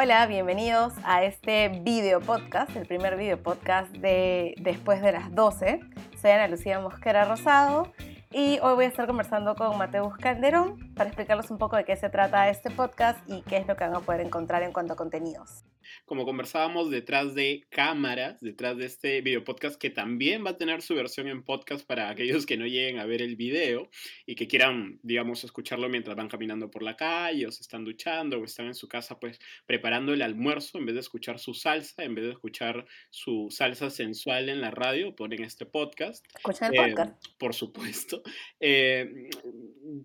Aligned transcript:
Hola, 0.00 0.28
bienvenidos 0.28 0.92
a 1.02 1.24
este 1.24 1.70
video 1.82 2.20
podcast, 2.20 2.70
el 2.76 2.86
primer 2.86 3.16
video 3.16 3.36
podcast 3.36 3.90
de 3.96 4.54
Después 4.60 5.02
de 5.02 5.10
las 5.10 5.34
12. 5.34 5.80
Soy 6.22 6.30
Ana 6.30 6.46
Lucía 6.46 6.78
Mosquera 6.78 7.24
Rosado 7.24 7.92
y 8.30 8.60
hoy 8.60 8.76
voy 8.76 8.84
a 8.84 8.88
estar 8.88 9.08
conversando 9.08 9.56
con 9.56 9.76
Mateus 9.76 10.16
Calderón 10.18 10.94
para 10.94 11.08
explicarles 11.08 11.50
un 11.50 11.58
poco 11.58 11.74
de 11.74 11.84
qué 11.84 11.96
se 11.96 12.10
trata 12.10 12.48
este 12.48 12.70
podcast 12.70 13.18
y 13.28 13.42
qué 13.42 13.56
es 13.56 13.66
lo 13.66 13.74
que 13.74 13.88
van 13.88 13.96
a 13.96 13.98
poder 13.98 14.20
encontrar 14.20 14.62
en 14.62 14.72
cuanto 14.72 14.92
a 14.92 14.96
contenidos 14.96 15.64
como 16.04 16.24
conversábamos 16.24 16.90
detrás 16.90 17.34
de 17.34 17.66
cámaras, 17.70 18.40
detrás 18.40 18.76
de 18.76 18.86
este 18.86 19.20
video 19.20 19.44
podcast 19.44 19.80
que 19.80 19.90
también 19.90 20.44
va 20.44 20.50
a 20.50 20.56
tener 20.56 20.82
su 20.82 20.94
versión 20.94 21.28
en 21.28 21.42
podcast 21.42 21.86
para 21.86 22.08
aquellos 22.08 22.46
que 22.46 22.56
no 22.56 22.66
lleguen 22.66 22.98
a 22.98 23.06
ver 23.06 23.22
el 23.22 23.36
video 23.36 23.90
y 24.26 24.34
que 24.34 24.46
quieran, 24.46 24.98
digamos, 25.02 25.44
escucharlo 25.44 25.88
mientras 25.88 26.16
van 26.16 26.28
caminando 26.28 26.70
por 26.70 26.82
la 26.82 26.96
calle 26.96 27.46
o 27.46 27.50
se 27.50 27.62
están 27.62 27.84
duchando 27.84 28.38
o 28.38 28.44
están 28.44 28.66
en 28.66 28.74
su 28.74 28.88
casa 28.88 29.18
pues 29.18 29.38
preparando 29.66 30.12
el 30.12 30.22
almuerzo 30.22 30.78
en 30.78 30.86
vez 30.86 30.94
de 30.94 31.00
escuchar 31.00 31.38
su 31.38 31.54
salsa, 31.54 32.04
en 32.04 32.14
vez 32.14 32.24
de 32.24 32.32
escuchar 32.32 32.86
su 33.10 33.48
salsa 33.50 33.90
sensual 33.90 34.48
en 34.48 34.60
la 34.60 34.70
radio, 34.70 35.14
ponen 35.14 35.44
este 35.44 35.66
podcast. 35.66 36.26
Escuchan 36.36 36.74
el 36.74 36.94
podcast. 36.94 37.24
Eh, 37.24 37.30
por 37.38 37.54
supuesto. 37.54 38.22
Eh, 38.60 39.30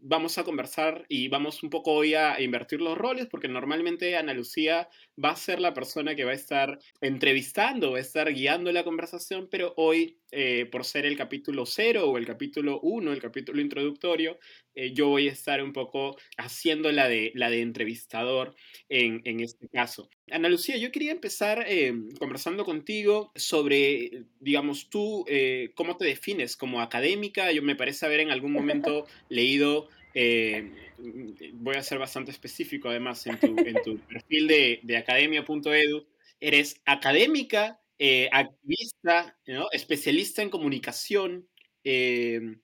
vamos 0.01 0.37
a 0.37 0.43
conversar 0.43 1.05
y 1.09 1.27
vamos 1.27 1.63
un 1.63 1.69
poco 1.69 1.91
hoy 1.91 2.13
a 2.13 2.39
invertir 2.39 2.81
los 2.81 2.97
roles 2.97 3.27
porque 3.27 3.47
normalmente 3.47 4.15
Ana 4.15 4.33
Lucía 4.33 4.89
va 5.23 5.31
a 5.31 5.35
ser 5.35 5.59
la 5.59 5.72
persona 5.73 6.15
que 6.15 6.23
va 6.23 6.31
a 6.31 6.35
estar 6.35 6.79
entrevistando, 7.01 7.91
va 7.91 7.97
a 7.97 8.01
estar 8.01 8.31
guiando 8.33 8.71
la 8.71 8.83
conversación, 8.83 9.47
pero 9.49 9.73
hoy, 9.77 10.17
eh, 10.31 10.67
por 10.71 10.85
ser 10.85 11.05
el 11.05 11.17
capítulo 11.17 11.65
cero 11.65 12.09
o 12.09 12.17
el 12.17 12.25
capítulo 12.25 12.79
uno, 12.81 13.11
el 13.11 13.21
capítulo 13.21 13.61
introductorio, 13.61 14.37
eh, 14.75 14.93
yo 14.93 15.07
voy 15.07 15.27
a 15.27 15.31
estar 15.31 15.63
un 15.63 15.73
poco 15.73 16.17
haciendo 16.37 16.91
la 16.91 17.07
de, 17.07 17.31
la 17.35 17.49
de 17.49 17.61
entrevistador 17.61 18.55
en, 18.89 19.21
en 19.25 19.39
este 19.39 19.67
caso. 19.69 20.09
Ana 20.31 20.49
Lucía, 20.49 20.77
yo 20.77 20.91
quería 20.91 21.11
empezar 21.11 21.65
eh, 21.67 21.93
conversando 22.19 22.65
contigo 22.65 23.31
sobre, 23.35 24.25
digamos, 24.39 24.89
tú, 24.89 25.25
cómo 25.75 25.97
te 25.97 26.05
defines 26.05 26.55
como 26.55 26.81
académica. 26.81 27.51
Yo 27.51 27.61
me 27.61 27.75
parece 27.75 28.05
haber 28.05 28.21
en 28.21 28.31
algún 28.31 28.51
momento 28.53 29.05
leído 29.29 29.89
eh, 30.13 30.71
voy 31.53 31.75
a 31.75 31.83
ser 31.83 31.99
bastante 31.99 32.31
específico 32.31 32.89
además 32.89 33.25
en 33.27 33.39
tu, 33.39 33.97
perfil 33.99 34.47
de, 34.47 34.79
de 34.83 34.97
academia.edu. 34.97 36.07
Eres 36.39 36.81
académica, 36.85 37.79
eh, 37.99 38.29
activista, 38.31 39.37
especialista 39.71 40.41
en 40.41 40.49
comunicación. 40.49 41.47
Eh, 41.83 42.57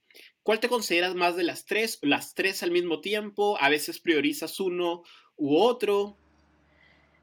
¿Cuál 0.44 0.60
te 0.60 0.70
consideras 0.70 1.16
más 1.16 1.36
de 1.36 1.44
las 1.44 1.66
tres? 1.66 2.00
¿Las 2.02 2.34
tres 2.34 2.64
al 2.64 2.72
mismo 2.72 3.02
tiempo? 3.02 3.58
¿A 3.60 3.70
veces 3.70 4.00
priorizas 4.00 4.60
uno 4.60 5.04
u 5.36 5.58
otro? 5.58 6.18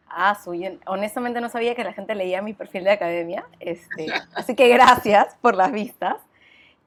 Ah, 0.09 0.41
soy, 0.43 0.79
honestamente 0.87 1.41
no 1.41 1.49
sabía 1.49 1.75
que 1.75 1.83
la 1.83 1.93
gente 1.93 2.15
leía 2.15 2.41
mi 2.41 2.55
perfil 2.55 2.85
de 2.85 2.91
academia, 2.93 3.45
este, 3.59 4.07
así 4.35 4.55
que 4.55 4.69
gracias 4.69 5.37
por 5.43 5.57
las 5.57 5.73
vistas. 5.73 6.17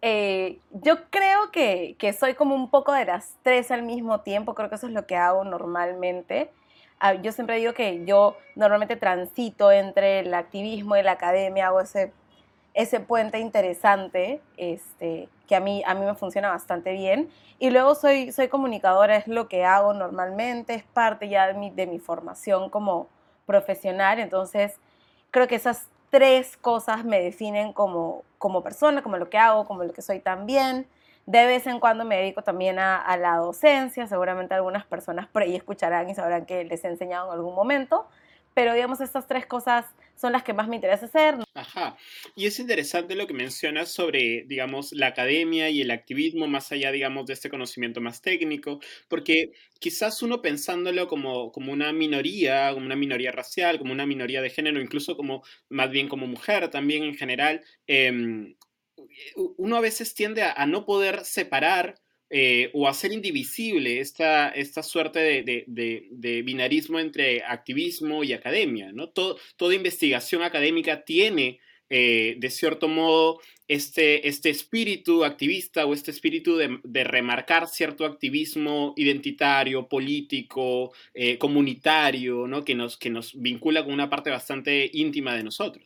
Eh, 0.02 0.60
yo 0.72 1.10
creo 1.10 1.52
que, 1.52 1.96
que, 2.00 2.14
soy 2.14 2.34
como 2.34 2.56
un 2.56 2.70
poco 2.70 2.94
de 2.94 3.06
las 3.06 3.36
tres 3.44 3.70
al 3.72 3.84
mismo 3.84 4.22
tiempo, 4.22 4.56
creo 4.56 4.70
que 4.70 4.76
eso 4.76 4.88
es 4.88 4.94
lo 4.94 5.06
que 5.06 5.16
hago 5.16 5.44
normalmente. 5.44 6.52
Ah, 7.00 7.14
yo 7.14 7.32
siempre 7.32 7.58
digo 7.58 7.74
que 7.74 8.06
yo 8.06 8.38
normalmente 8.56 8.96
transito 8.96 9.72
entre 9.72 10.20
el 10.20 10.34
activismo 10.34 10.96
y 10.98 11.04
la 11.04 11.14
academia, 11.14 11.68
hago 11.68 11.82
ese, 11.82 12.14
ese 12.74 13.00
puente 13.00 13.40
interesante 13.40 14.42
este, 14.58 15.30
que 15.48 15.56
a 15.56 15.60
mí, 15.60 15.84
a 15.86 15.94
mí 15.96 16.06
me 16.06 16.16
funciona 16.16 16.50
bastante 16.50 16.94
bien. 16.94 17.30
Y 17.58 17.72
luego 17.72 17.96
soy, 17.96 18.32
soy 18.32 18.48
comunicadora, 18.48 19.18
es 19.18 19.28
lo 19.28 19.48
que 19.50 19.66
hago 19.66 19.94
normalmente, 19.94 20.76
es 20.76 20.84
parte 20.84 21.30
ya 21.30 21.48
de 21.48 21.54
mi, 21.54 21.72
de 21.72 21.88
mi 21.88 22.00
formación 22.00 22.70
como 22.70 23.08
profesional, 23.46 24.20
entonces 24.20 24.80
creo 25.32 25.48
que 25.48 25.56
esas 25.56 25.88
tres 26.10 26.56
cosas 26.58 27.04
me 27.04 27.20
definen 27.20 27.74
como, 27.74 28.24
como 28.40 28.64
persona, 28.64 29.04
como 29.04 29.18
lo 29.18 29.30
que 29.30 29.38
hago, 29.38 29.66
como 29.66 29.84
lo 29.84 29.94
que 29.94 30.02
soy 30.02 30.20
también. 30.20 30.88
De 31.28 31.46
vez 31.46 31.68
en 31.68 31.80
cuando 31.80 32.06
me 32.06 32.18
dedico 32.18 32.42
también 32.42 32.80
a, 32.80 33.16
la 33.18 33.36
docencia, 33.36 34.08
seguramente 34.08 34.56
algunas 34.56 34.84
personas 34.86 35.28
por 35.28 35.44
ahí 35.44 35.56
escucharán 35.56 36.10
y 36.10 36.16
sabrán 36.16 36.48
que 36.48 36.64
les 36.64 36.84
he 36.84 36.88
enseñado 36.88 37.28
en 37.28 37.34
algún 37.34 37.54
momento, 37.54 38.08
pero 38.60 38.74
digamos 38.74 39.00
estas 39.00 39.26
tres 39.26 39.46
cosas 39.46 39.86
son 40.18 40.34
las 40.34 40.44
que 40.44 40.52
más 40.52 40.68
me 40.68 40.76
interesa 40.76 41.06
hacer. 41.06 41.36
Ajá. 41.54 41.96
Y 42.36 42.46
es 42.46 42.60
interesante 42.60 43.16
lo 43.16 43.26
que 43.26 43.34
mencionas 43.34 43.90
sobre, 43.90 44.44
digamos, 44.48 44.92
la 44.92 45.08
academia 45.08 45.70
y 45.70 45.80
el 45.80 45.92
activismo, 45.92 46.46
más 46.46 46.70
allá, 46.74 46.92
digamos, 46.92 47.26
de 47.26 47.36
este 47.36 47.50
conocimiento 47.50 48.02
más 48.02 48.22
técnico, 48.22 48.82
porque 49.08 49.54
quizás 49.80 50.22
uno 50.24 50.42
pensándolo 50.42 51.08
como, 51.08 51.54
como 51.54 51.72
una 51.72 51.94
minoría, 51.94 52.74
como 52.74 52.86
una 52.86 52.98
minoría 52.98 53.32
racial, 53.32 53.78
como 53.80 53.94
una 53.94 54.06
minoría 54.06 54.42
de 54.42 54.50
género, 54.50 54.82
incluso 54.82 55.16
como, 55.16 55.42
más 55.70 55.90
bien 55.90 56.10
como 56.10 56.28
mujer 56.28 56.70
también 56.70 57.04
en 57.04 57.16
general, 57.16 57.64
em, 57.88 58.58
uno 59.56 59.78
a 59.78 59.80
veces 59.80 60.14
tiende 60.16 60.44
a 60.44 60.66
no 60.66 60.86
poder 60.86 61.24
separar 61.24 61.96
eh, 62.32 62.70
o 62.74 62.88
hacer 62.88 63.12
indivisible 63.12 64.00
esta, 64.00 64.50
esta 64.50 64.84
suerte 64.84 65.20
de, 65.42 66.44
binarismo 66.46 67.00
entre 67.00 67.44
activismo 67.44 68.24
y 68.24 68.34
academia. 68.34 68.92
¿no? 68.94 69.10
toda 69.10 69.74
investigación 69.74 70.44
académica 70.44 71.04
tiene, 71.04 71.60
eh, 71.90 72.36
de 72.38 72.50
cierto 72.52 72.88
modo, 72.88 73.40
este, 73.68 74.28
este 74.28 74.52
espíritu 74.52 75.26
activista 75.26 75.88
o 75.88 75.94
este 75.96 76.12
espíritu 76.12 76.56
de, 76.56 77.04
remarcar 77.04 77.68
cierto 77.68 78.06
activismo 78.06 78.94
identitario, 78.96 79.88
político, 79.88 80.94
eh, 81.16 81.40
comunitario, 81.40 82.46
¿no? 82.46 82.64
que, 82.64 82.76
nos, 82.76 82.96
que 82.96 83.10
nos 83.10 83.34
vincula 83.42 83.84
con 83.84 83.92
una 83.92 84.08
parte 84.08 84.30
bastante 84.30 84.88
íntima 84.94 85.34
de 85.34 85.44
nosotros. 85.44 85.84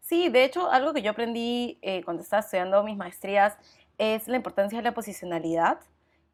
Sí, 0.00 0.30
de 0.30 0.44
hecho, 0.44 0.68
algo 0.70 0.92
que 0.92 1.02
yo 1.02 1.12
aprendí 1.12 1.78
cuando 2.04 2.22
estaba 2.22 2.40
estudiando 2.40 2.82
mis 2.84 2.96
maestrías 2.96 3.56
es 3.98 4.28
la 4.28 4.36
importancia 4.36 4.78
de 4.78 4.84
la 4.84 4.94
posicionalidad 4.94 5.78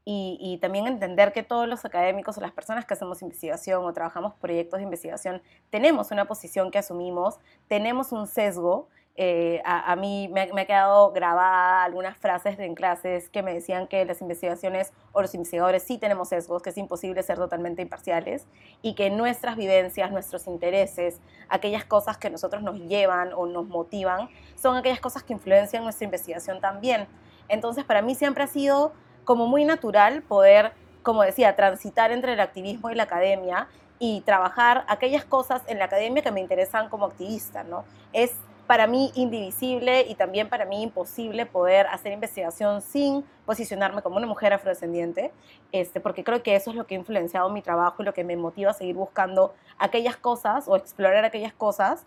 y, 0.05 0.59
también 0.61 0.89
entender 0.89 1.33
que 1.33 1.45
todos 1.45 1.69
los 1.69 1.85
académicos 1.85 2.37
o 2.37 2.41
las 2.41 2.51
personas 2.51 2.85
que 2.85 2.95
hacemos 2.95 3.23
investigación 3.23 3.85
o 3.85 3.93
trabajamos 3.93 4.35
proyectos 4.35 4.79
de 4.79 4.85
investigación 4.85 5.43
tenemos 5.71 6.11
una 6.11 6.25
posición 6.25 6.73
que 6.73 6.79
asumimos, 6.79 7.39
tenemos 7.69 8.11
un 8.11 8.27
sesgo. 8.27 8.89
Eh, 9.15 9.61
a, 9.65 9.95
mí 9.95 10.29
me, 10.33 10.51
me, 10.55 10.63
ha 10.63 10.67
quedado 10.67 11.13
grabada 11.13 11.85
algunas 11.85 12.17
frases 12.17 12.59
en 12.59 12.75
clases 12.75 13.29
que 13.29 13.43
me 13.43 13.53
decían 13.53 13.87
que 13.87 14.05
las 14.07 14.23
investigaciones 14.23 14.93
o 15.13 15.21
los 15.21 15.35
investigadores 15.35 15.83
sí 15.83 15.99
tenemos 15.99 16.31
sesgos, 16.31 16.63
que 16.63 16.71
es 16.71 16.79
imposible 16.79 17.23
ser 17.23 17.37
totalmente 17.37 17.83
imparciales 17.83 18.47
y 18.81 18.95
que 18.95 19.11
nuestras 19.11 19.57
vivencias, 19.57 20.11
nuestros 20.11 20.47
intereses, 20.49 21.21
aquellas 21.49 21.85
cosas 21.85 22.17
que 22.17 22.31
nosotros 22.31 22.63
nos 22.63 22.81
llevan 22.81 23.35
o 23.35 23.47
nos 23.47 23.69
motivan, 23.69 24.31
son 24.57 24.77
aquellas 24.77 25.01
cosas 25.01 25.23
que 25.23 25.35
influencian 25.35 25.85
nuestra 25.85 26.07
investigación 26.07 26.61
también. 26.61 27.07
Entonces, 27.53 27.85
para 27.85 28.01
mí 28.01 28.15
siempre 28.15 28.43
ha 28.43 28.47
sido 28.47 28.95
como 29.25 29.47
muy 29.47 29.67
natural 29.67 30.23
poder, 30.23 30.73
como 31.03 31.23
decía, 31.23 31.55
transitar 31.55 32.11
entre 32.11 32.33
el 32.33 32.41
activismo 32.41 32.91
y 32.91 32.95
la 32.95 33.03
academia 33.03 33.69
y 33.99 34.23
trabajar 34.23 34.85
aquellas 34.89 35.25
cosas 35.27 35.63
en 35.67 35.79
la 35.79 35.85
academia 35.85 36.23
que 36.23 36.33
me 36.33 36.41
interesan 36.41 36.89
como 36.89 37.05
activista, 37.05 37.63
¿no? 37.63 37.85
Es 38.15 38.33
para 38.67 38.87
mí 38.87 39.13
indivisible 39.15 40.07
y 40.09 40.15
también 40.15 40.49
para 40.49 40.65
mí 40.65 40.83
imposible 40.83 41.45
poder 41.45 41.87
hacer 41.89 42.13
investigación 42.13 42.81
sin 42.81 43.23
posicionarme 43.45 44.01
como 44.01 44.17
una 44.17 44.27
mujer 44.27 44.55
afrodescendiente, 44.55 45.31
este, 45.73 46.01
porque 46.01 46.25
creo 46.25 46.43
que 46.43 46.57
eso 46.57 46.71
es 46.71 46.77
lo 46.77 46.87
que 46.87 46.95
ha 46.95 46.99
influenciado 46.99 47.51
mi 47.51 47.61
trabajo 47.61 48.03
y 48.03 48.07
lo 48.07 48.15
que 48.15 48.25
me 48.25 48.35
motiva 48.35 48.71
a 48.71 48.75
seguir 48.75 48.95
buscando 48.95 49.53
aquellas 49.79 50.17
cosas 50.17 50.69
o 50.69 50.77
explorar 50.77 51.27
aquellas 51.27 51.53
cosas 51.53 52.07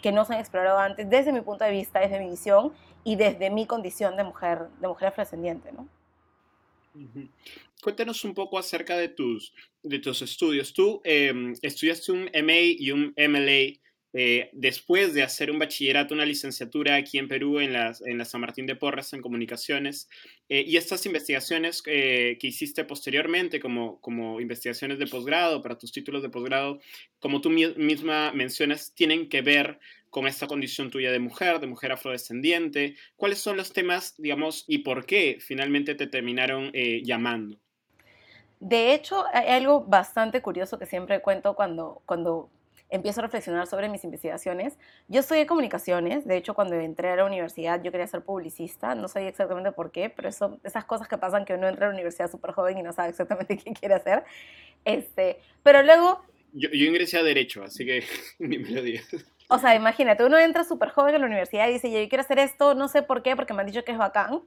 que, 0.00 0.12
no 0.12 0.24
se 0.24 0.34
han 0.34 0.40
explorado 0.40 0.78
antes 0.78 1.10
desde 1.10 1.32
mi 1.32 1.40
punto 1.40 1.64
de 1.64 1.72
vista, 1.72 1.98
desde 1.98 2.20
mi 2.20 2.30
visión 2.30 2.72
y 3.02 3.16
desde 3.16 3.50
mi 3.50 3.66
condición 3.66 4.16
de 4.16 4.22
mujer, 4.22 4.68
de 4.80 4.86
mujer 4.86 5.08
afrodescendiente, 5.08 5.72
¿no? 5.72 5.88
Cuéntanos 7.82 8.24
un 8.24 8.32
poco 8.32 8.58
acerca 8.58 8.96
de 8.96 9.08
tus, 9.08 9.52
de 9.82 9.98
tus 9.98 10.22
estudios. 10.22 10.72
Tú 10.72 11.00
em, 11.04 11.54
estudiaste 11.62 12.12
un 12.12 12.30
MA 12.32 12.76
y 12.78 12.92
un 12.92 13.12
MLA 13.16 13.78
eh, 14.18 14.48
después 14.54 15.12
de 15.12 15.22
hacer 15.22 15.50
un 15.50 15.58
bachillerato, 15.58 16.14
una 16.14 16.24
licenciatura 16.24 16.94
aquí 16.94 17.18
en 17.18 17.28
Perú, 17.28 17.60
en 17.60 17.74
la, 17.74 17.94
en 18.06 18.16
la 18.16 18.24
San 18.24 18.40
Martín 18.40 18.64
de 18.64 18.74
Porres, 18.74 19.12
en 19.12 19.20
comunicaciones, 19.20 20.08
eh, 20.48 20.64
y 20.66 20.78
estas 20.78 21.04
investigaciones 21.04 21.82
eh, 21.84 22.38
que 22.40 22.46
hiciste 22.46 22.84
posteriormente, 22.84 23.60
como, 23.60 24.00
como 24.00 24.40
investigaciones 24.40 24.98
de 24.98 25.06
posgrado, 25.06 25.60
para 25.60 25.76
tus 25.76 25.92
títulos 25.92 26.22
de 26.22 26.30
posgrado, 26.30 26.80
como 27.20 27.42
tú 27.42 27.50
misma 27.50 28.32
mencionas, 28.32 28.94
tienen 28.94 29.28
que 29.28 29.42
ver 29.42 29.78
con 30.08 30.26
esta 30.26 30.46
condición 30.46 30.90
tuya 30.90 31.12
de 31.12 31.18
mujer, 31.18 31.60
de 31.60 31.66
mujer 31.66 31.92
afrodescendiente. 31.92 32.96
¿Cuáles 33.16 33.38
son 33.40 33.58
los 33.58 33.74
temas, 33.74 34.14
digamos, 34.16 34.64
y 34.66 34.78
por 34.78 35.04
qué 35.04 35.36
finalmente 35.40 35.94
te 35.94 36.06
terminaron 36.06 36.72
llamando? 37.02 37.58
De 38.60 38.94
hecho, 38.94 39.26
hay 39.34 39.48
algo 39.48 39.84
bastante 39.84 40.40
curioso 40.40 40.78
que 40.78 40.86
siempre 40.86 41.20
cuento 41.20 41.54
cuando, 41.54 42.00
cuando 42.06 42.48
empiezo 42.90 43.20
a 43.20 43.24
reflexionar 43.24 43.66
sobre 43.66 43.88
mis 43.88 44.04
investigaciones. 44.04 44.78
Yo 45.08 45.20
estudié 45.20 45.46
comunicaciones, 45.46 46.26
de 46.26 46.36
hecho 46.36 46.54
cuando 46.54 46.74
entré 46.76 47.10
a 47.10 47.16
la 47.16 47.24
universidad 47.24 47.82
yo 47.82 47.90
quería 47.90 48.06
ser 48.06 48.22
publicista, 48.22 48.94
no 48.94 49.08
sabía 49.08 49.28
exactamente 49.28 49.72
por 49.72 49.90
qué, 49.90 50.10
pero 50.10 50.28
eso, 50.28 50.58
esas 50.64 50.84
cosas 50.84 51.08
que 51.08 51.18
pasan 51.18 51.44
que 51.44 51.54
uno 51.54 51.68
entra 51.68 51.86
a 51.86 51.88
la 51.88 51.94
universidad 51.94 52.30
súper 52.30 52.52
joven 52.52 52.78
y 52.78 52.82
no 52.82 52.92
sabe 52.92 53.10
exactamente 53.10 53.56
qué 53.64 53.72
quiere 53.72 53.94
hacer. 53.94 54.24
Este, 54.84 55.38
pero 55.62 55.82
luego 55.82 56.22
Yo, 56.52 56.68
yo 56.70 56.86
ingresé 56.86 57.18
a 57.18 57.22
Derecho, 57.22 57.62
así 57.62 57.84
que 57.84 58.04
ni 58.38 58.58
me 58.58 58.70
lo 58.70 58.82
digas. 58.82 59.06
O 59.48 59.58
sea, 59.58 59.74
imagínate, 59.74 60.24
uno 60.24 60.38
entra 60.38 60.64
súper 60.64 60.88
joven 60.90 61.14
a 61.14 61.18
la 61.18 61.26
universidad 61.26 61.68
y 61.68 61.74
dice, 61.74 61.90
yo 61.90 62.08
quiero 62.08 62.22
hacer 62.22 62.38
esto, 62.40 62.74
no 62.74 62.88
sé 62.88 63.02
por 63.02 63.22
qué, 63.22 63.36
porque 63.36 63.54
me 63.54 63.60
han 63.60 63.66
dicho 63.66 63.84
que 63.84 63.92
es 63.92 63.98
bacán, 63.98 64.42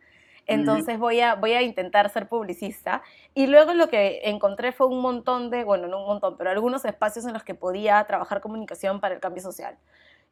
entonces 0.50 1.00
voy, 1.00 1.22
a, 1.22 1.36
voy 1.36 1.54
a 1.54 1.62
intentar 1.62 2.10
ser 2.10 2.28
publicista. 2.28 3.02
Y 3.34 3.48
luego 3.48 3.74
lo 3.74 3.88
que 3.88 4.22
encontré 4.26 4.72
fue 4.72 4.88
un 4.88 5.02
montón 5.02 5.50
de, 5.50 5.64
bueno, 5.64 5.88
no 5.88 6.02
un 6.02 6.08
montón, 6.08 6.38
pero 6.38 6.50
algunos 6.50 6.86
espacios 6.86 7.26
en 7.26 7.34
los 7.34 7.44
que 7.44 7.56
podía 7.56 8.04
trabajar 8.06 8.42
comunicación 8.42 9.00
para 9.00 9.16
el 9.16 9.20
cambio 9.20 9.44
social. 9.44 9.78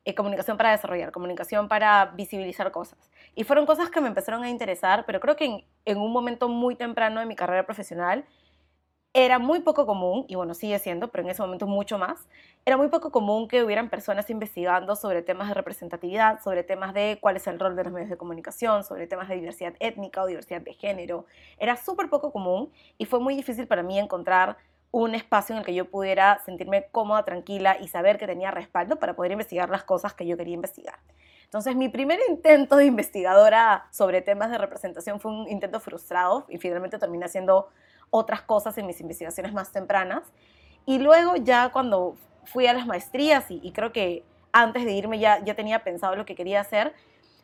Eh, 0.05 0.15
comunicación 0.15 0.55
para 0.55 0.71
desarrollar, 0.71 1.11
comunicación 1.11 1.67
para 1.67 2.05
visibilizar 2.15 2.71
cosas. 2.71 2.97
Y 3.35 3.43
fueron 3.43 3.65
cosas 3.65 3.89
que 3.89 3.99
me 3.99 4.07
empezaron 4.07 4.43
a 4.43 4.49
interesar, 4.49 5.05
pero 5.05 5.19
creo 5.19 5.35
que 5.35 5.45
en, 5.45 5.65
en 5.85 5.97
un 5.97 6.13
momento 6.13 6.47
muy 6.47 6.75
temprano 6.75 7.19
de 7.19 7.25
mi 7.25 7.35
carrera 7.35 7.65
profesional 7.65 8.25
era 9.13 9.39
muy 9.39 9.61
poco 9.61 9.85
común, 9.85 10.25
y 10.27 10.35
bueno, 10.35 10.53
sigue 10.53 10.77
siendo, 10.79 11.07
pero 11.09 11.23
en 11.23 11.29
ese 11.31 11.41
momento 11.41 11.65
mucho 11.65 11.97
más, 11.97 12.27
era 12.65 12.77
muy 12.77 12.89
poco 12.89 13.11
común 13.11 13.47
que 13.47 13.63
hubieran 13.63 13.89
personas 13.89 14.29
investigando 14.29 14.95
sobre 14.95 15.21
temas 15.21 15.47
de 15.47 15.53
representatividad, 15.53 16.41
sobre 16.41 16.63
temas 16.63 16.93
de 16.93 17.17
cuál 17.21 17.37
es 17.37 17.47
el 17.47 17.59
rol 17.59 17.75
de 17.75 17.83
los 17.83 17.93
medios 17.93 18.09
de 18.09 18.17
comunicación, 18.17 18.83
sobre 18.83 19.07
temas 19.07 19.29
de 19.29 19.35
diversidad 19.35 19.73
étnica 19.79 20.21
o 20.21 20.27
diversidad 20.27 20.61
de 20.61 20.73
género. 20.73 21.25
Era 21.57 21.77
súper 21.77 22.09
poco 22.09 22.31
común 22.31 22.71
y 22.97 23.05
fue 23.05 23.19
muy 23.19 23.35
difícil 23.35 23.67
para 23.67 23.83
mí 23.83 23.97
encontrar 23.97 24.57
un 24.91 25.15
espacio 25.15 25.53
en 25.53 25.59
el 25.59 25.65
que 25.65 25.73
yo 25.73 25.89
pudiera 25.89 26.39
sentirme 26.45 26.87
cómoda, 26.91 27.23
tranquila 27.23 27.77
y 27.79 27.87
saber 27.87 28.17
que 28.17 28.27
tenía 28.27 28.51
respaldo 28.51 28.97
para 28.97 29.15
poder 29.15 29.31
investigar 29.31 29.69
las 29.69 29.83
cosas 29.83 30.13
que 30.13 30.25
yo 30.25 30.37
quería 30.37 30.53
investigar. 30.53 30.99
Entonces, 31.43 31.75
mi 31.75 31.87
primer 31.87 32.19
intento 32.27 32.75
de 32.75 32.85
investigadora 32.85 33.87
sobre 33.91 34.21
temas 34.21 34.51
de 34.51 34.57
representación 34.57 35.19
fue 35.19 35.31
un 35.31 35.47
intento 35.47 35.79
frustrado 35.79 36.45
y 36.49 36.57
finalmente 36.57 36.97
terminé 36.99 37.25
haciendo 37.25 37.69
otras 38.09 38.41
cosas 38.41 38.77
en 38.77 38.87
mis 38.87 38.99
investigaciones 39.01 39.53
más 39.53 39.71
tempranas. 39.71 40.23
Y 40.85 40.99
luego 40.99 41.35
ya 41.35 41.69
cuando 41.69 42.15
fui 42.45 42.67
a 42.67 42.73
las 42.73 42.85
maestrías 42.85 43.45
y, 43.49 43.71
creo 43.71 43.91
que 43.91 44.23
antes 44.51 44.85
de 44.85 44.93
irme 44.93 45.19
ya, 45.19 45.43
ya 45.43 45.55
tenía 45.55 45.83
pensado 45.83 46.15
lo 46.15 46.25
que 46.25 46.35
quería 46.35 46.61
hacer, 46.61 46.93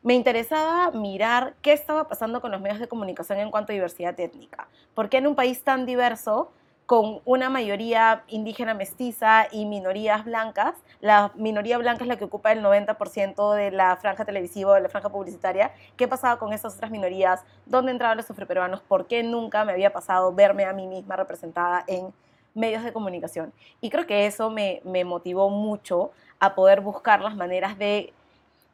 me 0.02 0.14
interesaba 0.14 0.92
mirar 0.92 1.56
qué 1.62 1.74
estaba 1.74 2.08
pasando 2.08 2.42
con 2.42 2.52
los 2.52 2.62
medios 2.62 2.80
de 2.80 2.88
comunicación 2.88 3.40
en 3.40 3.52
cuanto 3.52 3.72
a 3.72 3.74
diversidad 3.74 4.18
étnica. 4.20 4.68
Porque 4.94 5.18
en 5.18 5.28
un 5.28 5.36
país 5.36 5.64
tan 5.64 5.86
diverso 5.86 6.52
con 6.86 7.22
una 7.26 7.50
mayoría 7.50 8.24
indígena 8.28 8.74
mestiza 8.74 9.48
y 9.52 9.66
minorías 9.66 10.26
blancas. 10.26 10.76
La 11.00 11.32
minoría 11.36 11.78
blanca 11.78 12.04
es 12.04 12.08
la 12.08 12.18
que 12.18 12.26
ocupa 12.26 12.52
el 12.52 12.62
90% 12.62 13.54
de 13.54 13.72
la 13.72 13.96
franja 13.98 14.26
televisiva, 14.26 14.76
de 14.76 14.82
la 14.82 14.90
franja 14.90 15.10
publicitaria. 15.10 15.72
¿Qué 15.96 16.08
pasaba 16.08 16.38
con 16.38 16.52
esas 16.54 16.76
otras 16.76 16.92
minorías? 16.92 17.44
¿Dónde 17.66 17.92
entraban 17.92 18.18
los 18.18 18.30
afroperuanos? 18.30 18.82
¿Por 18.82 19.08
qué 19.08 19.24
nunca 19.24 19.64
me 19.66 19.72
había 19.72 19.94
pasado 19.94 20.34
verme 20.34 20.66
a 20.66 20.74
mí 20.74 20.88
misma 20.88 21.16
representada 21.16 21.84
en 21.88 22.14
medios 22.54 22.84
de 22.84 22.92
comunicación? 22.92 23.54
Y 23.80 23.90
creo 23.90 24.06
que 24.06 24.26
eso 24.26 24.50
me, 24.50 24.82
me 24.84 25.06
motivó 25.06 25.50
mucho 25.50 26.12
a 26.40 26.54
poder 26.56 26.82
buscar 26.82 27.22
las 27.22 27.36
maneras 27.36 27.78
de 27.78 28.14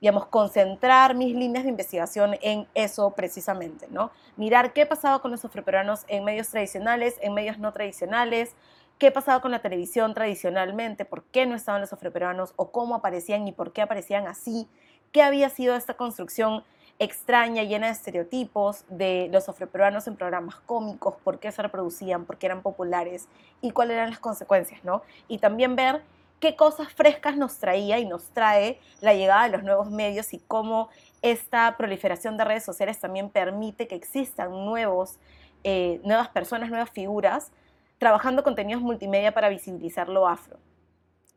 digamos, 0.02 0.28
concentrar 0.28 1.16
mis 1.16 1.36
líneas 1.36 1.64
de 1.64 1.70
investigación 1.70 2.38
en 2.42 2.68
eso 2.74 3.12
precisamente, 3.12 3.88
¿no? 3.90 4.12
Mirar 4.38 4.74
qué 4.74 4.86
pasaba 4.86 5.22
con 5.22 5.32
los 5.32 5.44
afroperuanos 5.44 6.06
en 6.08 6.24
medios 6.24 6.50
tradicionales, 6.50 7.16
en 7.22 7.34
medios 7.34 7.60
no 7.60 7.74
tradicionales, 7.74 8.56
qué 8.98 9.12
pasaba 9.12 9.42
con 9.42 9.52
la 9.52 9.62
televisión 9.62 10.14
tradicionalmente, 10.14 11.06
por 11.06 11.24
qué 11.24 11.46
no 11.46 11.56
estaban 11.56 11.82
los 11.82 11.94
afroperuanos 11.94 12.54
o 12.56 12.72
cómo 12.72 12.96
aparecían 12.96 13.48
y 13.48 13.52
por 13.52 13.74
qué 13.74 13.82
aparecían 13.82 14.28
así, 14.28 14.68
qué 15.12 15.22
había 15.22 15.50
sido 15.50 15.76
esta 15.76 15.96
construcción 15.96 16.64
extraña, 17.00 17.64
llena 17.64 17.88
de 17.88 17.94
estereotipos 17.94 18.84
de 18.90 19.30
los 19.32 19.48
afroperuanos 19.48 20.08
en 20.08 20.18
programas 20.18 20.56
cómicos, 20.66 21.16
por 21.24 21.40
qué 21.40 21.50
se 21.52 21.62
reproducían, 21.62 22.26
por 22.26 22.38
qué 22.38 22.48
eran 22.48 22.62
populares 22.62 23.30
y 23.62 23.72
cuáles 23.72 23.96
eran 23.96 24.10
las 24.10 24.20
consecuencias, 24.20 24.84
¿no? 24.84 25.02
Y 25.30 25.38
también 25.38 25.78
ver 25.78 26.02
qué 26.40 26.56
cosas 26.56 26.92
frescas 26.94 27.38
nos 27.38 27.58
traía 27.58 28.00
y 28.00 28.06
nos 28.06 28.30
trae 28.32 28.80
la 29.02 29.14
llegada 29.14 29.44
de 29.44 29.50
los 29.50 29.64
nuevos 29.64 29.90
medios 29.92 30.34
y 30.34 30.40
cómo 30.40 30.90
esta 31.22 31.76
proliferación 31.78 32.38
de 32.38 32.46
redes 32.46 32.64
sociales 32.64 33.00
también 33.00 33.30
permite 33.30 33.88
que 33.88 33.96
existan 33.96 34.52
nuevos, 34.52 35.18
eh, 35.64 36.00
nuevas 36.04 36.30
personas, 36.30 36.70
nuevas 36.70 36.90
figuras, 36.92 37.52
trabajando 37.98 38.44
contenidos 38.44 38.82
multimedia 38.82 39.34
para 39.34 39.50
visibilizar 39.50 40.08
lo 40.08 40.28
afro. 40.28 40.58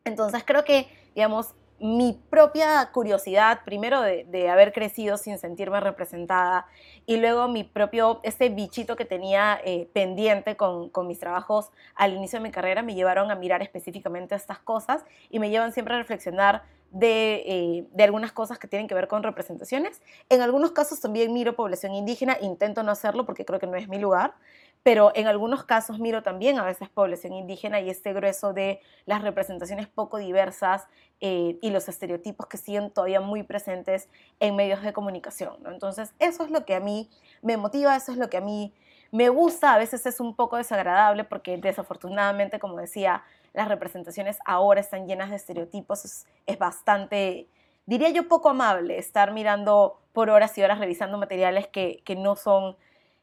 Entonces 0.04 0.42
creo 0.44 0.64
que, 0.64 0.88
digamos, 1.14 1.54
mi 1.82 2.16
propia 2.30 2.88
curiosidad, 2.92 3.60
primero 3.64 4.00
de, 4.00 4.48
haber 4.48 4.72
crecido 4.72 5.16
sin 5.16 5.38
sentirme 5.38 5.80
representada, 5.80 6.66
y 7.06 7.16
luego 7.16 7.48
mi 7.48 7.64
propio, 7.64 8.20
ese 8.22 8.48
bichito 8.50 8.94
que 8.94 9.04
tenía 9.04 9.60
eh, 9.64 9.88
pendiente 9.92 10.56
con, 10.56 10.90
con, 10.90 11.08
mis 11.08 11.18
trabajos 11.18 11.70
al 11.96 12.14
inicio 12.14 12.38
de 12.38 12.44
mi 12.44 12.52
carrera, 12.52 12.82
me 12.82 12.94
llevaron 12.94 13.32
a 13.32 13.34
mirar 13.34 13.62
específicamente 13.62 14.36
estas 14.36 14.60
cosas 14.60 15.04
y 15.28 15.40
me 15.40 15.50
llevan 15.50 15.72
siempre 15.72 15.94
a 15.94 15.98
reflexionar 15.98 16.62
de, 16.92 17.42
eh, 17.46 17.86
de, 17.90 18.04
algunas 18.04 18.32
cosas 18.32 18.58
que 18.58 18.68
tienen 18.68 18.86
que 18.86 18.94
ver 18.94 19.08
con 19.08 19.22
representaciones. 19.22 20.00
En 20.28 20.40
algunos 20.40 20.72
casos 20.72 21.00
también 21.00 21.32
miro 21.32 21.56
población 21.56 21.94
indígena, 21.94 22.36
intento 22.40 22.82
no 22.82 22.92
hacerlo 22.92 23.26
porque 23.26 23.44
creo 23.44 23.58
que 23.58 23.66
no 23.66 23.76
es 23.76 23.88
mi 23.88 23.98
lugar, 23.98 24.34
pero 24.82 25.12
en 25.14 25.26
algunos 25.26 25.64
casos 25.64 25.98
miro 25.98 26.22
también 26.22 26.58
a 26.58 26.64
veces 26.64 26.88
población 26.88 27.34
indígena 27.34 27.80
y 27.80 27.88
este 27.88 28.12
grueso 28.12 28.52
de 28.52 28.80
las 29.06 29.22
representaciones 29.22 29.86
poco 29.86 30.18
diversas 30.18 30.86
eh, 31.20 31.58
y 31.62 31.70
los 31.70 31.88
estereotipos 31.88 32.46
que 32.46 32.56
siguen 32.56 32.90
todavía 32.90 33.20
muy 33.20 33.44
presentes 33.44 34.08
en 34.40 34.56
medios 34.56 34.82
de 34.82 34.92
comunicación. 34.92 35.56
Entonces, 35.66 36.14
eso 36.18 36.44
es 36.44 36.50
lo 36.50 36.64
que 36.64 36.74
a 36.74 36.80
mí 36.80 37.08
me 37.42 37.56
motiva, 37.56 37.94
eso 37.94 38.10
es 38.10 38.18
lo 38.18 38.28
que 38.28 38.38
a 38.38 38.40
mí 38.40 38.74
me 39.12 39.28
gusta, 39.28 39.74
a 39.74 39.78
veces 39.78 40.04
es 40.06 40.18
un 40.20 40.34
poco 40.34 40.56
desagradable 40.56 41.24
porque 41.24 41.58
desafortunadamente, 41.58 42.58
como 42.58 42.78
decía, 42.78 43.22
las 43.52 43.68
representaciones 43.68 44.38
ahora 44.46 44.80
están 44.80 45.06
llenas 45.06 45.30
de 45.30 45.36
estereotipos, 45.36 46.04
es, 46.04 46.26
es 46.46 46.58
bastante, 46.58 47.46
diría 47.86 48.08
yo, 48.08 48.26
poco 48.26 48.48
amable 48.48 48.98
estar 48.98 49.32
mirando 49.32 50.00
por 50.12 50.30
horas 50.30 50.56
y 50.58 50.62
horas 50.62 50.78
revisando 50.78 51.18
materiales 51.18 51.68
que, 51.68 52.02
que 52.04 52.16
no 52.16 52.36
son 52.36 52.76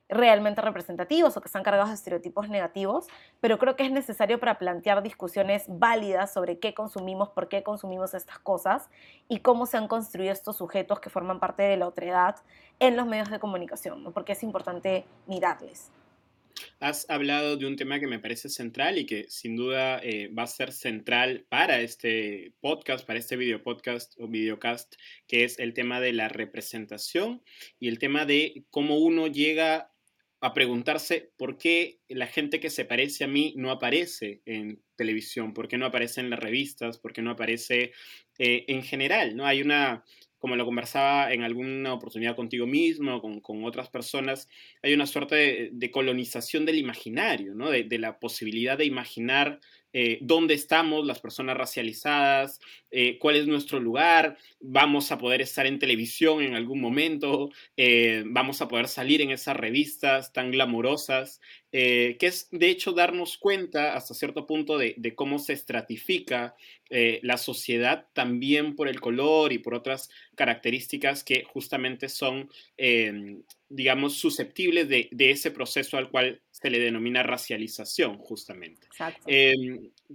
realmente 0.09 0.61
representativos 0.61 1.37
o 1.37 1.41
que 1.41 1.47
están 1.47 1.63
cargados 1.63 1.89
de 1.89 1.95
estereotipos 1.95 2.49
negativos, 2.49 3.07
pero 3.39 3.59
creo 3.59 3.75
que 3.75 3.85
es 3.85 3.91
necesario 3.91 4.39
para 4.39 4.57
plantear 4.57 5.03
discusiones 5.03 5.65
válidas 5.67 6.33
sobre 6.33 6.59
qué 6.59 6.73
consumimos, 6.73 7.29
por 7.29 7.47
qué 7.47 7.63
consumimos 7.63 8.13
estas 8.15 8.39
cosas 8.39 8.89
y 9.27 9.39
cómo 9.39 9.67
se 9.67 9.77
han 9.77 9.87
construido 9.87 10.33
estos 10.33 10.57
sujetos 10.57 10.99
que 10.99 11.09
forman 11.09 11.39
parte 11.39 11.63
de 11.63 11.77
la 11.77 11.87
otredad 11.87 12.35
en 12.79 12.97
los 12.97 13.05
medios 13.05 13.29
de 13.29 13.39
comunicación, 13.39 14.03
¿no? 14.03 14.11
porque 14.11 14.33
es 14.33 14.43
importante 14.43 15.05
mirarles. 15.27 15.91
Has 16.79 17.09
hablado 17.09 17.55
de 17.55 17.67
un 17.67 17.75
tema 17.75 17.99
que 17.99 18.07
me 18.07 18.19
parece 18.19 18.49
central 18.49 18.97
y 18.97 19.05
que 19.05 19.25
sin 19.29 19.55
duda 19.55 19.99
eh, 19.99 20.27
va 20.27 20.43
a 20.43 20.47
ser 20.47 20.71
central 20.71 21.45
para 21.49 21.81
este 21.81 22.53
podcast, 22.59 23.05
para 23.05 23.19
este 23.19 23.37
video 23.37 23.63
podcast 23.63 24.13
o 24.19 24.27
videocast, 24.27 24.95
que 25.27 25.43
es 25.43 25.59
el 25.59 25.73
tema 25.73 26.01
de 26.01 26.13
la 26.13 26.27
representación 26.27 27.41
y 27.79 27.87
el 27.87 27.99
tema 27.99 28.25
de 28.25 28.65
cómo 28.71 28.97
uno 28.97 29.27
llega 29.27 29.91
a 30.41 30.53
preguntarse 30.53 31.31
por 31.37 31.57
qué 31.57 31.99
la 32.07 32.27
gente 32.27 32.59
que 32.59 32.69
se 32.69 32.85
parece 32.85 33.23
a 33.23 33.27
mí 33.27 33.53
no 33.57 33.71
aparece 33.71 34.41
en 34.45 34.81
televisión, 34.95 35.53
por 35.53 35.67
qué 35.67 35.77
no 35.77 35.85
aparece 35.85 36.21
en 36.21 36.29
las 36.29 36.39
revistas, 36.39 36.97
por 36.97 37.13
qué 37.13 37.21
no 37.21 37.31
aparece 37.31 37.91
eh, 38.37 38.65
en 38.67 38.83
general, 38.83 39.35
¿no? 39.35 39.45
Hay 39.45 39.61
una, 39.61 40.05
como 40.37 40.55
lo 40.55 40.65
conversaba 40.65 41.33
en 41.33 41.43
alguna 41.43 41.93
oportunidad 41.93 42.35
contigo 42.35 42.65
mismo, 42.65 43.21
con, 43.21 43.41
con 43.41 43.65
otras 43.65 43.89
personas, 43.89 44.47
hay 44.81 44.93
una 44.93 45.05
suerte 45.05 45.69
de, 45.73 45.91
colonización 45.91 46.65
del 46.65 46.77
imaginario, 46.77 47.53
¿no? 47.53 47.69
de, 47.69 47.83
de, 47.83 47.99
la 47.99 48.19
posibilidad 48.19 48.77
de 48.77 48.85
imaginar 48.85 49.59
eh, 49.91 50.19
dónde 50.21 50.53
estamos 50.53 51.05
las 51.05 51.19
personas 51.19 51.57
racializadas, 51.57 52.59
eh, 52.91 53.17
cuál 53.17 53.37
es 53.37 53.47
nuestro 53.47 53.79
lugar, 53.79 54.37
vamos 54.59 55.11
a 55.11 55.17
poder 55.17 55.41
estar 55.41 55.65
en 55.65 55.79
televisión 55.79 56.43
en 56.43 56.53
algún 56.53 56.79
momento, 56.79 57.49
eh, 57.75 58.23
vamos 58.25 58.61
a 58.61 58.67
poder 58.67 58.87
salir 58.87 59.21
en 59.21 59.31
esas 59.31 59.57
revistas 59.57 60.31
tan 60.31 60.51
glamurosas, 60.51 61.41
que 61.71 62.17
es 62.19 62.47
de 62.49 62.69
hecho 62.71 62.93
darnos 62.93 63.37
cuenta 63.37 63.95
hasta 63.95 64.15
cierto 64.15 64.47
punto 64.47 64.79
de, 64.79 65.13
cómo 65.15 65.37
se 65.37 65.53
estratifica 65.53 66.55
la 66.89 67.37
sociedad 67.37 68.07
también 68.13 68.75
por 68.75 68.87
el 68.87 68.99
color 68.99 69.53
y 69.53 69.59
por 69.59 69.75
otras 69.75 70.09
características 70.35 71.23
que 71.23 71.43
justamente 71.43 72.09
son 72.09 72.49
digamos, 73.69 74.15
susceptibles 74.15 74.89
de, 74.89 75.09
ese 75.19 75.51
proceso 75.51 75.97
al 75.97 76.09
cual 76.09 76.41
se 76.61 76.69
le 76.69 76.79
denomina 76.79 77.23
racialización, 77.23 78.17
justamente. 78.17 78.87
Eh, 79.27 79.53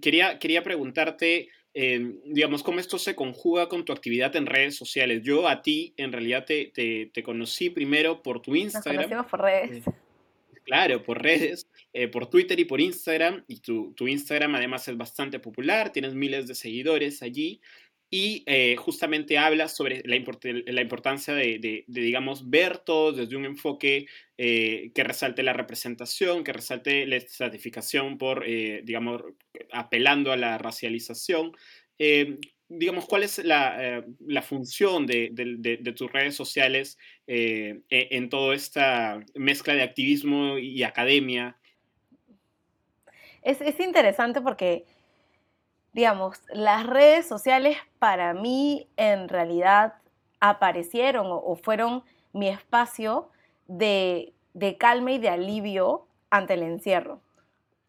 quería, 0.00 0.38
quería 0.38 0.62
preguntarte, 0.62 1.48
eh, 1.72 2.16
digamos, 2.26 2.62
cómo 2.62 2.80
esto 2.80 2.98
se 2.98 3.14
conjuga 3.14 3.68
con 3.68 3.84
tu 3.84 3.92
actividad 3.92 4.34
en 4.36 4.46
redes 4.46 4.76
sociales. 4.76 5.22
Yo 5.22 5.48
a 5.48 5.62
ti, 5.62 5.94
en 5.96 6.12
realidad, 6.12 6.44
te, 6.44 6.70
te, 6.74 7.10
te 7.12 7.22
conocí 7.22 7.70
primero 7.70 8.22
por 8.22 8.42
tu 8.42 8.54
Instagram. 8.54 8.96
Nos 8.96 9.04
conocimos 9.04 9.30
por 9.30 9.40
redes. 9.42 9.86
Eh, 9.86 9.92
claro, 10.64 11.02
por 11.02 11.22
redes, 11.22 11.66
eh, 11.92 12.08
por 12.08 12.28
Twitter 12.28 12.58
y 12.60 12.64
por 12.64 12.80
Instagram. 12.80 13.44
Y 13.48 13.60
tu, 13.60 13.92
tu 13.94 14.06
Instagram 14.06 14.54
además 14.56 14.86
es 14.88 14.96
bastante 14.96 15.38
popular, 15.38 15.92
tienes 15.92 16.14
miles 16.14 16.46
de 16.46 16.54
seguidores 16.54 17.22
allí. 17.22 17.60
Y 18.14 18.44
eh, 18.46 18.76
justamente 18.76 19.38
habla 19.38 19.66
sobre 19.66 20.00
la, 20.04 20.14
la 20.66 20.80
importancia 20.80 21.34
de, 21.34 21.84
digamos, 21.88 22.48
ver 22.48 22.78
todo 22.78 23.10
desde 23.10 23.34
un 23.34 23.44
enfoque 23.44 24.06
eh, 24.38 24.92
que 24.94 25.02
resalte 25.02 25.42
la 25.42 25.52
representación, 25.52 26.44
que 26.44 26.52
resalte 26.52 27.06
la 27.08 27.16
estratificación 27.16 28.16
por, 28.16 28.44
eh, 28.46 28.82
digamos, 28.84 29.20
apelando 29.72 30.30
a 30.30 30.36
la 30.36 30.58
racialización. 30.58 31.56
digamos, 32.68 33.06
¿cuál 33.06 33.24
es 33.24 33.38
la, 33.38 34.04
la 34.24 34.42
función 34.42 35.06
de, 35.06 35.30
de, 35.32 35.92
tus 35.92 36.12
redes 36.12 36.36
sociales 36.36 36.96
en, 37.26 37.84
en 37.90 38.28
toda 38.28 38.54
esta 38.54 39.24
mezcla 39.34 39.74
de 39.74 39.82
activismo 39.82 40.56
y 40.58 40.84
academia? 40.84 41.56
Es, 43.42 43.60
es 43.60 43.80
interesante 43.80 44.40
porque 44.40 44.84
digamos, 45.94 46.42
las 46.52 46.86
redes 46.86 47.26
sociales 47.26 47.78
para 47.98 48.34
mí 48.34 48.88
en 48.96 49.28
realidad 49.28 49.94
aparecieron 50.40 51.28
o, 51.30 51.56
fueron 51.56 52.02
mi 52.32 52.48
espacio 52.48 53.30
de, 53.68 54.34
calma 54.78 55.12
y 55.12 55.18
de 55.18 55.30
alivio 55.30 56.06
ante 56.30 56.54
el 56.54 56.64
encierro. 56.64 57.20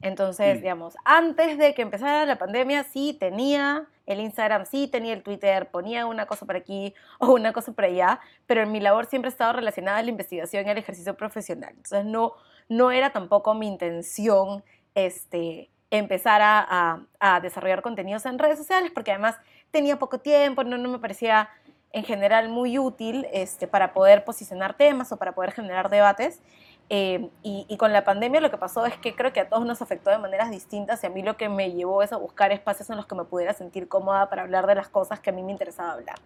Entonces, 0.02 0.58
mm. 0.58 0.62
digamos, 0.62 0.96
antes 1.04 1.58
de 1.58 1.74
que 1.74 1.82
empezara 1.82 2.26
la 2.28 2.38
pandemia, 2.38 2.84
sí 2.84 3.18
tenía 3.20 3.88
el 4.06 4.20
Instagram, 4.20 4.68
sí 4.68 4.88
tenía 4.88 5.14
el 5.14 5.24
Twitter, 5.24 5.72
ponía 5.72 6.06
una 6.06 6.28
cosa 6.28 6.46
por 6.46 6.56
aquí 6.56 6.94
o 7.20 7.34
una 7.34 7.54
cosa 7.54 7.72
por 7.74 7.86
allá, 7.86 8.20
pero 8.46 8.62
en 8.62 8.72
mi 8.72 8.80
labor 8.80 9.08
siempre 9.08 9.30
ha 9.30 9.32
estado 9.32 9.54
relacionada 9.54 9.98
a 9.98 10.04
la 10.04 10.12
investigación 10.12 10.68
y 10.68 10.70
al 10.70 10.78
ejercicio 10.78 11.18
profesional. 11.18 11.72
Entonces, 11.76 12.06
no, 12.06 12.34
no 12.70 12.92
era 12.92 13.10
tampoco 13.10 13.56
mi 13.56 13.68
intención 13.68 14.64
este, 14.94 15.72
empezar 15.98 16.42
a, 16.44 17.40
desarrollar 17.42 17.82
contenidos 17.82 18.26
en 18.26 18.40
redes 18.40 18.58
sociales, 18.58 18.92
porque 18.94 19.12
además 19.12 19.36
tenía 19.72 19.98
poco 19.98 20.20
tiempo, 20.20 20.64
no, 20.64 20.78
no 20.78 20.90
me 20.90 21.00
parecía 21.00 21.50
en 21.92 22.04
general 22.04 22.50
muy 22.50 22.78
útil 22.78 23.26
este, 23.32 23.68
para 23.68 23.94
poder 23.94 24.26
posicionar 24.26 24.76
temas 24.76 25.12
o 25.12 25.18
para 25.18 25.34
poder 25.34 25.52
generar 25.52 25.90
debates. 25.90 26.42
Eh, 26.90 27.30
y, 27.42 27.78
con 27.78 27.94
la 27.94 28.04
pandemia 28.04 28.42
lo 28.42 28.52
que 28.52 28.58
pasó 28.58 28.86
es 28.86 28.96
que 28.98 29.16
creo 29.16 29.34
que 29.34 29.40
a 29.40 29.50
todos 29.50 29.66
nos 29.66 29.82
afectó 29.82 30.12
de 30.12 30.20
maneras 30.20 30.52
distintas 30.52 31.04
y 31.04 31.08
a 31.08 31.10
mí 31.10 31.24
lo 31.24 31.36
que 31.36 31.50
me 31.50 31.72
llevó 31.72 32.04
es 32.04 32.14
a 32.14 32.18
buscar 32.18 32.52
espacios 32.52 32.92
en 32.92 32.98
los 32.98 33.08
que 33.08 33.16
me 33.16 33.24
pudiera 33.24 33.54
sentir 33.54 33.88
cómoda 33.88 34.30
para 34.30 34.44
hablar 34.44 34.68
de 34.68 34.76
las 34.76 34.90
cosas 34.90 35.20
que 35.20 35.32
a 35.32 35.34
mí 35.34 35.42
me 35.42 35.52
interesaba 35.52 35.94
hablar. 35.94 36.18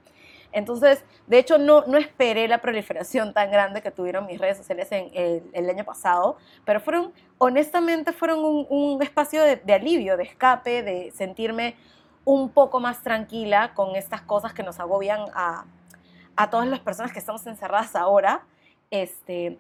Entonces, 0.52 1.04
de 1.28 1.38
hecho, 1.38 1.58
no, 1.58 1.86
no 1.86 1.98
esperé 1.98 2.48
la 2.48 2.60
proliferación 2.60 3.34
tan 3.34 3.52
grande 3.52 3.82
que 3.82 3.92
tuvieron 3.92 4.26
mis 4.26 4.40
redes 4.40 4.58
sociales 4.58 4.92
en 4.92 5.12
el, 5.54 5.70
año 5.70 5.84
pasado, 5.84 6.38
pero 6.66 6.80
fueron, 6.80 7.14
honestamente, 7.38 8.12
fueron 8.12 8.40
un, 8.70 9.02
espacio 9.02 9.44
de, 9.44 9.74
alivio, 9.74 10.18
de 10.18 10.24
escape, 10.24 10.84
de 10.84 11.12
sentirme 11.12 11.76
un 12.26 12.50
poco 12.50 12.80
más 12.80 13.04
tranquila 13.04 13.74
con 13.76 13.96
estas 13.96 14.22
cosas 14.22 14.54
que 14.54 14.64
nos 14.64 14.80
agobian 14.80 15.26
a, 15.34 15.66
a 16.36 16.50
todas 16.50 16.68
las 16.68 16.80
personas 16.80 17.12
que 17.12 17.20
estamos 17.20 17.46
encerradas 17.46 17.96
ahora. 17.96 18.44
Este, 18.92 19.60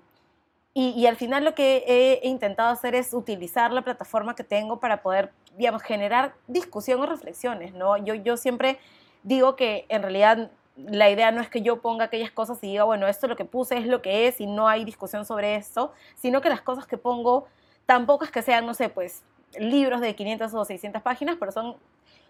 y, 0.73 1.07
al 1.07 1.15
final 1.15 1.43
lo 1.43 1.55
que 1.55 1.83
he, 1.87 2.27
intentado 2.27 2.69
hacer 2.69 2.95
es 2.95 3.13
utilizar 3.13 3.71
la 3.73 3.81
plataforma 3.81 4.35
que 4.35 4.43
tengo 4.43 4.79
para 4.79 5.01
poder, 5.01 5.31
digamos, 5.57 5.81
generar 5.81 6.35
discusión 6.47 7.01
o 7.01 7.05
reflexiones, 7.05 7.73
¿no? 7.73 7.97
Yo, 7.97 8.13
yo 8.13 8.37
siempre 8.37 8.79
digo 9.23 9.55
que 9.55 9.85
en 9.89 10.03
realidad 10.03 10.51
la 10.87 11.09
idea 11.09 11.31
no 11.31 11.41
es 11.41 11.49
que 11.49 11.61
yo 11.61 11.81
ponga 11.81 12.05
aquellas 12.05 12.31
cosas 12.31 12.57
y 12.63 12.67
diga, 12.67 12.83
bueno, 12.83 13.07
esto 13.07 13.27
lo 13.27 13.35
que 13.35 13.45
puse 13.45 13.77
es 13.77 13.85
lo 13.85 14.01
que 14.01 14.27
es 14.27 14.39
y 14.39 14.45
no 14.47 14.67
hay 14.67 14.85
discusión 14.85 15.25
sobre 15.25 15.55
esto, 15.55 15.93
sino 16.15 16.41
que 16.41 16.49
las 16.49 16.61
cosas 16.61 16.87
que 16.87 16.97
pongo 16.97 17.47
tampoco 17.85 18.25
es 18.25 18.31
que 18.31 18.41
sean, 18.41 18.65
no 18.65 18.73
sé, 18.73 18.89
pues 18.89 19.23
libros 19.57 20.01
de 20.01 20.15
500 20.15 20.53
o 20.53 20.65
600 20.65 21.01
páginas, 21.01 21.37
pero 21.39 21.51
son 21.51 21.75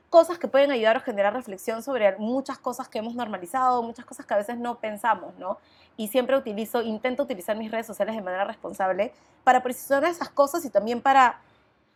cosas 0.10 0.40
que 0.40 0.48
pueden 0.48 0.72
ayudar 0.72 0.98
a 0.98 1.00
generar 1.02 1.34
reflexión 1.34 1.84
sobre 1.84 2.18
muchas 2.18 2.58
cosas 2.58 2.88
que 2.88 3.00
hemos 3.00 3.14
normalizado, 3.14 3.84
muchas 3.84 4.06
cosas 4.06 4.26
que 4.26 4.34
a 4.34 4.38
veces 4.38 4.58
no 4.58 4.80
pensamos, 4.80 5.36
¿no? 5.38 5.60
Y 5.98 6.08
siempre 6.08 6.36
utilizo, 6.36 6.82
intento 6.82 7.24
utilizar 7.24 7.56
mis 7.58 7.70
redes 7.70 7.86
sociales 7.86 8.16
de 8.16 8.22
manera 8.22 8.46
responsable 8.46 9.14
para 9.44 9.62
precisar 9.62 10.04
esas 10.06 10.30
cosas 10.30 10.66
y 10.66 10.70
también 10.70 11.02
para 11.02 11.42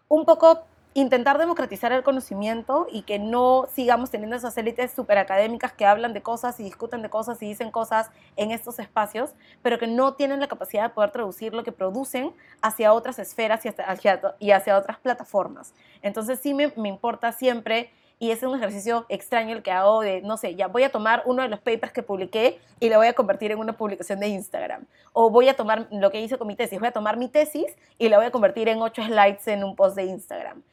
un 0.07 0.25
poco 0.25 0.63
intentar 0.93 1.37
democratizar 1.37 1.91
el 1.91 2.03
conocimiento 2.03 2.87
y 2.91 3.01
que 3.01 3.17
no 3.19 3.67
sigamos 3.73 4.11
teniendo 4.11 4.35
esas 4.35 4.57
élites 4.57 4.91
súper 4.91 5.17
académicas 5.17 5.73
que 5.73 5.85
hablan 5.85 6.13
de 6.13 6.21
cosas 6.21 6.59
y 6.59 6.63
discuten 6.63 7.01
de 7.01 7.09
cosas 7.09 7.41
y 7.41 7.47
dicen 7.47 7.71
cosas 7.71 8.11
en 8.35 8.51
estos 8.51 8.79
espacios, 8.79 9.31
pero 9.61 9.79
que 9.79 9.87
no 9.87 10.13
tienen 10.13 10.39
la 10.39 10.47
capacidad 10.47 10.83
de 10.83 10.89
poder 10.89 11.11
traducir 11.11 11.53
lo 11.53 11.63
que 11.63 11.71
producen 11.71 12.31
hacia 12.61 12.93
otras 12.93 13.17
esferas 13.19 13.65
y 13.65 13.69
hacia, 13.69 14.21
y 14.39 14.51
hacia 14.51 14.77
otras 14.77 14.99
plataformas. 14.99 15.73
Entonces 16.01 16.39
sí 16.39 16.53
me, 16.53 16.71
me 16.75 16.89
importa 16.89 17.31
siempre 17.31 17.91
y 18.19 18.31
es 18.31 18.41
un 18.43 18.55
ejercicio 18.55 19.05
extraño 19.09 19.53
el 19.53 19.63
que 19.63 19.71
hago 19.71 20.01
de, 20.01 20.21
no 20.21 20.37
sé, 20.37 20.55
ya 20.55 20.67
voy 20.67 20.83
a 20.83 20.91
tomar 20.91 21.23
uno 21.25 21.41
de 21.41 21.49
los 21.49 21.59
papers 21.59 21.91
que 21.91 22.03
publiqué 22.03 22.59
y 22.79 22.89
lo 22.89 22.97
voy 22.97 23.07
a 23.07 23.13
convertir 23.13 23.51
en 23.51 23.59
una 23.59 23.73
publicación 23.73 24.19
de 24.19 24.27
Instagram. 24.27 24.85
O 25.11 25.29
voy 25.29 25.49
a 25.49 25.55
tomar 25.55 25.87
lo 25.91 26.09
que 26.09 26.21
hice 26.21 26.37
con 26.37 26.47
mi 26.47 26.55
tesis, 26.55 26.79
voy 26.79 26.87
a 26.87 26.93
tomar 26.93 27.17
mi 27.17 27.27
tesis 27.27 27.65
y 27.97 28.07
la 28.07 28.17
voy 28.17 28.27
a 28.27 28.31
convertir 28.31 28.69
en 28.69 28.81
ocho 28.81 29.03
slides 29.03 29.47
en 29.47 29.63
un 29.63 29.75
post 29.75 29.97
de 29.97 30.05
Instagram. 30.05 30.63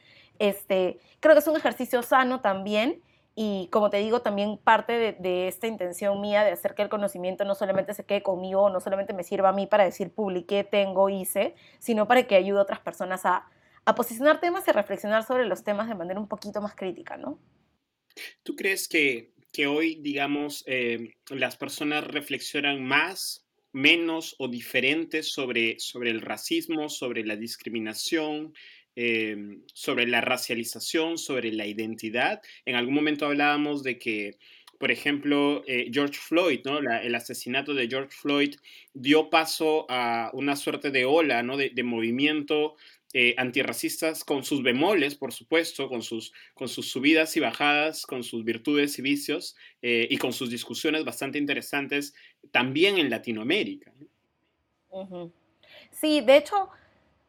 Este, 0.40 0.98
creo 1.20 1.34
que 1.34 1.40
es 1.40 1.46
un 1.46 1.56
ejercicio 1.56 2.02
sano 2.02 2.40
también 2.40 3.02
y 3.36 3.68
como 3.70 3.90
te 3.90 3.98
digo, 3.98 4.22
también 4.22 4.58
parte 4.58 5.14
de, 5.18 5.48
esta 5.48 5.66
intención 5.66 6.20
mía 6.20 6.42
de 6.42 6.50
hacer 6.50 6.74
que 6.74 6.82
el 6.82 6.88
conocimiento 6.88 7.44
no 7.44 7.54
solamente 7.54 7.94
se 7.94 8.04
quede 8.04 8.22
conmigo, 8.22 8.70
no 8.70 8.80
solamente 8.80 9.12
me 9.12 9.22
sirva 9.22 9.50
a 9.50 9.52
mí 9.52 9.66
para 9.66 9.84
decir 9.84 10.10
publiqué, 10.10 10.64
tengo, 10.64 11.08
hice, 11.08 11.54
sino 11.78 12.08
para 12.08 12.26
que 12.26 12.34
ayude 12.34 12.58
a 12.58 12.62
otras 12.62 12.80
personas 12.80 13.24
a, 13.24 13.46
posicionar 13.96 14.40
temas 14.40 14.64
y 14.66 14.70
a 14.70 14.72
reflexionar 14.72 15.24
sobre 15.26 15.46
los 15.46 15.64
temas 15.64 15.88
de 15.88 15.96
manera 15.96 16.20
un 16.20 16.28
poquito 16.28 16.60
más 16.60 16.76
crítica, 16.76 17.16
¿no? 17.16 17.40
¿Tú 18.44 18.54
crees 18.54 18.86
que, 18.86 19.32
que 19.52 19.66
hoy, 19.66 19.96
digamos, 19.96 20.62
eh, 20.68 21.14
las 21.28 21.56
personas 21.56 22.04
reflexionan 22.04 22.84
más, 22.84 23.48
menos 23.72 24.36
o 24.38 24.46
diferentes 24.46 25.32
sobre, 25.32 25.80
sobre 25.80 26.10
el 26.10 26.20
racismo, 26.20 26.88
sobre 26.88 27.24
la 27.24 27.34
discriminación? 27.34 28.54
Em, 28.96 29.62
sobre 29.72 30.06
la 30.08 30.20
racialización, 30.20 31.16
sobre 31.16 31.52
la 31.52 31.64
identidad. 31.64 32.42
En 32.64 32.74
algún 32.74 32.94
momento 32.94 33.24
hablábamos 33.24 33.84
de 33.84 33.98
que, 33.98 34.36
por 34.80 34.90
ejemplo, 34.90 35.62
eh, 35.68 35.90
George 35.92 36.18
Floyd, 36.18 36.60
¿no? 36.64 36.78
el 36.78 37.14
asesinato 37.14 37.72
de 37.72 37.88
George 37.88 38.10
Floyd 38.10 38.56
dio 38.92 39.30
paso 39.30 39.86
a 39.88 40.30
una 40.32 40.56
suerte 40.56 40.90
de 40.90 41.04
ola, 41.04 41.44
¿no? 41.44 41.56
de, 41.56 41.82
movimiento 41.84 42.74
eh, 43.14 43.34
antirracistas 43.38 44.24
con 44.24 44.42
sus 44.42 44.60
bemoles, 44.62 45.14
por 45.14 45.32
supuesto, 45.32 45.88
con 45.88 46.02
sus, 46.02 46.32
con 46.54 46.68
sus 46.68 46.90
subidas 46.90 47.36
y 47.36 47.40
bajadas, 47.40 48.04
con 48.06 48.24
sus 48.24 48.44
virtudes 48.44 48.98
y 48.98 49.02
vicios 49.02 49.56
eh, 49.82 50.08
y 50.10 50.16
con 50.16 50.32
sus 50.32 50.50
discusiones 50.50 51.04
bastante 51.04 51.38
interesantes 51.38 52.12
también 52.50 52.98
en 52.98 53.08
Latinoamérica. 53.08 53.92
Sí, 55.92 56.20
de 56.22 56.36
hecho, 56.38 56.70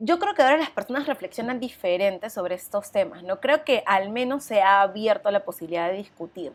yo 0.03 0.17
creo 0.17 0.33
que 0.33 0.41
ahora 0.41 0.57
las 0.57 0.71
personas 0.71 1.05
reflexionan 1.05 1.59
diferente 1.59 2.31
sobre 2.31 2.55
estos 2.55 2.91
temas, 2.91 3.21
¿no? 3.21 3.39
Creo 3.39 3.63
que 3.63 3.83
al 3.85 4.09
menos 4.09 4.43
se 4.43 4.59
ha 4.59 4.81
abierto 4.81 5.29
la 5.29 5.45
posibilidad 5.45 5.91
de 5.91 5.97
discutir 5.97 6.53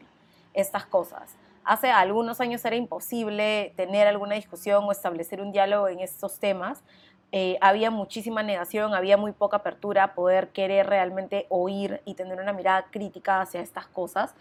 estas 0.53 0.85
cosas. 0.85 1.37
Hace 1.63 1.89
algunos 1.91 2.41
años 2.41 2.65
era 2.65 2.75
imposible 2.75 3.73
tener 3.77 4.09
alguna 4.09 4.35
discusión 4.35 4.83
o 4.83 4.91
establecer 4.91 5.41
un 5.41 5.53
diálogo 5.53 5.87
en 5.87 6.01
estos 6.01 6.41
temas. 6.41 6.83
Eh, 7.31 7.57
había 7.61 7.93
muchísima 7.93 8.43
negación, 8.43 8.95
había 8.95 9.17
muy 9.17 9.31
poca 9.31 9.59
apertura 9.59 10.03
a 10.03 10.15
poder 10.15 10.49
querer 10.49 10.89
realmente 10.89 11.47
oír 11.49 12.01
y 12.05 12.15
tener 12.15 12.41
una 12.41 12.53
mirada 12.53 12.87
crítica 12.91 13.43
hacia 13.43 13.61
estas 13.61 13.87
cosas. 13.87 14.35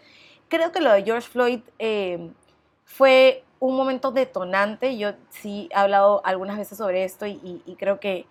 Creo 0.48 0.72
que 0.72 0.80
lo 0.80 0.90
de 0.90 1.04
George 1.04 1.28
Floyd 1.28 1.60
eh, 1.78 2.32
fue 2.84 3.44
un 3.60 3.76
momento 3.76 4.10
detonante. 4.10 4.98
Yo 4.98 5.12
sí 5.30 5.68
he 5.70 5.78
hablado 5.78 6.22
algunas 6.24 6.58
veces 6.58 6.76
sobre 6.76 7.04
esto 7.04 7.24
y 7.24 7.76
creo 7.78 8.00
que 8.00 8.26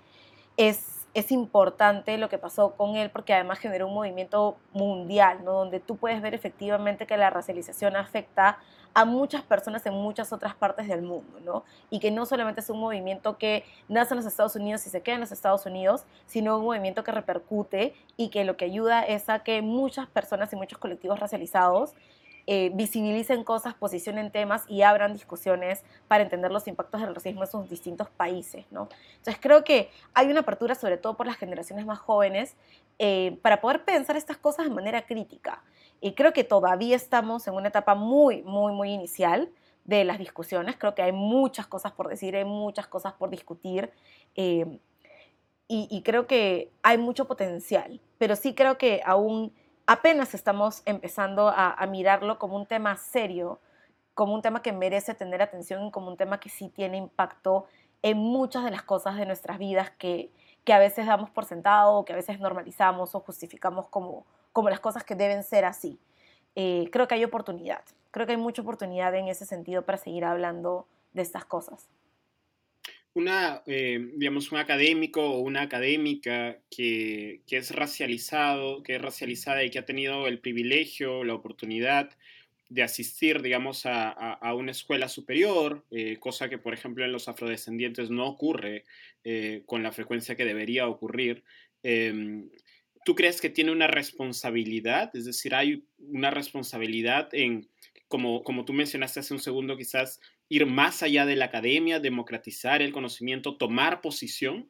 es, 0.57 1.07
es 1.13 1.31
importante 1.31 2.17
lo 2.17 2.29
que 2.29 2.37
pasó 2.37 2.75
con 2.75 2.95
él 2.95 3.09
porque 3.09 3.33
además 3.33 3.59
generó 3.59 3.87
un 3.87 3.93
movimiento 3.93 4.57
mundial, 4.73 5.43
¿no? 5.43 5.53
donde 5.53 5.79
tú 5.79 5.97
puedes 5.97 6.21
ver 6.21 6.33
efectivamente 6.33 7.07
que 7.07 7.17
la 7.17 7.29
racialización 7.29 7.95
afecta 7.95 8.59
a 8.95 9.03
muchas 9.03 9.43
personas 9.43 9.85
en 9.85 9.93
muchas 9.93 10.31
otras 10.31 10.55
partes 10.55 10.87
del 10.87 11.01
mundo, 11.01 11.41
¿no? 11.43 11.65
Y 11.89 11.99
que 11.99 12.11
no 12.11 12.25
solamente 12.25 12.61
es 12.61 12.69
un 12.69 12.79
movimiento 12.79 13.37
que 13.37 13.65
nace 13.89 14.13
en 14.13 14.19
los 14.19 14.25
Estados 14.25 14.55
Unidos 14.55 14.87
y 14.87 14.89
se 14.89 15.01
queda 15.01 15.15
en 15.15 15.21
los 15.21 15.33
Estados 15.33 15.65
Unidos, 15.65 16.05
sino 16.27 16.57
un 16.57 16.63
movimiento 16.63 17.03
que 17.03 17.11
repercute 17.11 17.93
y 18.15 18.29
que 18.29 18.45
lo 18.45 18.55
que 18.55 18.63
ayuda 18.63 19.03
es 19.03 19.27
a 19.27 19.39
que 19.39 19.61
muchas 19.61 20.07
personas 20.07 20.53
y 20.53 20.55
muchos 20.55 20.79
colectivos 20.79 21.19
racializados 21.19 21.93
eh, 22.47 22.69
visibilicen 22.75 23.43
cosas, 23.43 23.73
posicionen 23.73 24.31
temas 24.31 24.65
y 24.67 24.83
abran 24.83 25.13
discusiones 25.13 25.83
para 26.07 26.23
entender 26.23 26.51
los 26.51 26.67
impactos 26.67 27.01
del 27.01 27.15
racismo 27.15 27.41
en 27.43 27.49
sus 27.49 27.67
distintos 27.67 28.07
países, 28.11 28.65
¿no? 28.69 28.87
Entonces 29.17 29.37
creo 29.41 29.63
que 29.63 29.89
hay 30.13 30.27
una 30.27 30.41
apertura, 30.41 30.75
sobre 30.75 30.97
todo 30.97 31.17
por 31.17 31.25
las 31.25 31.37
generaciones 31.37 31.87
más 31.87 31.97
jóvenes, 31.97 32.55
eh, 32.99 33.39
para 33.41 33.61
poder 33.61 33.83
pensar 33.83 34.15
estas 34.15 34.37
cosas 34.37 34.65
de 34.67 34.71
manera 34.71 35.07
crítica. 35.07 35.63
Y 36.01 36.13
creo 36.13 36.33
que 36.33 36.43
todavía 36.43 36.95
estamos 36.95 37.47
en 37.47 37.55
una 37.55 37.69
etapa 37.69 37.95
muy, 37.95 38.43
muy, 38.43 38.73
muy 38.73 38.91
inicial 38.91 39.49
de 39.83 40.03
las 40.03 40.19
discusiones. 40.19 40.75
Creo 40.77 40.93
que 40.93 41.01
hay 41.01 41.13
muchas 41.13 41.65
cosas 41.65 41.93
por 41.93 42.09
decir, 42.09 42.35
hay 42.35 42.45
muchas 42.45 42.85
cosas 42.85 43.13
por 43.13 43.31
discutir. 43.31 43.91
Eh, 44.35 44.79
y, 45.67 45.87
y 45.89 46.03
creo 46.03 46.27
que 46.27 46.71
hay 46.83 46.99
mucho 46.99 47.25
potencial, 47.25 47.99
pero 48.19 48.35
sí 48.35 48.53
creo 48.53 48.77
que 48.77 49.01
aún 49.03 49.51
apenas 49.85 50.33
estamos 50.33 50.81
empezando 50.85 51.49
a, 51.49 51.85
mirarlo 51.87 52.39
como 52.39 52.55
un 52.55 52.65
tema 52.65 52.97
serio, 52.97 53.59
como 54.13 54.33
un 54.33 54.41
tema 54.41 54.61
que 54.61 54.71
merece 54.71 55.13
tener 55.13 55.41
atención 55.41 55.91
como 55.91 56.07
un 56.07 56.17
tema 56.17 56.39
que 56.39 56.49
sí 56.49 56.69
tiene 56.69 56.97
impacto 56.97 57.65
en 58.01 58.17
muchas 58.17 58.63
de 58.63 58.71
las 58.71 58.83
cosas 58.83 59.17
de 59.17 59.25
nuestras 59.25 59.57
vidas 59.57 59.91
que, 59.91 60.31
que 60.63 60.73
a 60.73 60.79
veces 60.79 61.05
damos 61.05 61.29
por 61.29 61.45
sentado, 61.45 61.95
o 61.95 62.05
que 62.05 62.13
a 62.13 62.15
veces 62.15 62.39
normalizamos 62.39 63.15
o 63.15 63.19
justificamos 63.19 63.87
como, 63.87 64.25
como 64.53 64.69
las 64.69 64.79
cosas 64.79 65.03
que 65.03 65.15
deben 65.15 65.43
ser 65.43 65.65
así. 65.65 65.99
Eh, 66.55 66.89
creo 66.91 67.07
que 67.07 67.15
hay 67.15 67.23
oportunidad, 67.23 67.81
creo 68.11 68.25
que 68.25 68.33
hay 68.33 68.37
mucha 68.37 68.61
oportunidad 68.61 69.13
en 69.15 69.27
ese 69.27 69.45
sentido 69.45 69.83
para 69.83 69.97
seguir 69.97 70.23
hablando 70.25 70.87
de 71.13 71.21
estas 71.21 71.45
cosas. 71.45 71.89
Una, 73.15 73.63
eh, 73.65 74.11
digamos, 74.17 74.51
un 74.51 74.57
académico 74.57 75.25
o 75.25 75.39
una 75.39 75.61
académica 75.61 76.59
que, 76.69 77.41
que, 77.47 77.55
es 77.55 77.73
racializado, 77.73 78.83
que 78.83 78.95
es 78.95 79.01
racializada 79.01 79.63
y 79.63 79.69
que 79.69 79.79
ha 79.79 79.85
tenido 79.85 80.27
el 80.27 80.39
privilegio, 80.39 81.23
la 81.23 81.33
oportunidad 81.33 82.09
de 82.67 82.83
asistir, 82.83 83.41
digamos, 83.41 83.85
a, 83.85 84.09
a, 84.11 84.53
una 84.53 84.71
escuela 84.71 85.07
superior, 85.07 85.85
eh, 85.91 86.17
cosa 86.19 86.49
que, 86.49 86.57
por 86.57 86.73
ejemplo, 86.73 87.05
en 87.05 87.13
los 87.13 87.29
afrodescendientes 87.29 88.09
no 88.09 88.27
ocurre 88.27 88.83
con 89.65 89.81
la 89.81 89.91
frecuencia 89.91 90.35
que 90.35 90.45
debería 90.45 90.87
ocurrir. 90.87 91.43
Em, 91.83 92.49
¿Tú 93.05 93.15
crees 93.15 93.39
que 93.39 93.49
tiene 93.49 93.71
una 93.71 93.87
responsabilidad? 93.87 95.15
Es 95.15 95.25
decir, 95.25 95.55
hay 95.55 95.85
una 95.99 96.31
responsabilidad 96.31 97.29
en, 97.31 97.69
como, 98.07 98.43
como 98.43 98.65
tú 98.65 98.73
mencionaste 98.73 99.21
hace 99.21 99.33
un 99.33 99.39
segundo, 99.39 99.77
quizás 99.77 100.19
ir 100.49 100.65
más 100.65 101.03
allá 101.03 101.25
de 101.25 101.35
la 101.35 101.45
academia, 101.45 101.99
democratizar 101.99 102.81
el 102.81 102.93
conocimiento, 102.93 103.57
tomar 103.57 104.01
posición? 104.01 104.69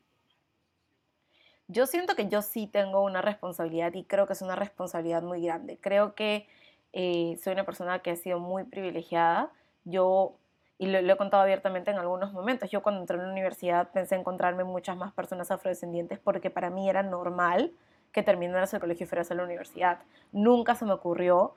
Yo 1.67 1.87
siento 1.87 2.15
que 2.15 2.27
yo 2.27 2.41
sí 2.41 2.67
tengo 2.67 3.03
una 3.03 3.21
responsabilidad 3.21 3.93
y 3.93 4.03
creo 4.03 4.27
que 4.27 4.33
es 4.33 4.41
una 4.41 4.55
responsabilidad 4.55 5.23
muy 5.23 5.41
grande. 5.41 5.77
Creo 5.81 6.13
que 6.13 6.47
eh, 6.93 7.37
soy 7.43 7.53
una 7.53 7.65
persona 7.65 7.99
que 7.99 8.11
ha 8.11 8.15
sido 8.15 8.39
muy 8.39 8.63
privilegiada. 8.65 9.51
Yo, 9.83 10.37
y 10.77 10.87
lo, 10.87 10.99
he 10.99 11.17
contado 11.17 11.41
abiertamente 11.41 11.91
en 11.91 11.97
algunos 11.97 12.33
momentos, 12.33 12.69
yo 12.69 12.83
cuando 12.83 13.01
entré 13.01 13.17
en 13.17 13.23
la 13.23 13.31
universidad 13.31 13.91
pensé 13.91 14.15
encontrarme 14.15 14.63
muchas 14.63 14.95
más 14.95 15.11
personas 15.11 15.49
afrodescendientes 15.49 16.19
porque 16.19 16.49
para 16.49 16.69
mí 16.69 16.89
era 16.89 17.01
normal 17.01 17.71
que 18.11 18.23
terminaras 18.23 18.73
el 18.73 18.79
colegio 18.79 19.05
y 19.05 19.07
fueras 19.07 19.31
a 19.31 19.35
la 19.35 19.43
universidad. 19.43 19.99
Nunca 20.31 20.75
se 20.75 20.85
me 20.85 20.93
ocurrió 20.93 21.55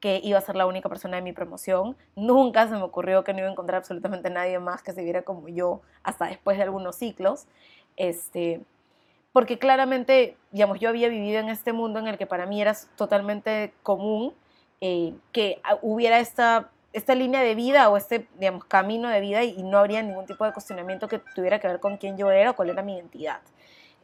que 0.00 0.20
iba 0.22 0.38
a 0.38 0.42
ser 0.42 0.56
la 0.56 0.66
única 0.66 0.88
persona 0.88 1.16
de 1.16 1.22
mi 1.22 1.32
promoción. 1.32 1.96
Nunca 2.14 2.68
se 2.68 2.74
me 2.74 2.82
ocurrió 2.82 3.24
que 3.24 3.32
no 3.32 3.40
iba 3.40 3.48
a 3.48 3.52
encontrar 3.52 3.78
absolutamente 3.78 4.30
nadie 4.30 4.58
más 4.58 4.82
que 4.82 4.92
se 4.92 5.02
viera 5.02 5.22
como 5.22 5.48
yo 5.48 5.80
hasta 6.02 6.26
después 6.26 6.56
de 6.56 6.64
algunos 6.64 6.96
ciclos. 6.96 7.46
Este, 7.96 8.60
porque 9.32 9.58
claramente, 9.58 10.36
digamos, 10.52 10.80
yo 10.80 10.88
había 10.88 11.08
vivido 11.08 11.40
en 11.40 11.48
este 11.48 11.72
mundo 11.72 11.98
en 11.98 12.08
el 12.08 12.18
que 12.18 12.26
para 12.26 12.46
mí 12.46 12.60
era 12.60 12.74
totalmente 12.96 13.72
común 13.82 14.34
eh, 14.80 15.14
que 15.32 15.60
hubiera 15.82 16.20
esta, 16.20 16.70
esta 16.92 17.14
línea 17.14 17.42
de 17.42 17.54
vida 17.54 17.88
o 17.88 17.96
este, 17.96 18.28
digamos, 18.38 18.64
camino 18.64 19.08
de 19.08 19.20
vida 19.20 19.42
y 19.42 19.62
no 19.62 19.78
habría 19.78 20.02
ningún 20.02 20.26
tipo 20.26 20.44
de 20.44 20.52
cuestionamiento 20.52 21.08
que 21.08 21.18
tuviera 21.34 21.58
que 21.58 21.66
ver 21.66 21.80
con 21.80 21.96
quién 21.96 22.16
yo 22.16 22.30
era 22.30 22.50
o 22.50 22.56
cuál 22.56 22.70
era 22.70 22.82
mi 22.82 22.94
identidad. 22.94 23.40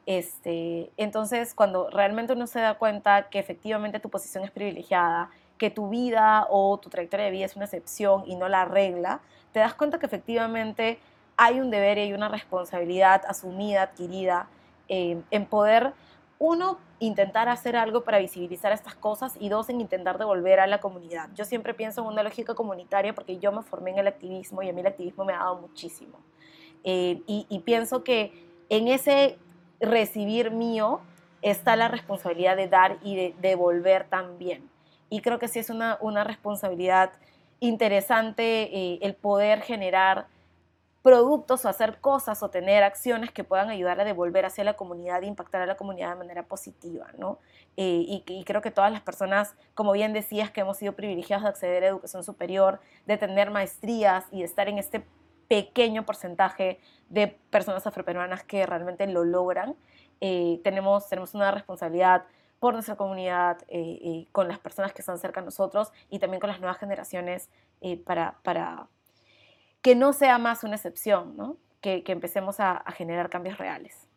Este, 0.07 0.91
entonces, 0.97 1.55
cuando 1.55 1.89
realmente 1.89 2.35
uno 2.35 2.47
se 2.47 2.61
da 2.61 2.75
cuenta 2.75 3.29
que 3.31 3.39
efectivamente 3.39 4.01
tu 4.01 4.11
posición 4.11 4.45
es 4.45 4.51
privilegiada, 4.51 5.31
que 5.59 5.71
tu 5.71 5.89
vida 5.89 6.47
o 6.51 6.79
tu 6.79 6.91
trayectoria 6.91 7.27
de 7.27 7.33
vida 7.33 7.47
es 7.47 7.57
una 7.57 7.65
excepción 7.67 8.25
y 8.27 8.37
no 8.37 8.49
la 8.49 8.65
regla, 8.65 9.21
te 9.53 9.61
das 9.61 9.75
cuenta 9.75 9.99
que 9.99 10.07
efectivamente 10.07 10.99
hay 11.37 11.61
un 11.61 11.71
deber 11.71 11.99
y 11.99 12.13
una 12.13 12.29
responsabilidad 12.29 13.23
asumida, 13.27 13.83
adquirida, 13.83 14.49
eh, 14.89 15.21
en 15.31 15.47
poder, 15.47 15.93
uno, 16.39 16.79
intentar 16.99 17.49
hacer 17.49 17.77
algo 17.77 18.03
para 18.03 18.19
visibilizar 18.19 18.73
estas 18.73 18.95
cosas 18.95 19.37
y 19.39 19.49
dos, 19.49 19.69
en 19.69 19.81
intentar 19.81 20.19
devolver 20.19 20.61
a 20.61 20.67
la 20.67 20.81
comunidad. 20.81 21.29
Yo 21.35 21.45
siempre 21.45 21.75
pienso 21.75 22.03
en 22.03 22.09
una 22.09 22.23
lógica 22.23 22.55
comunitaria 22.55 23.15
porque 23.15 23.39
yo 23.39 23.53
me 23.53 23.63
formé 23.63 23.91
en 23.93 23.99
el 23.99 24.09
activismo 24.09 24.63
y 24.63 24.69
a 24.69 24.73
mí 24.73 24.81
el 24.81 24.87
activismo 24.87 25.25
me 25.25 25.33
ha 25.33 25.39
dado 25.39 25.61
muchísimo. 25.61 26.19
Eh, 26.83 27.23
y 27.27 27.59
pienso 27.61 28.05
que 28.05 28.33
en 28.69 28.89
ese 28.89 29.39
recibir 29.81 30.51
mío 30.51 31.01
está 31.43 31.77
la 31.77 31.89
responsabilidad 31.89 32.57
de 32.57 32.69
dar 32.69 32.99
y 33.03 33.17
de 33.17 33.35
devolver 33.41 34.05
también. 34.09 34.69
Y 35.11 35.21
creo 35.21 35.39
que 35.39 35.49
sí 35.49 35.59
es 35.59 35.71
una, 35.71 35.99
una 36.01 36.25
responsabilidad 36.25 37.13
interesante 37.61 38.63
eh, 38.63 38.99
el 39.03 39.15
poder 39.15 39.63
generar 39.63 40.27
productos 41.03 41.65
o 41.65 41.69
hacer 41.69 42.01
cosas 42.01 42.43
o 42.43 42.49
tener 42.49 42.83
acciones 42.83 43.31
que 43.31 43.45
puedan 43.45 43.69
ayudar 43.69 44.01
a 44.01 44.05
devolver 44.05 44.47
hacia 44.47 44.65
la 44.65 44.73
comunidad 44.73 45.23
e 45.23 45.27
impactar 45.27 45.61
a 45.61 45.67
la 45.67 45.77
comunidad 45.77 46.11
de 46.11 46.17
manera 46.17 46.45
positiva, 46.45 47.09
¿no? 47.19 47.39
Eh, 47.77 48.05
y, 48.09 48.25
y, 48.27 48.45
creo 48.45 48.63
que 48.63 48.71
todas 48.71 48.91
las 48.91 49.03
personas, 49.03 49.55
como 49.75 49.93
bien 49.93 50.15
decías, 50.15 50.51
que 50.51 50.63
hemos 50.63 50.79
sido 50.79 50.95
privilegiados 50.95 51.43
de 51.43 51.51
acceder 51.51 51.85
a 51.85 51.89
educación 51.89 52.25
superior, 52.25 52.81
de 53.07 53.19
tener 53.19 53.51
maestrías 53.51 54.25
y 54.31 54.39
de 54.39 54.45
estar 54.47 54.69
en 54.69 54.79
este 54.79 55.05
pequeño 55.49 56.07
porcentaje 56.07 56.81
de 57.11 57.29
personas 57.51 57.87
afroperuanas 57.87 58.43
que 58.43 58.65
realmente 58.65 59.07
lo 59.07 59.25
logran. 59.25 59.77
Eh, 60.21 60.61
tenemos, 60.65 61.09
tenemos 61.09 61.35
una 61.35 61.51
responsabilidad 61.51 62.25
por 62.65 62.73
nuestra 62.73 62.97
comunidad, 62.97 63.59
eh, 63.69 63.99
eh, 64.03 64.27
con 64.33 64.49
las 64.49 64.59
personas 64.59 64.95
que 64.95 65.03
están 65.03 65.19
cerca 65.19 65.43
de 65.43 65.45
nosotros 65.45 65.89
y 66.09 66.19
también 66.19 66.41
con 66.41 66.49
las 66.49 66.61
nuevas 66.61 66.79
generaciones 66.79 67.51
para, 68.07 68.41
para 68.43 68.89
que 69.83 69.95
no 69.95 70.15
sea 70.15 70.39
más 70.39 70.65
una 70.65 70.77
excepción, 70.77 71.37
¿no? 71.37 71.59
que, 71.83 72.03
que, 72.03 72.13
empecemos 72.13 72.61
a, 72.61 72.73
a, 72.73 72.93
generar 72.93 73.29
cambios 73.29 73.59
reales. 73.59 74.09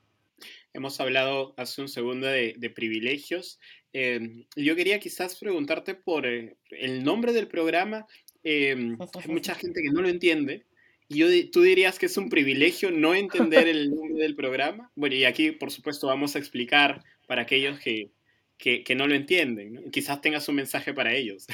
Hemos 0.71 0.97
hablado 1.01 1.55
hace 1.57 1.81
un 1.81 1.89
segundo 1.89 2.25
de, 2.25 2.53
de 2.57 2.69
privilegios. 2.69 3.59
yo 3.91 4.75
quería 4.77 4.99
quizás 4.99 5.37
preguntarte 5.37 5.93
por 5.93 6.25
el 6.25 7.03
nombre 7.03 7.33
del 7.33 7.49
programa. 7.49 8.07
hay 8.45 8.95
mucha 9.27 9.55
gente 9.61 9.81
que 9.81 9.91
no 9.91 10.01
lo 10.01 10.07
entiende. 10.07 10.65
Yo, 11.09 11.27
¿Tú 11.51 11.63
dirías 11.63 11.99
que 11.99 12.05
es 12.05 12.15
un 12.15 12.29
privilegio 12.29 12.91
no 12.91 13.13
entender 13.13 13.67
el 13.67 13.89
nombre 13.89 14.23
del 14.23 14.37
programa? 14.37 14.89
Bueno, 14.95 15.15
y 15.15 15.25
aquí, 15.25 15.51
por 15.51 15.69
supuesto, 15.69 16.07
vamos 16.07 16.37
a 16.37 16.39
explicar 16.39 17.03
para 17.27 17.41
aquellos 17.41 17.77
que, 17.79 18.09
que, 18.57 18.83
que 18.83 18.95
no 18.95 19.07
lo 19.07 19.15
entienden. 19.15 19.91
Quizás 19.91 20.21
tengas 20.21 20.47
un 20.49 20.55
mensaje 20.55 20.93
para 20.93 21.13
ellos. 21.13 21.47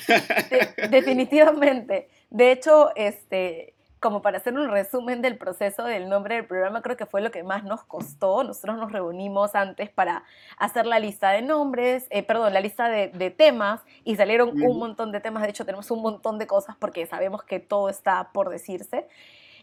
definitivamente. 0.90 2.08
De 2.30 2.52
hecho, 2.52 2.96
este, 2.96 3.74
como 4.00 4.22
para 4.22 4.38
hacer 4.38 4.54
un 4.54 4.70
resumen 4.70 5.22
del 5.22 5.38
proceso 5.38 5.86
del 5.86 6.10
nombre 6.10 6.36
del 6.36 6.46
programa, 6.46 6.82
creo 6.82 6.98
que 6.98 7.06
fue 7.06 7.22
lo 7.22 7.32
que 7.32 7.44
más 7.44 7.64
nos 7.64 7.84
costó. 7.84 8.44
Nosotros 8.44 8.78
nos 8.78 8.92
reunimos 8.92 9.56
antes 9.56 9.90
para 9.90 10.24
hacer 10.58 10.86
la 10.86 11.00
lista 11.00 11.32
de 11.32 11.42
nombres, 11.42 12.08
eh, 12.10 12.24
perdón, 12.24 12.54
la 12.54 12.62
lista 12.62 12.90
de, 12.90 13.08
de, 13.08 13.32
temas 13.32 13.82
y 14.04 14.16
salieron 14.16 14.62
un 14.62 14.78
montón 14.78 15.12
de 15.12 15.20
temas. 15.20 15.44
De 15.44 15.50
hecho, 15.50 15.66
tenemos 15.66 15.90
un 15.92 16.02
montón 16.02 16.38
de 16.38 16.48
cosas 16.48 16.76
porque 16.78 17.06
sabemos 17.06 17.44
que 17.44 17.60
todo 17.60 17.90
está 17.90 18.32
por 18.34 18.50
decirse. 18.50 19.08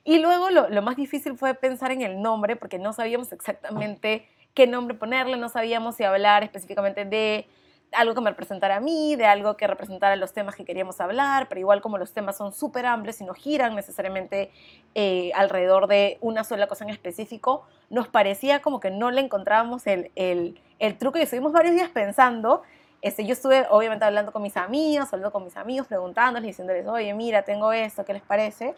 Y 0.05 0.19
luego 0.19 0.51
lo, 0.51 0.69
lo, 0.71 0.83
más 0.83 0.97
difícil 0.97 1.37
fue 1.37 1.55
pensar 1.55 1.93
en 1.93 2.01
el 2.01 2.23
nombre, 2.23 2.57
porque 2.57 2.79
no 2.79 2.93
sabíamos 2.93 3.33
exactamente 3.33 4.27
qué 4.55 4.67
nombre 4.67 4.97
ponerle, 4.97 5.37
no 5.37 5.49
sabíamos 5.49 5.97
si 5.97 6.05
hablar 6.05 6.43
específicamente 6.43 7.05
de 7.05 7.47
algo 7.93 8.15
que 8.15 8.21
me 8.21 8.31
representara 8.31 8.77
a 8.77 8.81
mí, 8.81 9.17
de 9.17 9.27
algo 9.27 9.57
que 9.57 9.67
representara 9.67 10.15
los 10.17 10.33
temas 10.33 10.55
que 10.55 10.65
queríamos 10.65 11.01
hablar, 11.01 11.49
pero 11.49 11.61
igual 11.61 11.81
como 11.81 11.99
los 11.99 12.13
temas 12.13 12.37
son 12.37 12.53
súper 12.53 12.87
amplios 12.87 13.21
y 13.21 13.25
no 13.25 13.35
giran 13.35 13.75
necesariamente 13.75 14.51
eh, 14.95 15.33
alrededor 15.35 15.87
de 15.87 16.19
una 16.21 16.45
sola 16.45 16.67
cosa 16.67 16.85
en 16.85 16.91
específico, 16.91 17.65
nos 17.89 18.09
parecía 18.09 18.63
como 18.63 18.81
que 18.81 18.91
no 18.91 19.11
le 19.11 19.21
encontrábamos 19.21 19.87
el, 19.87 20.11
el, 20.15 20.61
el 20.79 20.99
truco 20.99 21.19
y 21.19 21.23
estuvimos 21.23 21.53
varios 21.53 21.75
días 21.75 21.91
pensando. 21.91 22.63
Este, 23.03 23.25
yo 23.25 23.33
estuve 23.33 23.67
obviamente 23.71 24.05
hablando 24.05 24.31
con 24.31 24.43
mis 24.43 24.57
amigos, 24.57 25.13
hablando 25.13 25.33
con 25.33 25.45
mis 25.45 25.57
amigos, 25.57 25.87
preguntándoles, 25.87 26.49
diciéndoles, 26.49 26.87
oye, 26.87 27.13
mira, 27.15 27.43
tengo 27.43 27.73
esto, 27.73 28.05
¿qué 28.05 28.13
les 28.13 28.23
parece? 28.23 28.75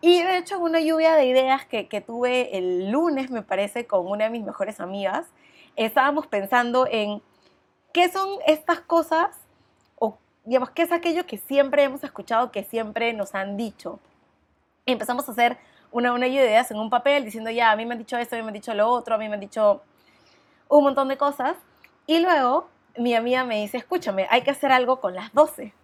Y 0.00 0.22
de 0.22 0.38
hecho, 0.38 0.58
una 0.58 0.80
lluvia 0.80 1.14
de 1.14 1.26
ideas 1.26 1.66
que, 1.66 1.88
que, 1.88 2.00
tuve 2.00 2.56
el 2.56 2.90
lunes, 2.90 3.30
me 3.30 3.42
parece, 3.42 3.86
con 3.86 4.06
una 4.06 4.24
de 4.24 4.30
mis 4.30 4.42
mejores 4.42 4.80
amigas, 4.80 5.26
estábamos 5.76 6.26
pensando 6.26 6.86
en 6.90 7.22
qué 7.92 8.08
son 8.08 8.28
estas 8.46 8.80
cosas, 8.80 9.36
o 9.98 10.16
digamos, 10.44 10.70
qué 10.70 10.82
es 10.82 10.92
aquello 10.92 11.26
que 11.26 11.36
siempre 11.36 11.82
hemos 11.82 12.02
escuchado, 12.02 12.50
que 12.50 12.64
siempre 12.64 13.12
nos 13.12 13.34
han 13.34 13.58
dicho. 13.58 14.00
Y 14.86 14.92
empezamos 14.92 15.28
a 15.28 15.32
hacer 15.32 15.58
una, 15.92 16.12
una 16.14 16.26
lluvia 16.26 16.42
de 16.42 16.48
ideas 16.48 16.70
en 16.70 16.78
un 16.78 16.88
papel, 16.88 17.24
diciendo, 17.24 17.50
ya, 17.50 17.70
a 17.70 17.76
mí 17.76 17.84
me 17.84 17.92
han 17.92 17.98
dicho 17.98 18.16
esto, 18.16 18.36
a 18.36 18.38
mí 18.38 18.42
me 18.42 18.48
han 18.48 18.54
dicho 18.54 18.72
lo 18.72 18.88
otro, 18.88 19.14
a 19.14 19.18
mí 19.18 19.28
me 19.28 19.34
han 19.34 19.40
dicho 19.40 19.82
un 20.68 20.84
montón 20.84 21.08
de 21.08 21.18
cosas. 21.18 21.56
Y 22.06 22.20
luego 22.20 22.68
mi 22.96 23.14
amiga 23.14 23.44
me 23.44 23.60
dice, 23.60 23.76
escúchame, 23.76 24.26
hay 24.30 24.42
que 24.42 24.50
hacer 24.50 24.72
algo 24.72 25.00
con 25.00 25.14
las 25.14 25.32
12. 25.34 25.74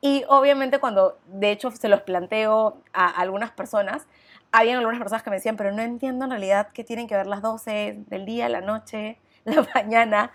Y 0.00 0.24
obviamente 0.28 0.78
cuando 0.78 1.18
de 1.26 1.50
hecho 1.50 1.70
se 1.70 1.88
los 1.88 2.02
planteo 2.02 2.78
a 2.92 3.08
algunas 3.08 3.50
personas, 3.50 4.06
habían 4.52 4.78
algunas 4.78 4.98
personas 4.98 5.22
que 5.22 5.30
me 5.30 5.36
decían, 5.36 5.56
pero 5.56 5.72
no 5.72 5.82
entiendo 5.82 6.24
en 6.24 6.30
realidad 6.30 6.68
qué 6.72 6.84
tienen 6.84 7.06
que 7.08 7.16
ver 7.16 7.26
las 7.26 7.42
12 7.42 8.04
del 8.06 8.24
día, 8.24 8.48
la 8.48 8.60
noche, 8.60 9.18
la 9.44 9.66
mañana. 9.74 10.30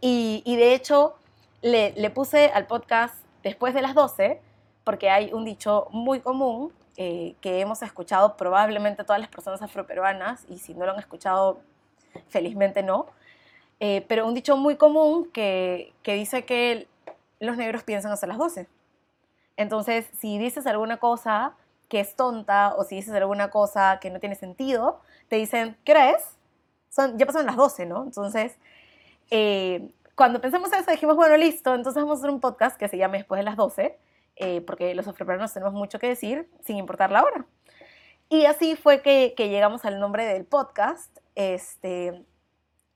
Y, 0.00 0.42
y 0.44 0.56
de 0.56 0.74
hecho 0.74 1.14
le, 1.62 1.92
le, 1.92 2.10
puse 2.10 2.50
al 2.52 2.66
podcast 2.66 3.14
después 3.42 3.74
de 3.74 3.82
las 3.82 3.94
12, 3.94 4.40
porque 4.84 5.10
hay 5.10 5.32
un 5.32 5.44
dicho 5.44 5.88
muy 5.90 6.20
común 6.20 6.72
eh, 6.96 7.34
que 7.40 7.60
hemos 7.60 7.82
escuchado 7.82 8.36
probablemente 8.36 9.04
todas 9.04 9.20
las 9.20 9.30
personas 9.30 9.62
afroperuanas, 9.62 10.44
y 10.48 10.58
si 10.58 10.74
no 10.74 10.86
lo 10.86 10.92
han 10.92 10.98
escuchado, 10.98 11.60
felizmente 12.28 12.82
no, 12.82 13.06
Eh, 13.82 14.04
pero 14.08 14.26
un 14.26 14.34
dicho 14.34 14.58
muy 14.58 14.76
común 14.76 15.30
que, 15.32 15.94
que 16.02 16.12
dice 16.12 16.44
que 16.44 16.86
los 17.40 17.56
negros 17.56 17.82
piensan 17.82 18.12
hasta 18.12 18.26
las 18.26 18.36
12. 18.36 18.68
Entonces, 19.60 20.08
si 20.18 20.38
dices 20.38 20.66
alguna 20.66 20.96
cosa 20.96 21.52
que 21.90 22.00
es 22.00 22.16
tonta 22.16 22.74
o 22.76 22.84
si 22.84 22.94
dices 22.96 23.12
alguna 23.12 23.50
cosa 23.50 23.98
que 24.00 24.08
no 24.08 24.18
tiene 24.18 24.34
sentido, 24.34 25.02
te 25.28 25.36
dicen, 25.36 25.76
¿qué 25.84 25.92
hora 25.92 26.12
es? 26.12 26.22
Son, 26.88 27.18
ya 27.18 27.26
pasan 27.26 27.44
las 27.44 27.56
12, 27.56 27.84
¿no? 27.84 28.04
Entonces, 28.04 28.56
eh, 29.30 29.90
cuando 30.14 30.40
pensamos 30.40 30.72
eso, 30.72 30.90
dijimos, 30.90 31.14
bueno, 31.14 31.36
listo, 31.36 31.74
entonces 31.74 32.02
vamos 32.02 32.16
a 32.16 32.20
hacer 32.20 32.30
un 32.30 32.40
podcast 32.40 32.78
que 32.78 32.88
se 32.88 32.96
llame 32.96 33.18
Después 33.18 33.38
de 33.38 33.42
las 33.42 33.56
12, 33.56 33.98
eh, 34.36 34.62
porque 34.62 34.94
los 34.94 35.06
afroperuanos 35.06 35.52
tenemos 35.52 35.74
mucho 35.74 35.98
que 35.98 36.08
decir, 36.08 36.48
sin 36.64 36.78
importar 36.78 37.12
la 37.12 37.22
hora. 37.22 37.44
Y 38.30 38.46
así 38.46 38.76
fue 38.76 39.02
que, 39.02 39.34
que 39.36 39.50
llegamos 39.50 39.84
al 39.84 40.00
nombre 40.00 40.24
del 40.24 40.46
podcast. 40.46 41.18
Este, 41.34 42.24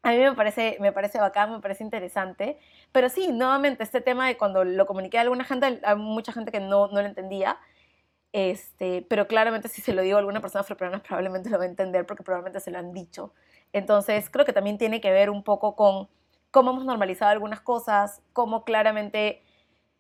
a 0.03 0.13
mí 0.13 0.17
me 0.17 0.33
parece, 0.33 0.79
me 0.81 0.93
parece 0.93 1.19
bacán, 1.19 1.53
me 1.53 1.61
parece 1.61 1.85
interesante. 1.85 2.59
Pero 2.95 3.09
sí, 3.09 3.33
nuevamente, 3.33 3.83
este 3.83 4.01
tema 4.01 4.29
de 4.29 4.37
cuando 4.37 4.63
lo 4.63 4.87
comuniqué 4.87 5.19
a 5.19 5.23
alguna 5.23 5.43
gente, 5.43 5.81
a 5.83 5.97
mucha 5.97 6.31
gente 6.33 6.53
que 6.53 6.61
no, 6.61 6.87
no 6.87 7.03
lo 7.03 7.09
entendía, 7.09 7.59
este, 8.33 9.05
pero 9.11 9.27
claramente 9.27 9.67
si 9.67 9.83
se 9.83 9.93
lo 9.93 10.03
digo 10.03 10.17
a 10.17 10.21
alguna 10.21 10.41
persona 10.41 10.61
afroperuana 10.61 11.03
probablemente 11.03 11.51
lo 11.51 11.59
va 11.59 11.65
a 11.65 11.67
entender 11.67 12.07
porque 12.07 12.23
probablemente 12.23 12.61
se 12.61 12.71
lo 12.71 12.79
han 12.79 12.93
dicho. 12.93 13.33
Entonces 13.73 14.31
creo 14.31 14.45
que 14.45 14.53
también 14.53 14.79
tiene 14.79 15.01
que 15.01 15.11
ver 15.11 15.29
un 15.29 15.43
poco 15.43 15.75
con 15.75 16.09
cómo 16.53 16.71
hemos 16.71 16.85
normalizado 16.85 17.33
algunas 17.33 17.61
cosas, 17.61 18.23
cómo 18.33 18.63
claramente 18.63 19.43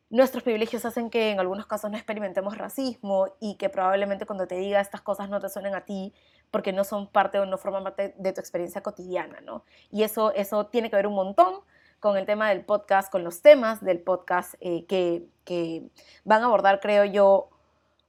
nuestros 0.08 0.44
privilegios 0.44 0.84
hacen 0.84 1.10
que 1.10 1.32
en 1.32 1.40
algunos 1.40 1.66
casos 1.66 1.90
no 1.90 1.96
experimentemos 1.96 2.56
racismo 2.56 3.26
y 3.40 3.56
que 3.56 3.70
probablemente 3.70 4.24
cuando 4.24 4.46
te 4.46 4.54
diga 4.54 4.80
estas 4.80 5.00
cosas 5.00 5.28
no 5.28 5.40
te 5.40 5.48
suenen 5.48 5.74
a 5.74 5.84
ti 5.84 6.14
porque 6.52 6.72
no 6.72 6.84
son 6.84 7.08
parte 7.08 7.40
o 7.40 7.46
no 7.46 7.58
forman 7.58 7.82
parte 7.82 8.14
de 8.16 8.32
tu 8.32 8.40
experiencia 8.40 8.84
cotidiana, 8.84 9.40
¿no? 9.40 9.64
Y 9.90 10.04
eso, 10.04 10.32
eso 10.34 10.66
tiene 10.66 10.90
que 10.90 10.96
ver 10.96 11.08
un 11.08 11.16
montón 11.16 11.62
con 12.04 12.18
el 12.18 12.26
tema 12.26 12.50
del 12.50 12.62
podcast, 12.62 13.10
con 13.10 13.24
los 13.24 13.40
temas 13.40 13.82
del 13.82 13.98
podcast 13.98 14.56
eh, 14.60 14.84
que, 14.84 15.24
que 15.46 15.88
van 16.22 16.42
a 16.42 16.44
abordar, 16.44 16.78
creo 16.78 17.06
yo, 17.06 17.48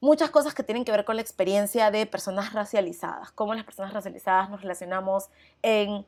muchas 0.01 0.31
cosas 0.31 0.53
que 0.53 0.63
tienen 0.63 0.83
que 0.83 0.91
ver 0.91 1.05
con 1.05 1.15
la 1.15 1.21
experiencia 1.21 1.91
de 1.91 2.05
personas 2.05 2.51
racializadas, 2.51 3.31
cómo 3.31 3.53
las 3.53 3.63
personas 3.63 3.93
racializadas 3.93 4.49
nos 4.49 4.63
relacionamos 4.63 5.29
en, 5.61 6.05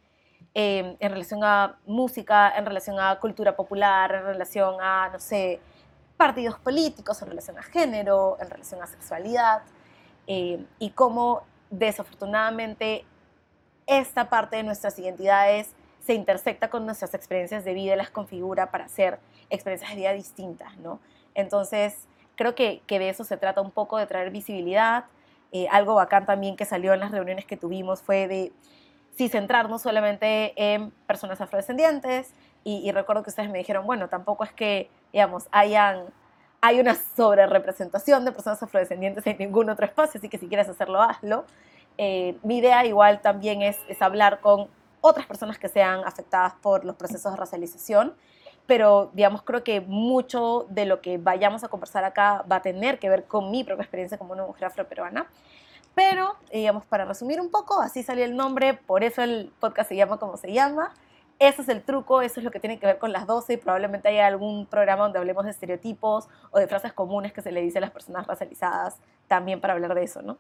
en, 0.53 0.97
relación 0.99 1.45
a 1.45 1.79
música, 1.85 2.57
en 2.57 2.65
relación 2.65 2.99
a 2.99 3.17
cultura 3.21 3.55
popular, 3.55 4.13
en 4.15 4.23
relación 4.23 4.75
a, 4.81 5.07
no 5.13 5.19
sé, 5.21 5.61
partidos 6.17 6.59
políticos, 6.59 7.21
en 7.21 7.29
relación 7.29 7.57
a 7.57 7.63
género, 7.63 8.35
en 8.41 8.49
relación 8.49 8.83
a 8.83 8.87
sexualidad, 8.87 9.61
eh, 10.27 10.61
y 10.77 10.89
cómo 10.89 11.43
desafortunadamente 11.69 13.05
esta 13.85 14.29
parte 14.29 14.57
de 14.57 14.63
nuestras 14.63 14.99
identidades 14.99 15.76
se 16.07 16.13
intersecta 16.13 16.69
con 16.69 16.85
nuestras 16.85 17.13
experiencias 17.13 17.65
de 17.65 17.73
vida 17.73 17.93
y 17.93 17.97
las 17.97 18.09
configura 18.09 18.71
para 18.71 18.85
hacer 18.85 19.19
experiencias 19.49 19.91
de 19.91 19.97
vida 19.97 20.13
distintas, 20.13 20.77
¿no? 20.77 21.01
Entonces, 21.35 22.07
creo 22.35 22.55
que, 22.55 22.81
que 22.87 22.97
de 22.97 23.09
eso 23.09 23.25
se 23.25 23.35
trata 23.35 23.59
un 23.59 23.71
poco, 23.71 23.97
de 23.97 24.07
traer 24.07 24.31
visibilidad. 24.31 25.03
Eh, 25.51 25.67
algo 25.69 25.95
bacán 25.95 26.25
también 26.25 26.55
que 26.55 26.63
salió 26.63 26.93
en 26.93 27.01
las 27.01 27.11
reuniones 27.11 27.45
que 27.45 27.57
tuvimos 27.57 28.01
fue 28.01 28.29
de, 28.29 28.53
sí, 29.17 29.27
centrarnos 29.27 29.81
solamente 29.81 30.53
en 30.55 30.91
personas 31.07 31.41
afrodescendientes, 31.41 32.33
y, 32.63 32.91
recuerdo 32.91 33.23
que 33.23 33.29
ustedes 33.29 33.49
me 33.49 33.59
dijeron, 33.59 33.85
bueno, 33.85 34.09
tampoco 34.09 34.43
es 34.43 34.51
que, 34.51 34.89
digamos, 35.13 35.47
hayan 35.51 36.07
hay 36.59 36.81
una 36.81 36.95
sobrerepresentación 37.15 38.25
de 38.25 38.33
personas 38.33 38.61
afrodescendientes 38.61 39.25
en 39.25 39.37
ningún 39.37 39.69
otro 39.69 39.85
espacio, 39.85 40.17
así 40.17 40.27
que 40.27 40.37
si 40.37 40.47
quieres 40.47 40.67
hacerlo, 40.67 41.01
hazlo. 41.01 41.45
Eh, 41.97 42.35
mi 42.43 42.57
idea 42.57 42.85
igual 42.85 43.21
también 43.21 43.61
es, 43.61 43.77
es, 43.87 44.01
hablar 44.01 44.41
con 44.41 44.67
otras 45.01 45.25
personas 45.25 45.57
que 45.57 45.67
sean 45.67 46.03
afectadas 46.05 46.53
por 46.61 46.85
los 46.85 46.95
procesos 46.95 47.31
de 47.31 47.37
racialización, 47.37 48.15
pero 48.65 49.11
digamos 49.13 49.41
creo 49.43 49.63
que 49.63 49.81
mucho 49.81 50.65
de 50.69 50.85
lo 50.85 51.01
que 51.01 51.17
vayamos 51.17 51.63
a 51.63 51.69
conversar 51.69 52.03
acá 52.03 52.43
va 52.51 52.57
a 52.57 52.61
tener 52.61 52.99
que 52.99 53.09
ver 53.09 53.25
con 53.25 53.51
mi 53.51 53.63
propia 53.63 53.83
experiencia 53.83 54.17
como 54.17 54.33
una 54.33 54.45
mujer 54.45 54.65
afroperuana. 54.65 55.27
Pero, 55.95 56.35
digamos, 56.53 56.85
para 56.85 57.05
resumir 57.05 57.41
un 57.41 57.49
poco, 57.49 57.81
así 57.81 58.03
salió 58.03 58.23
el 58.23 58.35
nombre, 58.35 58.75
por 58.75 59.03
eso 59.03 59.23
el 59.23 59.51
podcast 59.59 59.89
se 59.89 59.95
llama 59.95 60.19
como 60.19 60.37
se 60.37 60.53
llama. 60.53 60.93
Ese 61.39 61.61
es 61.61 61.69
el 61.69 61.83
truco, 61.83 62.21
eso 62.23 62.39
es 62.39 62.43
lo 62.43 62.49
que 62.49 62.59
tiene 62.59 62.79
que 62.79 62.87
ver 62.87 62.97
con 62.97 63.11
las 63.11 63.27
12 63.27 63.53
y 63.53 63.57
probablemente 63.57 64.07
haya 64.07 64.25
algún 64.25 64.65
programa 64.65 65.03
donde 65.03 65.19
hablemos 65.19 65.45
de 65.45 65.51
estereotipos 65.51 66.27
o 66.49 66.59
de 66.59 66.67
frases 66.67 66.93
comunes 66.93 67.31
que 67.31 67.43
se 67.43 67.51
le 67.51 67.61
dice 67.61 67.77
a 67.77 67.81
las 67.81 67.91
personas 67.91 68.25
racializadas 68.25 68.99
también 69.27 69.59
para 69.59 69.73
hablar 69.73 69.93
de 69.93 70.03
eso, 70.03 70.23
¿no? 70.23 70.39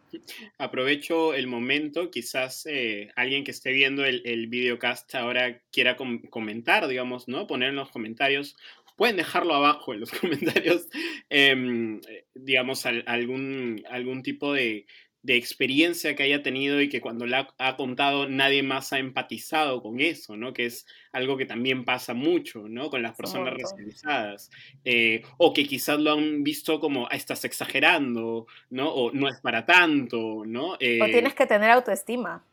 Aprovecho 0.57 1.35
el 1.35 1.45
momento, 1.45 2.09
quizás 2.09 2.65
eh, 2.65 3.11
alguien 3.15 3.43
que 3.43 3.51
esté 3.51 3.73
viendo 3.73 4.05
el, 4.05 4.47
videocast 4.47 5.13
ahora 5.15 5.61
quiera 5.71 5.97
com 5.97 6.21
comentar, 6.29 6.87
digamos, 6.87 7.27
¿no? 7.27 7.45
Poner 7.45 7.69
en 7.69 7.75
los 7.75 7.91
comentarios 7.91 8.55
pueden 8.95 9.17
dejarlo 9.17 9.53
abajo 9.53 9.93
en 9.93 9.99
los 9.99 10.11
comentarios, 10.19 10.87
eh, 11.29 12.01
digamos, 12.33 12.85
al, 12.87 13.03
algún, 13.05 13.83
algún 13.89 14.23
tipo 14.23 14.53
de, 14.53 14.87
de 15.23 15.35
experiencia 15.35 16.15
que 16.15 16.23
haya 16.23 16.43
tenido 16.43 16.81
y 16.81 16.89
que 16.89 17.01
cuando 17.01 17.25
la 17.25 17.53
ha 17.57 17.75
contado 17.75 18.29
nadie 18.29 18.63
más 18.63 18.93
ha 18.93 18.99
empatizado 18.99 19.81
con 19.81 19.99
eso, 19.99 20.37
¿no? 20.37 20.53
Que 20.53 20.65
es 20.65 20.85
algo 21.11 21.37
que 21.37 21.45
también 21.45 21.85
pasa 21.85 22.13
mucho, 22.13 22.67
¿no? 22.69 22.89
Con 22.89 23.01
las 23.01 23.15
personas 23.15 23.53
oh, 23.53 23.57
racializadas. 23.57 24.51
Eh, 24.85 25.23
o 25.37 25.53
que 25.53 25.65
quizás 25.65 25.99
lo 25.99 26.13
han 26.13 26.43
visto 26.43 26.79
como, 26.79 27.07
ah, 27.07 27.15
estás 27.15 27.43
exagerando, 27.45 28.47
¿no? 28.69 28.89
O 28.89 29.11
no 29.11 29.27
es 29.27 29.39
para 29.41 29.65
tanto, 29.65 30.43
¿no? 30.45 30.77
Eh, 30.79 31.01
o 31.01 31.05
tienes 31.05 31.33
que 31.33 31.45
tener 31.45 31.71
autoestima. 31.71 32.43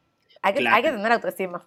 Hay 0.43 0.55
que, 0.55 0.61
claro. 0.61 0.77
hay 0.77 0.83
que 0.83 0.91
tener 0.91 1.13
autoestima. 1.13 1.67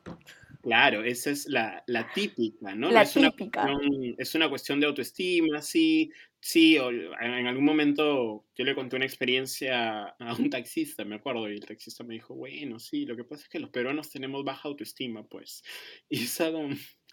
Claro, 0.61 1.03
esa 1.03 1.29
es 1.29 1.47
la, 1.47 1.83
la 1.87 2.11
típica, 2.11 2.75
¿no? 2.75 2.91
La 2.91 3.03
es 3.03 3.13
típica. 3.13 3.63
Una 3.63 3.77
cuestión, 3.77 4.15
es 4.17 4.35
una 4.35 4.49
cuestión 4.49 4.79
de 4.79 4.87
autoestima, 4.87 5.61
sí, 5.61 6.11
Sí, 6.39 6.77
en 6.77 7.47
algún 7.47 7.65
momento 7.65 8.45
yo 8.55 8.63
le 8.63 8.75
conté 8.75 8.95
una 8.95 9.05
experiencia 9.05 10.03
a 10.19 10.33
un 10.37 10.49
taxista, 10.49 11.03
me 11.03 11.15
acuerdo, 11.15 11.49
y 11.49 11.55
el 11.55 11.65
taxista 11.65 12.03
me 12.03 12.13
dijo, 12.13 12.35
bueno, 12.35 12.79
sí, 12.79 13.05
lo 13.05 13.15
que 13.15 13.23
pasa 13.23 13.43
es 13.43 13.49
que 13.49 13.59
los 13.59 13.71
peruanos 13.71 14.09
tenemos 14.09 14.43
baja 14.43 14.67
autoestima, 14.67 15.23
pues. 15.23 15.63
Y 16.09 16.23
esa, 16.23 16.51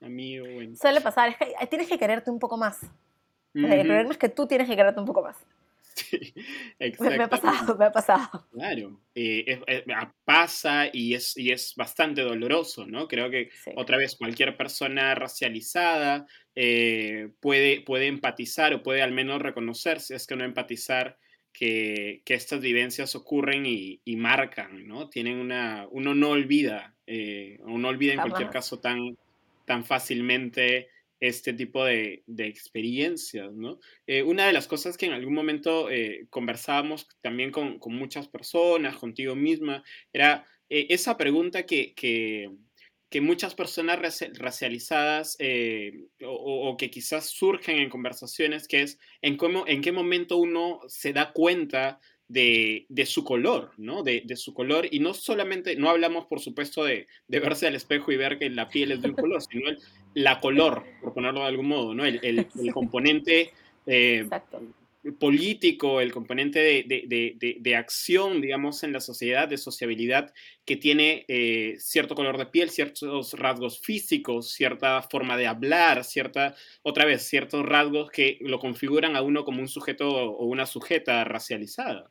amigo, 0.02 0.46
bueno. 0.52 0.76
Suele 0.76 1.00
pasar, 1.00 1.30
es 1.30 1.37
que 1.37 1.66
tienes 1.66 1.88
que 1.88 1.98
quererte 1.98 2.30
un 2.30 2.38
poco 2.38 2.56
más. 2.56 2.82
Uh 3.54 3.60
-huh. 3.60 3.72
El 3.72 3.87
problema 3.87 4.10
es 4.10 4.18
que 4.18 4.28
tú 4.28 4.46
tienes 4.46 4.68
que 4.68 4.76
quererte 4.76 5.00
un 5.00 5.06
poco 5.06 5.22
más. 5.22 5.37
Sí, 5.94 6.92
me 6.98 7.22
ha 7.22 7.28
pasado, 7.28 7.76
me 7.76 7.84
ha 7.87 7.92
pasado. 7.92 8.46
Claro, 8.52 9.00
eh, 9.14 9.44
es, 9.46 9.60
es, 9.66 9.84
pasa 10.24 10.88
y 10.92 11.14
es, 11.14 11.37
y 11.37 11.52
es 11.52 11.74
bastante 11.76 12.22
doloroso, 12.22 12.87
¿no? 12.87 13.06
Creo 13.06 13.30
que 13.30 13.50
sí. 13.52 13.70
otra 13.76 13.96
vez 13.96 14.16
cualquier 14.16 14.56
persona 14.56 15.14
racializada 15.14 16.26
eh, 16.54 17.30
puede, 17.40 17.80
puede 17.80 18.06
empatizar 18.06 18.74
o 18.74 18.82
puede 18.82 19.02
al 19.02 19.12
menos 19.12 19.42
reconocer, 19.42 20.00
si 20.00 20.14
es 20.14 20.26
que 20.26 20.36
no 20.36 20.44
empatizar, 20.44 21.18
que, 21.52 22.22
que 22.24 22.34
estas 22.34 22.60
vivencias 22.60 23.14
ocurren 23.14 23.64
y, 23.64 24.00
y, 24.04 24.16
marcan, 24.16 24.88
¿no? 24.88 25.08
Tienen 25.08 25.38
una, 25.38 25.86
uno 25.90 26.14
no 26.14 26.30
olvida, 26.30 26.96
eh, 27.06 27.58
o 27.62 27.78
no 27.78 27.88
olvida 27.88 28.14
en 28.14 28.20
cualquier 28.20 28.50
caso 28.50 28.80
tan, 28.80 29.16
tan 29.64 29.84
fácilmente 29.84 30.88
este 31.20 31.52
tipo 31.52 31.84
de, 31.84 32.22
de 32.26 32.46
experiencias, 32.46 33.52
¿no? 33.52 33.78
Eh, 34.06 34.22
una 34.22 34.46
de 34.46 34.52
las 34.52 34.66
cosas 34.66 34.96
que 34.96 35.06
en 35.06 35.12
algún 35.12 35.34
momento 35.34 35.90
eh, 35.90 36.26
conversábamos 36.30 37.08
también 37.22 37.50
con, 37.50 37.78
con, 37.78 37.94
muchas 37.94 38.28
personas, 38.28 38.96
contigo 38.96 39.34
misma, 39.34 39.82
era 40.12 40.46
eh, 40.68 40.86
esa 40.90 41.16
pregunta 41.16 41.64
que, 41.64 41.94
que, 41.94 42.50
que, 43.14 43.20
muchas 43.20 43.55
personas 43.55 44.20
racializadas 44.35 45.37
eh, 45.38 46.07
o, 46.24 46.68
o, 46.68 46.77
que 46.77 46.90
quizás 46.90 47.27
surgen 47.27 47.79
en 47.79 47.88
conversaciones, 47.88 48.66
que 48.66 48.83
es 48.83 48.98
en, 49.22 49.37
cómo, 49.37 49.64
en 49.68 49.83
qué 49.83 49.92
momento 49.92 50.37
uno 50.37 50.81
se 50.88 51.12
da 51.12 51.33
cuenta 51.33 52.00
de, 52.27 52.87
de, 52.88 53.07
su 53.07 53.22
color, 53.22 53.70
¿no? 53.77 54.03
De, 54.03 54.22
de, 54.24 54.37
su 54.37 54.53
color. 54.53 54.88
Y 54.90 54.98
no 54.98 55.14
solamente, 55.14 55.77
no 55.77 55.90
hablamos, 55.90 56.27
por 56.27 56.40
supuesto, 56.40 56.85
de, 56.85 57.07
de, 57.29 57.40
verse 57.40 57.68
al 57.68 57.77
espejo 57.77 58.11
y 58.11 58.16
ver 58.16 58.38
que 58.38 58.50
la 58.50 58.68
piel 58.68 58.92
es 58.92 59.03
de 59.03 59.11
un 59.11 59.14
color, 59.14 59.42
sino 59.42 59.68
el, 59.68 59.79
la 60.14 60.40
color, 60.40 60.85
por 61.00 61.14
ponerlo 61.14 61.40
de 61.40 61.46
algún 61.46 61.68
modo, 61.68 61.94
¿no? 61.94 62.05
El, 62.05 62.18
el, 62.22 62.48
el 62.59 62.72
componente 62.74 63.53
eh, 63.87 64.27
político, 65.12 66.00
el 66.00 66.12
componente 66.12 66.58
de, 66.58 67.56
de, 67.60 67.76
acción, 67.76 68.40
digamos, 68.40 68.82
en 68.82 68.92
la 68.92 69.00
sociedad, 69.00 69.48
de 69.48 69.58
sociabilidad, 69.58 70.32
que 70.64 70.76
tiene 70.76 71.24
eh, 71.28 71.76
cierto 71.78 72.14
color 72.14 72.38
de 72.38 72.46
piel, 72.46 72.70
ciertos 72.70 73.34
rasgos 73.34 73.80
físicos, 73.80 74.50
cierta 74.50 75.02
forma 75.02 75.36
de 75.36 75.46
hablar, 75.46 76.04
cierta, 76.04 76.54
otra 76.82 77.04
vez, 77.04 77.22
ciertos 77.22 77.66
rasgos 77.66 78.10
que 78.10 78.38
lo 78.40 78.58
configuran 78.58 79.16
a 79.16 79.22
uno 79.22 79.44
como 79.44 79.60
un 79.60 79.68
sujeto 79.68 80.08
o 80.08 80.46
una 80.46 80.66
sujeta 80.66 81.22
racializada. 81.24 82.08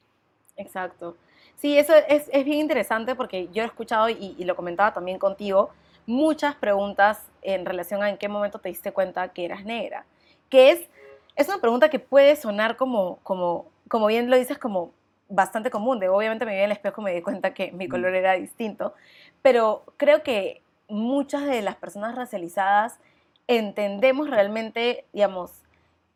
Exacto. 0.55 1.17
Sí, 1.55 1.77
eso 1.77 1.93
es, 2.07 2.29
es 2.31 2.45
bien 2.45 2.59
interesante 2.59 3.15
porque 3.15 3.49
yo 3.53 3.63
he 3.63 3.65
escuchado 3.65 4.09
y, 4.09 4.35
y, 4.37 4.43
lo 4.43 4.55
comentaba 4.55 4.93
también 4.93 5.17
contigo, 5.17 5.71
muchas 6.05 6.55
preguntas 6.55 7.21
en 7.41 7.65
relación 7.65 8.03
a 8.03 8.09
en 8.09 8.17
qué 8.17 8.27
momento 8.27 8.59
te 8.59 8.69
diste 8.69 8.91
cuenta 8.91 9.31
que 9.33 9.45
eras 9.45 9.63
negra, 9.63 10.05
que 10.49 10.71
es, 10.71 10.89
es 11.35 11.47
una 11.47 11.59
pregunta 11.59 11.89
que 11.89 11.99
puede 11.99 12.35
sonar 12.35 12.77
como, 12.77 13.19
como, 13.23 13.65
como 13.87 14.07
bien 14.07 14.29
lo 14.29 14.37
dices, 14.37 14.57
como 14.57 14.91
bastante 15.29 15.71
común, 15.71 15.99
de 15.99 16.09
obviamente 16.09 16.45
me 16.45 16.53
vi 16.53 16.59
en 16.59 16.65
el 16.65 16.71
espejo 16.71 17.01
y 17.01 17.05
me 17.05 17.13
di 17.13 17.21
cuenta 17.21 17.53
que 17.53 17.71
mi 17.71 17.87
color 17.87 18.13
era 18.13 18.33
distinto, 18.33 18.93
pero 19.41 19.83
creo 19.97 20.21
que 20.21 20.61
muchas 20.87 21.45
de 21.45 21.61
las 21.61 21.75
personas 21.75 22.15
racializadas 22.15 22.99
entendemos 23.47 24.29
realmente, 24.29 25.05
digamos, 25.11 25.63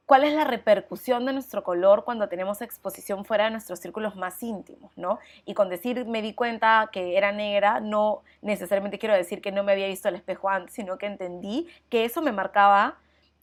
cuál 0.05 0.23
es 0.23 0.33
la 0.33 0.45
repercusión 0.45 1.25
de 1.25 1.33
nuestro 1.33 1.63
color 1.63 2.05
cuando 2.05 2.29
tenemos 2.29 2.61
exposición 2.61 3.25
fuera 3.25 3.45
de 3.45 3.51
nuestros 3.51 3.79
círculos 3.79 4.15
más 4.15 4.41
íntimos, 4.41 4.91
¿no? 4.95 5.19
Y 5.45 5.53
con 5.53 5.67
decir 5.67 6.05
me 6.05 6.21
di 6.21 6.33
cuenta 6.33 6.89
que 6.93 7.17
era 7.17 7.31
negra, 7.31 7.81
no 7.81 8.21
necesariamente 8.41 8.99
quiero 8.99 9.15
decir 9.15 9.41
que 9.41 9.51
no 9.51 9.63
me 9.63 9.73
había 9.73 9.87
visto 9.87 10.07
al 10.07 10.15
espejo 10.15 10.49
antes, 10.49 10.75
sino 10.75 10.97
que 10.97 11.07
entendí 11.07 11.67
que 11.89 12.05
eso 12.05 12.21
me 12.21 12.31
marcaba 12.31 12.97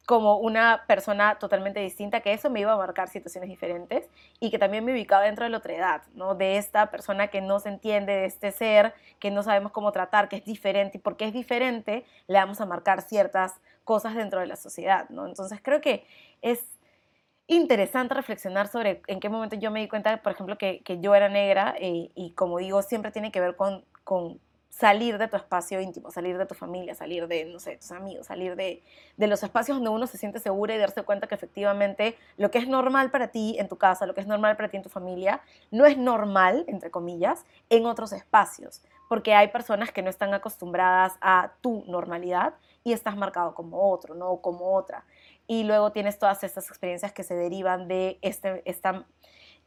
como 0.06 0.36
una 0.36 0.84
persona 0.86 1.38
totalmente 1.38 1.80
distinta, 1.80 2.20
que 2.20 2.32
eso 2.32 2.50
me 2.50 2.60
iba 2.60 2.72
a 2.72 2.76
marcar 2.76 3.08
situaciones 3.08 3.48
diferentes 3.48 4.06
y 4.38 4.50
que 4.50 4.58
también 4.58 4.84
me 4.84 4.92
ubicaba 4.92 5.24
dentro 5.24 5.44
de 5.44 5.50
la 5.50 5.58
otra 5.58 5.74
edad, 5.74 6.02
¿no? 6.14 6.34
De 6.34 6.58
esta 6.58 6.90
persona 6.90 7.28
que 7.28 7.40
no 7.40 7.58
se 7.58 7.70
entiende, 7.70 8.12
de 8.12 8.24
este 8.26 8.52
ser 8.52 8.94
que 9.18 9.30
no 9.30 9.42
sabemos 9.42 9.72
cómo 9.72 9.92
tratar, 9.92 10.28
que 10.28 10.36
es 10.36 10.44
diferente 10.44 10.98
y 10.98 11.00
porque 11.00 11.26
es 11.26 11.32
diferente 11.32 12.04
le 12.26 12.38
vamos 12.38 12.60
a 12.60 12.66
marcar 12.66 13.00
ciertas 13.00 13.54
cosas 13.84 14.14
dentro 14.14 14.40
de 14.40 14.46
la 14.46 14.56
sociedad, 14.56 15.08
¿no? 15.08 15.26
Entonces 15.26 15.60
creo 15.62 15.80
que 15.80 16.06
es 16.42 16.62
interesante 17.46 18.14
reflexionar 18.14 18.68
sobre 18.68 19.02
en 19.06 19.20
qué 19.20 19.28
momento 19.28 19.56
yo 19.56 19.70
me 19.70 19.80
di 19.80 19.88
cuenta, 19.88 20.18
por 20.22 20.32
ejemplo, 20.32 20.58
que, 20.58 20.82
yo 21.00 21.14
era 21.14 21.28
negra 21.28 21.76
y, 21.80 22.10
y, 22.14 22.32
como 22.32 22.58
digo, 22.58 22.82
siempre 22.82 23.10
tiene 23.10 23.30
que 23.32 23.40
ver 23.40 23.56
con 23.56 23.84
salir 24.78 25.18
de 25.18 25.28
tu 25.28 25.36
espacio 25.36 25.80
íntimo, 25.80 26.10
salir 26.10 26.36
de 26.36 26.46
tu 26.46 26.54
familia, 26.54 26.96
salir 26.96 27.28
de, 27.28 27.44
no 27.44 27.60
sé, 27.60 27.76
tus 27.76 27.92
amigos, 27.92 28.26
salir 28.26 28.56
de, 28.56 28.82
de, 29.16 29.26
los 29.28 29.40
espacios 29.44 29.76
donde 29.76 29.90
uno 29.90 30.08
se 30.08 30.18
siente 30.18 30.40
segura 30.40 30.74
y 30.74 30.78
darse 30.78 31.04
cuenta 31.04 31.28
que 31.28 31.36
efectivamente 31.36 32.16
lo 32.38 32.50
que 32.50 32.58
es 32.58 32.66
normal 32.66 33.12
para 33.12 33.28
ti 33.28 33.56
en 33.60 33.68
tu 33.68 33.76
casa, 33.76 34.04
lo 34.04 34.14
que 34.14 34.20
es 34.20 34.26
normal 34.26 34.56
para 34.56 34.68
ti 34.68 34.76
en 34.76 34.82
tu 34.82 34.88
familia, 34.88 35.40
no 35.70 35.86
es 35.86 35.96
normal, 35.96 36.64
entre 36.66 36.90
comillas, 36.90 37.44
en 37.70 37.86
otros 37.86 38.12
espacios, 38.12 38.82
porque 39.08 39.32
hay 39.32 39.48
personas 39.48 39.92
que 39.92 40.02
no 40.02 40.10
están 40.10 40.34
acostumbradas 40.34 41.12
a 41.20 41.52
tu 41.60 41.84
normalidad 41.86 42.54
y 42.82 42.92
estás 42.92 43.16
marcado 43.16 43.54
como 43.54 43.92
otro, 43.92 44.16
no 44.16 44.38
como 44.38 44.74
otra. 44.74 45.04
Y 45.46 45.62
luego 45.62 45.92
tienes 45.92 46.18
todas 46.18 46.42
estas 46.42 46.68
experiencias 46.68 47.12
que 47.12 47.22
se 47.22 47.36
derivan 47.36 47.86
de 47.86 48.18
este, 48.22 48.62
esta, 48.64 49.06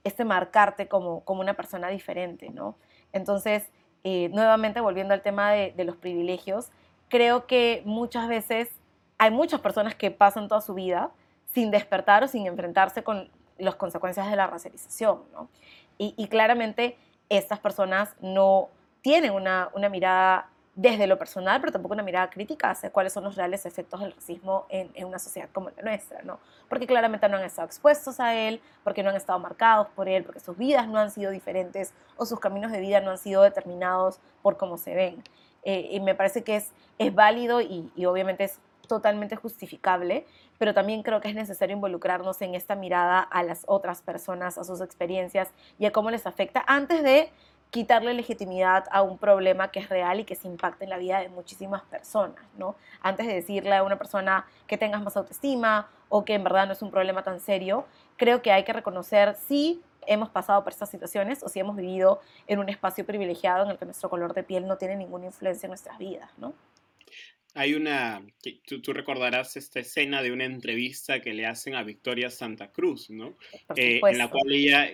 este 0.04 0.26
marcarte 0.26 0.89
como, 0.89 1.24
como 1.24 1.39
una 1.39 1.54
persona 1.54 1.88
diferente, 1.88 2.50
¿no? 2.50 2.76
Entonces, 3.13 3.72
eh, 4.10 4.30
nuevamente 4.30 4.80
volviendo 4.80 5.13
al 5.13 5.22
tema 5.22 5.52
de, 5.52 5.84
los 5.84 5.98
privilegios, 5.98 6.70
creo 7.10 7.46
que 7.46 7.82
muchas 7.84 8.30
veces 8.30 8.70
hay 9.17 9.32
muchas 9.32 9.60
personas 9.60 9.96
que 9.96 10.12
pasan 10.12 10.48
toda 10.48 10.62
su 10.62 10.74
vida 10.74 11.12
sin 11.54 11.72
despertar 11.72 12.24
o 12.24 12.28
sin 12.30 12.48
enfrentarse 12.48 13.04
con 13.04 13.30
las 13.58 13.76
consecuencias 13.76 14.30
de 14.30 14.38
la 14.38 14.48
racialización, 14.48 15.24
¿no? 15.34 15.50
y, 15.98 16.26
claramente 16.30 16.98
estas 17.28 17.60
personas 17.60 18.15
no 18.22 18.70
tienen 19.02 19.34
una, 19.34 19.72
una 19.74 19.89
mirada 19.89 20.52
desde 20.78 21.08
lo 21.08 21.18
personal, 21.18 21.60
pero 21.60 21.72
tampoco 21.72 21.96
una 21.96 22.04
mirada 22.04 22.30
crítica 22.30 22.70
hacia 22.70 22.92
cuáles 22.92 23.12
son 23.12 23.24
los 23.24 23.36
reales 23.36 23.66
efectos 23.66 24.00
del 24.00 24.12
racismo 24.12 24.68
en, 24.70 24.92
en, 24.94 25.06
una 25.06 25.18
sociedad 25.18 25.50
como 25.52 25.72
la 25.72 25.82
nuestra, 25.82 26.22
¿no? 26.22 26.40
Porque 26.70 26.86
claramente 26.86 27.28
no 27.28 27.38
han 27.38 27.44
estado 27.44 27.66
expuestos 27.66 28.20
a 28.20 28.36
él, 28.36 28.62
porque 28.84 29.02
no 29.02 29.10
han 29.10 29.16
estado 29.16 29.40
marcados 29.40 29.88
por 29.96 30.08
él, 30.08 30.24
porque 30.24 30.40
sus 30.40 30.56
vidas 30.56 30.88
no 30.88 31.00
han 31.00 31.10
sido 31.10 31.32
diferentes 31.32 31.94
o 32.16 32.28
sus 32.28 32.40
caminos 32.40 32.72
de 32.72 32.80
vida 32.80 33.02
no 33.02 33.10
han 33.10 33.18
sido 33.18 33.42
determinados 33.42 34.20
por 34.44 34.58
cómo 34.58 34.78
se 34.78 34.94
ven. 34.94 35.24
Eh, 35.63 35.90
y 35.94 36.00
me 36.00 36.13
parece 36.13 36.44
que 36.44 36.58
es, 36.58 36.72
es 37.00 37.13
válido 37.13 37.60
y, 37.60 37.92
y 37.96 38.06
obviamente 38.06 38.44
es 38.44 38.60
totalmente 38.88 39.36
justificable, 39.36 40.28
pero 40.60 40.76
también 40.76 41.02
creo 41.02 41.22
que 41.22 41.30
es 41.30 41.36
necesario 41.36 41.76
involucrarnos 41.76 42.40
en 42.44 42.54
esta 42.54 42.76
mirada 42.76 43.20
a 43.20 43.42
las 43.42 43.63
otras 43.68 44.04
personas, 44.04 44.60
a 44.60 44.63
sus 44.63 44.80
experiencias 44.82 45.50
y 45.80 45.88
a 45.88 45.92
cómo 45.92 46.12
les 46.12 46.28
afecta 46.28 46.63
antes 46.68 47.02
de 47.02 47.32
quitarle 47.69 48.13
legitimidad 48.13 48.86
a 48.91 49.01
un 49.01 49.17
problema 49.17 49.71
que 49.71 49.80
es 49.80 49.89
real 49.89 50.19
y 50.19 50.23
que 50.23 50.36
se 50.36 50.47
impacta 50.47 50.84
en 50.84 50.89
la 50.89 50.97
vida 50.97 51.19
de 51.19 51.30
muchísimas 51.30 51.84
personas, 51.84 52.43
¿no? 52.58 52.75
Antes 53.01 53.27
de 53.27 53.34
decirle 53.34 53.75
a 53.75 53.84
una 53.84 53.97
persona 53.97 54.45
que 54.67 54.77
tengas 54.77 55.01
más 55.01 55.17
autoestima 55.17 55.89
o 56.10 56.23
que 56.23 56.34
en 56.34 56.43
verdad 56.43 56.67
no 56.67 56.73
es 56.73 56.82
un 56.82 56.91
problema 56.91 57.23
tan 57.23 57.39
serio, 57.39 57.86
creo 58.15 58.41
que 58.41 58.51
hay 58.51 58.63
que 58.63 58.73
reconocer 58.73 59.36
si 59.36 59.82
hemos 60.08 60.30
pasado 60.30 60.63
por 60.63 60.71
estas 60.71 60.89
situaciones 60.89 61.43
o 61.43 61.49
si 61.49 61.60
hemos 61.60 61.75
vivido 61.75 62.21
en 62.47 62.60
un 62.60 62.69
espacio 62.69 63.06
privilegiado 63.06 63.65
en 63.65 63.71
el 63.71 63.77
que 63.77 63.86
nuestro 63.86 64.10
color 64.10 64.34
de 64.34 64.43
piel 64.43 64.65
no 64.65 64.77
tiene 64.77 64.95
ninguna 64.95 65.25
influencia 65.25 65.67
en 65.67 65.71
nuestras 65.71 65.97
vidas, 65.97 66.32
¿no? 66.38 66.53
Hay 67.53 67.73
una, 67.73 68.21
tú, 68.84 68.93
recordarás 68.93 69.58
esta 69.58 69.80
escena 69.80 70.21
de 70.21 70.32
una 70.32 70.45
entrevista 70.45 71.21
que 71.21 71.34
le 71.34 71.47
hacen 71.47 71.73
a 71.73 71.82
Victoria 71.82 72.30
Santa 72.30 72.71
Cruz, 72.71 73.10
¿no? 73.10 73.36
Eh, 73.75 73.99
en 74.03 74.17
la 74.19 74.30
cual 74.30 74.51
ella 74.51 74.91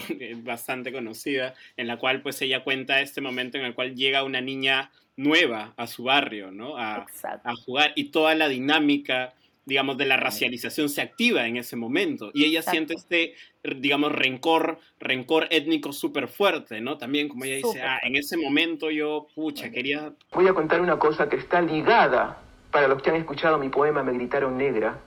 bastante 0.44 0.92
conocida, 0.92 1.54
en 1.76 1.86
la 1.86 1.98
cual 1.98 2.22
pues 2.22 2.40
ella 2.42 2.64
cuenta 2.64 3.00
este 3.00 3.20
momento 3.20 3.58
en 3.58 3.64
el 3.64 3.74
cual 3.74 3.94
llega 3.94 4.24
una 4.24 4.40
niña 4.40 4.90
nueva 5.16 5.74
a 5.76 5.86
su 5.86 6.04
barrio, 6.04 6.50
¿no? 6.50 6.76
A, 6.76 7.06
a 7.44 7.54
jugar 7.56 7.92
y 7.96 8.04
toda 8.04 8.34
la 8.34 8.48
dinámica, 8.48 9.34
digamos, 9.64 9.98
de 9.98 10.06
la 10.06 10.16
racialización 10.16 10.88
se 10.88 11.02
activa 11.02 11.46
en 11.46 11.56
ese 11.56 11.76
momento 11.76 12.30
y 12.34 12.44
ella 12.44 12.62
siente 12.62 12.94
este, 12.94 13.34
digamos, 13.62 14.12
rencor, 14.12 14.78
rencor 14.98 15.46
étnico 15.50 15.92
súper 15.92 16.28
fuerte, 16.28 16.80
¿no? 16.80 16.98
También 16.98 17.28
como 17.28 17.44
ella 17.44 17.56
dice, 17.56 17.82
ah, 17.82 17.98
en 18.02 18.16
ese 18.16 18.36
momento 18.36 18.90
yo, 18.90 19.28
pucha, 19.34 19.70
quería... 19.70 20.12
Voy 20.32 20.48
a 20.48 20.54
contar 20.54 20.80
una 20.80 20.98
cosa 20.98 21.28
que 21.28 21.36
está 21.36 21.60
ligada, 21.60 22.38
para 22.70 22.88
los 22.88 23.02
que 23.02 23.10
han 23.10 23.16
escuchado 23.16 23.58
mi 23.58 23.68
poema 23.68 24.02
Me 24.02 24.12
gritaron 24.12 24.56
negra, 24.56 24.98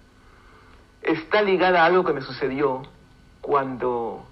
está 1.02 1.41
ligada 1.41 1.84
a 1.84 1.86
algo 1.88 2.06
que 2.06 2.13
me 2.13 2.21
sucedió 2.21 2.84
cuando 3.41 4.26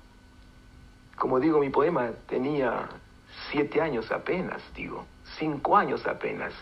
como 1.17 1.39
digo, 1.39 1.60
mi 1.60 1.69
poema 1.69 2.12
tenía 2.28 2.89
siete 3.52 3.82
años 3.82 4.12
apenas, 4.12 4.62
digo, 4.76 5.06
cinco 5.38 5.78
años 5.78 6.06
apenas. 6.08 6.54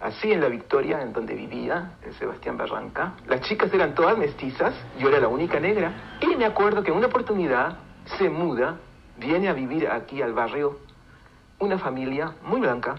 Así 0.00 0.32
en 0.32 0.40
La 0.40 0.48
Victoria, 0.48 1.02
en 1.02 1.12
donde 1.12 1.34
vivía, 1.34 1.92
en 2.02 2.12
Sebastián 2.14 2.56
Barranca, 2.56 3.14
las 3.26 3.40
chicas 3.42 3.72
eran 3.72 3.94
todas 3.94 4.16
mestizas, 4.18 4.74
yo 4.98 5.08
era 5.08 5.20
la 5.20 5.28
única 5.28 5.58
negra, 5.58 6.18
y 6.20 6.36
me 6.36 6.44
acuerdo 6.44 6.82
que 6.82 6.90
en 6.90 6.96
una 6.96 7.06
oportunidad 7.06 7.78
se 8.18 8.28
muda, 8.28 8.78
viene 9.18 9.48
a 9.48 9.52
vivir 9.52 9.88
aquí 9.88 10.22
al 10.22 10.34
barrio 10.34 10.78
una 11.58 11.78
familia 11.78 12.34
muy 12.42 12.60
blanca, 12.60 12.96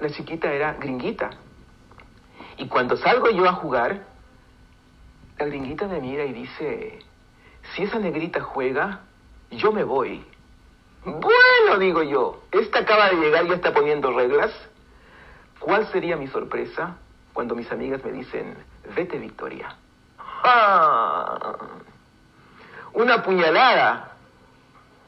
la 0.00 0.10
chiquita 0.10 0.52
era 0.52 0.74
gringuita. 0.74 1.30
Y 2.56 2.66
cuando 2.66 2.96
salgo 2.96 3.30
yo 3.30 3.48
a 3.48 3.52
jugar, 3.52 4.04
la 5.38 5.46
gringuita 5.46 5.86
me 5.86 6.00
mira 6.00 6.24
y 6.24 6.32
dice, 6.32 6.98
si 7.74 7.84
esa 7.84 7.98
negrita 7.98 8.40
juega, 8.40 9.00
yo 9.50 9.72
me 9.72 9.84
voy. 9.84 10.24
Bueno, 11.04 11.78
digo 11.78 12.02
yo, 12.02 12.42
esta 12.52 12.80
acaba 12.80 13.10
de 13.10 13.16
llegar 13.16 13.46
y 13.46 13.48
ya 13.48 13.54
está 13.54 13.72
poniendo 13.72 14.12
reglas. 14.12 14.52
¿Cuál 15.58 15.90
sería 15.92 16.16
mi 16.16 16.26
sorpresa 16.28 16.96
cuando 17.32 17.54
mis 17.54 17.70
amigas 17.70 18.04
me 18.04 18.12
dicen, 18.12 18.54
vete 18.94 19.18
Victoria? 19.18 19.76
¡Ah! 20.18 21.56
Una 22.92 23.22
puñalada 23.22 24.16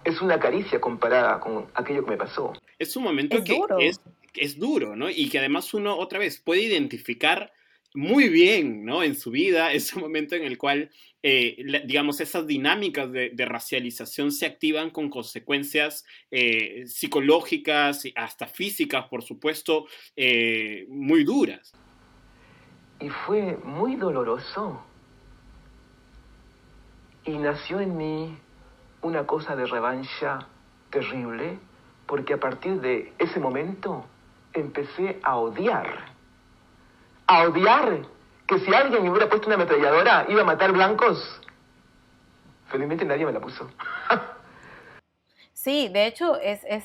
es 0.04 0.20
una 0.20 0.38
caricia 0.38 0.80
comparada 0.80 1.40
con 1.40 1.66
aquello 1.74 2.04
que 2.04 2.10
me 2.12 2.16
pasó. 2.16 2.52
Es 2.78 2.96
un 2.96 3.04
momento 3.04 3.42
que 3.44 3.60
Es, 3.80 4.00
es 4.34 4.58
duro, 4.58 4.96
¿no? 4.96 5.10
Y 5.10 5.28
que 5.28 5.38
además 5.38 5.72
uno 5.74 5.96
otra 5.96 6.18
vez 6.18 6.40
puede 6.40 6.62
identificar 6.62 7.52
muy 7.94 8.28
bien, 8.28 8.84
¿no? 8.84 9.02
En 9.02 9.14
su 9.14 9.30
vida, 9.30 9.72
ese 9.72 9.98
momento 9.98 10.34
en 10.34 10.44
el 10.44 10.58
cual, 10.58 10.90
eh, 11.22 11.82
digamos, 11.86 12.20
esas 12.20 12.46
dinámicas 12.46 13.10
de, 13.12 13.32
racialización 13.46 14.32
se 14.32 14.46
activan 14.46 14.90
con 14.90 15.10
consecuencias 15.10 16.04
eh, 16.30 16.84
psicológicas 16.86 18.04
y 18.04 18.12
hasta 18.16 18.46
físicas, 18.46 19.06
por 19.08 19.22
supuesto, 19.22 19.86
eh, 20.16 20.86
muy 20.88 21.24
duras. 21.24 21.72
Y 23.00 23.08
fue 23.08 23.56
muy 23.64 23.96
doloroso. 23.96 24.84
Y 27.24 27.32
nació 27.32 27.80
en 27.80 27.96
mí 27.96 28.36
una 29.02 29.26
cosa 29.26 29.54
de 29.54 29.66
revancha 29.66 30.46
terrible, 30.90 31.58
porque 32.06 32.34
a 32.34 32.40
partir 32.40 32.80
de 32.80 33.12
ese 33.18 33.40
momento 33.40 34.06
empecé 34.54 35.18
a 35.22 35.36
odiar 35.36 36.11
a 37.36 37.48
odiar 37.48 38.02
que 38.46 38.58
si 38.58 38.74
alguien 38.74 39.02
me 39.02 39.10
hubiera 39.10 39.28
puesto 39.28 39.46
una 39.46 39.56
ametralladora 39.56 40.26
iba 40.28 40.42
a 40.42 40.44
matar 40.44 40.72
blancos. 40.72 41.40
Felizmente 42.66 43.04
nadie 43.04 43.26
me 43.26 43.32
la 43.32 43.40
puso. 43.40 43.70
sí, 45.52 45.88
de 45.88 46.06
hecho, 46.06 46.38
es, 46.38 46.64
es, 46.64 46.84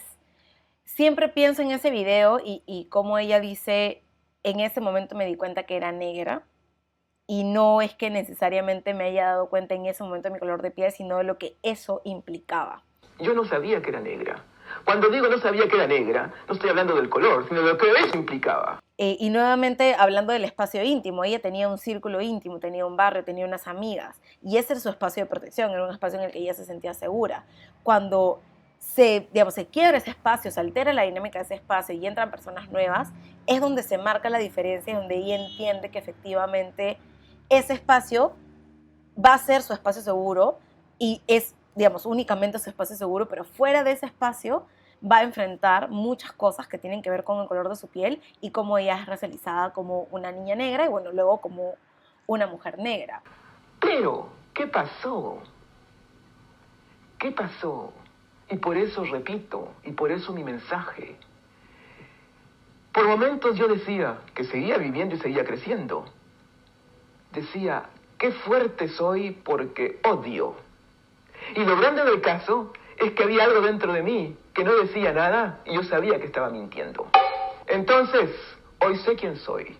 siempre 0.86 1.30
pienso 1.30 1.62
en 1.62 1.72
ese 1.72 1.92
video 1.92 2.40
y, 2.44 2.64
y 2.66 2.86
como 2.90 3.18
ella 3.18 3.40
dice, 3.40 4.04
en 4.44 4.60
ese 4.60 4.82
momento 4.82 5.16
me 5.16 5.26
di 5.26 5.36
cuenta 5.36 5.64
que 5.64 5.76
era 5.76 5.92
negra. 5.92 6.44
Y 7.30 7.44
no 7.44 7.82
es 7.82 7.94
que 7.94 8.10
necesariamente 8.10 8.94
me 8.94 9.04
haya 9.06 9.26
dado 9.26 9.50
cuenta 9.50 9.76
en 9.76 9.86
ese 9.86 10.02
momento 10.04 10.30
de 10.30 10.34
mi 10.36 10.40
color 10.40 10.62
de 10.62 10.72
piel, 10.72 10.92
sino 10.94 11.18
de 11.18 11.26
lo 11.26 11.38
que 11.38 11.58
eso 11.62 12.02
implicaba. 12.06 12.84
Yo 13.20 13.34
no 13.34 13.44
sabía 13.44 13.82
que 13.82 13.90
era 13.90 14.00
negra. 14.00 14.46
Cuando 14.86 15.10
digo 15.10 15.28
no 15.28 15.38
sabía 15.38 15.68
que 15.68 15.76
era 15.76 15.88
negra, 15.88 16.34
no 16.48 16.54
estoy 16.54 16.70
hablando 16.70 16.96
del 16.96 17.10
color, 17.10 17.46
sino 17.48 17.62
de 17.62 17.74
lo 17.74 17.78
que 17.78 17.90
eso 17.92 18.16
implicaba. 18.16 18.82
Eh, 19.00 19.16
y 19.20 19.30
nuevamente 19.30 19.94
hablando 19.94 20.34
del 20.34 20.44
espacio 20.44 20.84
íntimo, 20.84 21.24
ella 21.24 21.40
tenía 21.40 21.70
un 21.70 21.78
círculo 21.78 22.20
íntimo, 22.20 22.60
tenía 22.60 22.86
un 22.86 22.98
barrio, 22.98 23.24
tenía 23.24 23.46
unas 23.46 23.68
amigas, 23.68 24.20
y 24.42 24.58
ese 24.58 24.74
era 24.74 24.80
su 24.80 24.90
espacio 24.90 25.24
de 25.24 25.30
protección, 25.30 25.70
era 25.70 25.86
un 25.86 25.92
espacio 25.92 26.18
en 26.18 26.26
el 26.26 26.32
que 26.32 26.40
ella 26.40 26.56
se 26.56 26.66
sentía 26.66 26.96
segura. 26.96 27.46
Cuando 27.84 28.42
se, 28.80 29.28
digamos, 29.32 29.54
se 29.54 29.68
quiebra 29.68 30.00
ese 30.00 30.10
espacio, 30.10 30.50
se 30.50 30.60
altera 30.60 30.94
la 30.94 31.04
dinámica 31.04 31.38
de 31.38 31.46
ese 31.46 31.56
espacio 31.56 31.94
y 31.94 32.08
entran 32.08 32.32
personas 32.32 32.72
nuevas, 32.72 33.10
es 33.46 33.62
donde 33.62 33.84
se 33.84 34.00
marca 34.00 34.32
la 34.32 34.40
diferencia, 34.40 34.96
donde 34.96 35.16
ella 35.16 35.36
entiende 35.36 35.92
que 35.92 36.00
efectivamente 36.00 36.98
ese 37.50 37.74
espacio 37.74 38.34
va 39.24 39.36
a 39.36 39.38
ser 39.38 39.62
su 39.62 39.74
espacio 39.74 40.02
seguro 40.02 40.58
y 40.98 41.22
es, 41.28 41.54
digamos, 41.76 42.08
únicamente 42.08 42.58
su 42.58 42.72
espacio 42.72 42.96
seguro, 42.96 43.28
pero 43.28 43.44
fuera 43.44 43.84
de 43.84 43.92
ese 43.92 44.08
espacio 44.08 44.66
va 45.04 45.18
a 45.18 45.24
enfrentar 45.24 45.90
muchas 45.90 46.32
cosas 46.32 46.68
que 46.68 46.78
tienen 46.78 47.02
que 47.02 47.10
ver 47.10 47.24
con 47.24 47.42
el 47.42 47.48
color 47.48 47.70
de 47.70 47.76
su 47.76 47.88
piel 47.88 48.22
y 48.42 48.52
cómo 48.52 48.78
ella 48.78 49.00
es 49.00 49.06
racializada 49.06 49.74
como 49.74 50.04
una 50.12 50.32
niña 50.32 50.56
negra 50.56 50.86
y 50.86 50.90
bueno, 50.90 51.12
luego 51.12 51.40
como 51.40 51.76
una 52.26 52.48
mujer 52.48 52.80
negra. 52.80 53.22
Pero, 53.80 54.30
¿qué 54.54 54.68
pasó? 54.68 55.40
¿Qué 57.20 57.32
pasó? 57.32 57.94
Y 58.50 58.58
por 58.58 58.78
eso 58.78 59.04
repito, 59.04 59.74
y 59.84 59.92
por 59.92 60.12
eso 60.12 60.34
mi 60.34 60.44
mensaje. 60.44 61.18
Por 62.92 63.08
momentos 63.08 63.58
yo 63.58 63.68
decía 63.68 64.20
que 64.34 64.44
seguía 64.44 64.78
viviendo 64.78 65.16
y 65.16 65.20
seguía 65.20 65.46
creciendo. 65.46 66.06
Decía, 67.32 67.84
qué 68.18 68.32
fuerte 68.32 68.88
soy 68.88 69.32
porque 69.32 70.00
odio. 70.04 70.56
Y 71.56 71.64
lo 71.64 71.78
grande 71.78 72.04
del 72.04 72.22
caso 72.22 72.74
es 72.98 73.12
que 73.14 73.24
había 73.24 73.44
algo 73.44 73.62
dentro 73.62 73.94
de 73.94 74.02
mí 74.02 74.36
que 74.54 74.64
no 74.64 74.76
decía 74.76 75.14
nada 75.14 75.62
y 75.66 75.76
yo 75.76 75.84
sabía 75.84 76.20
que 76.20 76.26
estaba 76.26 76.50
mintiendo. 76.50 77.08
Entonces, 77.68 78.30
hoy 78.84 78.98
sé 78.98 79.16
quién 79.16 79.38
soy. 79.38 79.78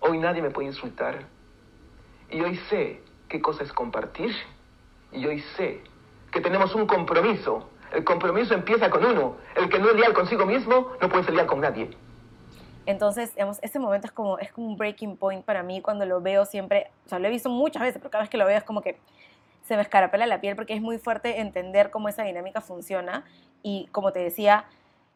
Hoy 0.00 0.18
nadie 0.18 0.42
me 0.42 0.50
puede 0.50 0.68
insultar. 0.68 1.24
Y 2.30 2.40
hoy 2.40 2.56
sé 2.68 3.00
qué 3.28 3.40
cosa 3.40 3.62
es 3.62 3.72
compartir. 3.72 4.34
Y 5.12 5.26
hoy 5.26 5.40
sé 5.56 5.82
que 6.30 6.40
tenemos 6.40 6.74
un 6.74 6.86
compromiso. 6.86 7.68
El 7.92 8.04
compromiso 8.04 8.54
empieza 8.54 8.90
con 8.90 9.04
uno. 9.04 9.36
El 9.54 9.68
que 9.68 9.78
no 9.78 9.90
es 9.90 9.96
leal 9.96 10.12
consigo 10.12 10.46
mismo 10.46 10.92
no 11.00 11.08
puede 11.08 11.24
ser 11.24 11.34
leal 11.34 11.46
con 11.46 11.60
nadie. 11.60 11.90
Entonces, 12.86 13.34
digamos, 13.34 13.58
ese 13.62 13.78
momento 13.78 14.06
es 14.06 14.12
como, 14.12 14.38
es 14.38 14.52
como 14.52 14.66
un 14.66 14.76
breaking 14.76 15.16
point 15.16 15.44
para 15.44 15.62
mí 15.62 15.80
cuando 15.80 16.06
lo 16.06 16.20
veo 16.20 16.44
siempre, 16.44 16.90
o 17.06 17.08
sea, 17.08 17.18
lo 17.18 17.28
he 17.28 17.30
visto 17.30 17.48
muchas 17.48 17.82
veces, 17.82 17.98
pero 17.98 18.10
cada 18.10 18.22
vez 18.22 18.30
que 18.30 18.38
lo 18.38 18.46
veo 18.46 18.56
es 18.56 18.64
como 18.64 18.80
que 18.80 18.98
se 19.70 19.76
me 19.76 19.82
escarapela 19.82 20.26
la 20.26 20.40
piel 20.40 20.56
porque 20.56 20.74
es 20.74 20.82
muy 20.82 20.98
fuerte 20.98 21.40
entender 21.40 21.92
cómo 21.92 22.08
esa 22.08 22.24
dinámica 22.24 22.60
funciona. 22.60 23.24
Y 23.62 23.86
como 23.92 24.10
te 24.10 24.18
decía, 24.18 24.64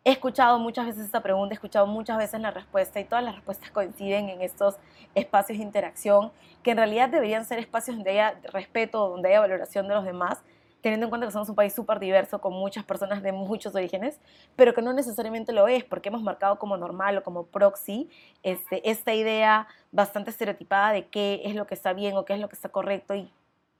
he 0.05 0.12
escuchado 0.12 0.61
muchas 0.61 0.87
veces 0.87 1.07
esta 1.07 1.25
pregunta, 1.25 1.53
he 1.53 1.57
escuchado 1.57 1.88
muchas 1.88 2.19
veces 2.19 2.40
la 2.40 2.53
respuesta 2.53 3.01
y 3.01 3.05
todas 3.05 3.25
las 3.25 3.35
respuestas 3.35 3.73
coinciden 3.73 4.29
en 4.29 4.43
estos 4.43 4.77
espacios 5.17 5.59
de 5.59 5.64
interacción 5.64 6.31
que 6.62 6.71
en 6.71 6.77
realidad 6.77 7.09
deberían 7.09 7.45
ser 7.45 7.59
espacios 7.59 7.97
donde 7.97 8.12
haya 8.12 8.38
respeto, 8.53 9.09
donde 9.09 9.31
haya 9.31 9.40
valoración 9.40 9.88
de 9.88 9.95
los 9.95 10.05
demás, 10.05 10.38
teniendo 10.83 11.07
en 11.07 11.11
cuenta 11.11 11.27
que 11.27 11.33
somos 11.33 11.49
un 11.49 11.57
país 11.57 11.75
súper 11.75 11.99
diverso 11.99 12.40
con 12.40 12.53
muchas 12.53 12.85
personas 12.85 13.25
de 13.25 13.33
muchos 13.33 13.75
orígenes, 13.75 14.21
pero 14.55 14.73
que 14.73 14.83
no 14.83 14.93
necesariamente 14.93 15.53
lo 15.53 15.67
es 15.67 15.83
porque 15.83 16.11
hemos 16.11 16.23
marcado 16.23 16.61
como 16.61 16.77
normal 16.77 17.19
o 17.19 17.25
como 17.25 17.47
proxy 17.47 18.09
este, 18.45 18.88
esta 18.88 19.14
idea 19.14 19.67
bastante 19.90 20.31
estereotipada 20.31 20.93
de 20.93 21.09
qué 21.09 21.43
es 21.45 21.57
lo 21.57 21.67
que 21.67 21.75
está 21.75 21.93
bien 21.93 22.17
o 22.17 22.25
qué 22.25 22.35
es 22.35 22.38
lo 22.38 22.49
que 22.49 22.55
está 22.55 22.69
correcto 22.69 23.17
y 23.17 23.33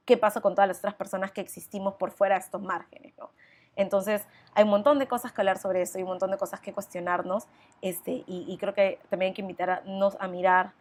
qué 0.05 0.17
pasa 0.17 0.41
con 0.41 0.53
todas 0.53 0.67
las 0.67 0.77
otras 0.77 0.93
personas 0.93 1.31
que 1.31 1.41
existimos 1.41 1.95
por 1.95 2.11
fuera 2.11 2.35
de 2.35 2.41
estos 2.41 2.61
márgenes, 2.61 3.13
¿no? 3.17 3.31
Entonces, 3.75 4.25
hay 4.53 4.63
un 4.63 4.69
montón 4.69 4.99
de 4.99 5.07
cosas 5.07 5.33
que 5.33 5.41
hablar 5.41 5.57
sobre 5.57 5.81
eso, 5.81 5.97
hay 5.97 6.03
un 6.03 6.09
montón 6.09 6.31
de 6.31 6.37
cosas 6.37 6.61
que 6.61 6.71
cuestionarnos, 6.71 7.45
este, 7.81 8.23
y, 8.25 8.55
creo 8.57 8.73
que 8.73 8.99
también 9.09 9.31
hay 9.31 9.33
que 9.33 9.41
invitarnos 9.41 10.15
a 10.19 10.27
mirar 10.27 10.71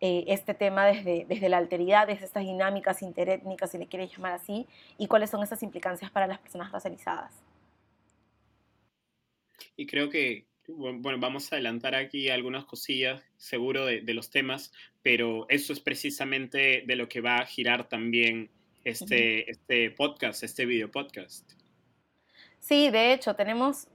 eh, 0.00 0.24
este 0.28 0.54
tema 0.54 0.86
desde, 0.86 1.24
desde 1.28 1.48
la 1.48 1.58
alteridad, 1.58 2.06
desde 2.06 2.26
estas 2.26 2.44
dinámicas 2.44 3.02
interétnicas, 3.02 3.70
si 3.70 3.78
le 3.78 3.88
quieres 3.88 4.12
llamar 4.12 4.34
así, 4.34 4.66
y 4.96 5.08
cuáles 5.08 5.30
son 5.30 5.42
esas 5.42 5.62
implicancias 5.62 6.10
para 6.10 6.26
las 6.26 6.38
personas 6.38 6.70
racializadas. 6.70 7.32
Y 9.76 9.86
creo 9.86 10.08
que, 10.08 10.46
bueno, 10.68 11.18
vamos 11.18 11.50
a 11.50 11.56
adelantar 11.56 11.96
aquí 11.96 12.28
algunas 12.30 12.64
cosillas, 12.64 13.22
seguro, 13.36 13.86
de, 13.86 14.02
de 14.02 14.14
los 14.14 14.30
temas, 14.30 14.72
pero 15.02 15.46
eso 15.48 15.72
es 15.72 15.80
precisamente 15.80 16.84
de 16.86 16.96
lo 16.96 17.08
que 17.08 17.20
va 17.20 17.38
a 17.38 17.46
girar 17.46 17.88
también 17.88 18.50
este, 18.86 19.50
este 19.50 19.90
podcast, 19.90 20.44
este 20.44 20.64
video 20.64 20.88
podcast. 20.88 21.50
Sí, 22.60 22.88
de 22.90 23.12
hecho, 23.12 23.34
tenemos 23.34 23.88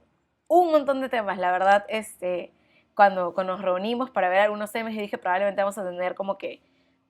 un 0.48 0.70
montón 0.70 1.00
de 1.00 1.08
temas, 1.08 1.38
la 1.38 1.50
verdad, 1.50 1.86
este, 1.88 2.52
cuando, 2.94 3.32
cuando 3.32 3.54
nos 3.54 3.62
reunimos 3.62 4.10
para 4.10 4.28
ver 4.28 4.40
algunos 4.40 4.70
temas, 4.70 4.92
y 4.92 4.98
dije, 4.98 5.16
probablemente 5.16 5.62
vamos 5.62 5.78
a 5.78 5.84
tener 5.84 6.14
como 6.14 6.36
que 6.36 6.60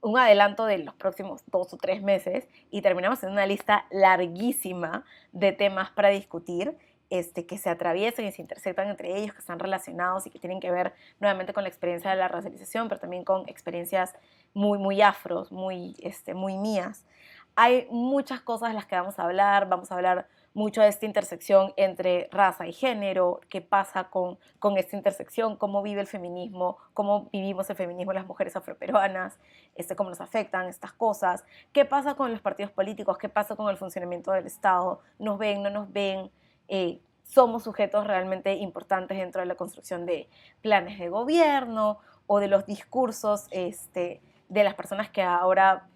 un 0.01 0.17
adelanto 0.17 0.65
de 0.65 0.79
los 0.79 0.95
próximos 0.95 1.43
dos 1.47 1.75
o 1.75 1.77
tres 1.77 2.03
meses 2.03 2.47
y 2.71 2.83
terminamos 2.83 3.21
en 3.25 3.31
una 3.31 3.47
lista 3.47 3.85
larguísima 3.91 5.05
de 5.33 5.51
temas 5.51 5.91
para 5.91 6.09
discutir. 6.11 6.77
Este, 7.11 7.45
que 7.45 7.59
se 7.59 7.69
atraviesan 7.69 8.25
y 8.25 8.33
se 8.33 8.41
intersectan 8.41 8.89
entre 8.89 9.15
ellos, 9.19 9.35
que 9.35 9.41
están 9.41 9.59
relacionados 9.59 10.27
y 10.27 10.31
que 10.31 10.39
tienen 10.39 10.61
que 10.61 10.71
ver 10.71 10.95
nuevamente 11.21 11.53
con 11.53 11.63
la 11.63 11.69
experiencia 11.69 12.11
de 12.11 12.17
la 12.17 12.27
racialización, 12.27 12.89
pero 12.89 13.03
también 13.03 13.23
con 13.23 13.47
experiencias 13.51 14.15
muy, 14.55 14.79
muy 14.79 15.03
afros, 15.03 15.53
muy, 15.53 15.95
este, 15.99 16.33
muy 16.33 16.57
mías. 16.57 17.05
Hay 17.55 17.87
muchas 17.91 18.41
cosas 18.41 18.71
de 18.71 18.75
las 18.75 18.87
que 18.87 18.97
vamos 18.97 19.19
a 19.19 19.25
hablar, 19.25 19.69
vamos 19.69 19.93
a 19.93 19.95
hablar 19.95 20.27
mucho 20.55 20.81
de 20.81 20.89
esta 20.89 21.07
intersección 21.07 21.73
entre 21.77 22.29
raza 22.31 22.67
y 22.67 22.73
género, 22.73 23.41
qué 23.49 23.61
pasa 23.61 24.05
con, 24.05 24.39
con 24.59 24.79
esta 24.79 24.97
intersección, 24.97 25.57
cómo 25.57 25.83
vive 25.83 26.01
el 26.01 26.07
feminismo, 26.07 26.79
cómo 26.95 27.29
vivimos 27.31 27.69
el 27.69 27.77
feminismo 27.77 28.13
las 28.13 28.27
mujeres 28.27 28.57
afroperuanas, 28.57 29.39
este, 29.75 29.97
cómo 29.97 30.11
nos 30.11 30.21
afectan 30.21 30.67
estas 30.67 30.93
cosas, 30.93 31.45
qué 31.73 31.85
pasa 31.85 32.15
con 32.15 32.31
los 32.31 32.41
partidos 32.41 32.73
políticos, 32.73 33.19
qué 33.19 33.29
pasa 33.29 33.55
con 33.55 33.69
el 33.69 33.77
funcionamiento 33.77 34.33
del 34.33 34.47
Estado, 34.47 35.01
nos 35.19 35.39
ven, 35.39 35.63
no 35.63 35.71
nos 35.71 35.93
ven, 35.93 36.31
eh, 36.69 37.01
somos 37.23 37.65
sujetos 37.65 38.07
realmente 38.07 38.55
importantes 38.55 39.19
dentro 39.19 39.41
de 39.41 39.47
la 39.47 39.55
construcción 39.55 40.07
de 40.07 40.29
planes 40.61 40.99
de 40.99 41.09
gobierno 41.09 41.99
o 42.27 42.41
de 42.41 42.49
los 42.49 42.67
discursos 42.67 43.47
este, 43.51 44.23
de 44.49 44.65
las 44.65 44.75
personas 44.75 45.11
que 45.11 45.23
ahora 45.23 45.89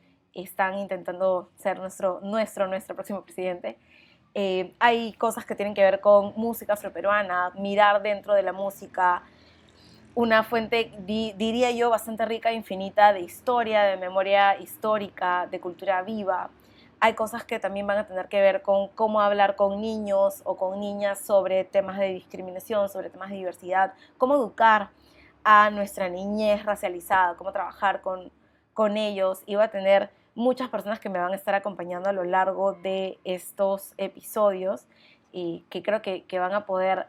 están 0.42 0.78
intentando 0.78 1.50
ser 1.56 1.78
nuestro, 1.78 2.20
nuestro, 2.22 2.66
nuestro 2.66 2.94
próximo 2.94 3.22
presidente. 3.22 3.78
Eh, 4.34 4.74
hay 4.78 5.14
cosas 5.14 5.46
que 5.46 5.54
tienen 5.54 5.74
que 5.74 5.82
ver 5.82 6.00
con 6.00 6.34
música 6.36 6.74
afroperuana, 6.74 7.52
mirar 7.56 8.02
dentro 8.02 8.34
de 8.34 8.42
la 8.42 8.52
música, 8.52 9.22
una 10.14 10.42
fuente, 10.44 10.92
diría 11.06 11.70
yo, 11.70 11.90
bastante 11.90 12.24
rica 12.24 12.50
e 12.50 12.54
infinita 12.54 13.12
de 13.12 13.20
historia, 13.20 13.82
de 13.82 13.96
memoria 13.96 14.58
histórica, 14.58 15.46
de 15.46 15.60
cultura 15.60 16.02
viva. 16.02 16.50
Hay 17.00 17.14
cosas 17.14 17.44
que 17.44 17.58
también 17.58 17.86
van 17.86 17.98
a 17.98 18.06
tener 18.06 18.28
que 18.28 18.40
ver 18.40 18.62
con 18.62 18.88
cómo 18.88 19.20
hablar 19.20 19.56
con 19.56 19.80
niños 19.80 20.40
o 20.44 20.56
con 20.56 20.80
niñas 20.80 21.18
sobre 21.18 21.64
temas 21.64 21.98
de 21.98 22.08
discriminación, 22.08 22.88
sobre 22.88 23.10
temas 23.10 23.28
de 23.28 23.36
diversidad, 23.36 23.92
cómo 24.16 24.34
educar 24.34 24.88
a 25.44 25.70
nuestra 25.70 26.08
niñez 26.08 26.64
racializada, 26.64 27.36
cómo 27.36 27.52
trabajar 27.52 28.00
con, 28.00 28.32
con 28.72 28.96
ellos. 28.96 29.44
Va 29.54 29.64
a 29.64 29.70
tener 29.70 30.10
muchas 30.36 30.68
personas 30.68 31.00
que 31.00 31.08
me 31.08 31.18
van 31.18 31.32
a 31.32 31.34
estar 31.34 31.54
acompañando 31.54 32.10
a 32.10 32.12
lo 32.12 32.22
largo 32.22 32.74
de 32.74 33.18
estos 33.24 33.94
episodios 33.96 34.86
y 35.32 35.64
que 35.70 35.82
creo 35.82 36.02
que, 36.02 36.24
van 36.38 36.52
a 36.52 36.66
poder 36.66 37.06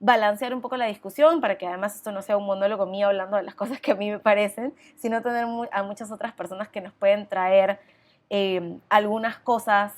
balancear 0.00 0.52
un 0.52 0.60
poco 0.60 0.76
la 0.76 0.86
discusión 0.86 1.40
para 1.40 1.56
que 1.56 1.66
además 1.66 1.94
esto 1.94 2.10
no 2.12 2.20
sea 2.20 2.36
un 2.36 2.44
monólogo 2.44 2.84
mío 2.84 3.06
hablando 3.06 3.36
de 3.36 3.44
las 3.44 3.54
cosas 3.60 3.80
que 3.80 3.92
a 3.92 3.94
mí 3.94 4.10
me 4.10 4.18
parecen, 4.18 4.74
sino 4.96 5.22
tener 5.22 5.46
a 5.72 5.82
muchas 5.84 6.10
otras 6.10 6.32
personas 6.32 6.68
que 6.68 6.80
nos 6.80 6.92
pueden 6.92 7.28
traer 7.28 7.78
eh, 8.30 8.78
algunas 8.88 9.38
cosas 9.38 9.94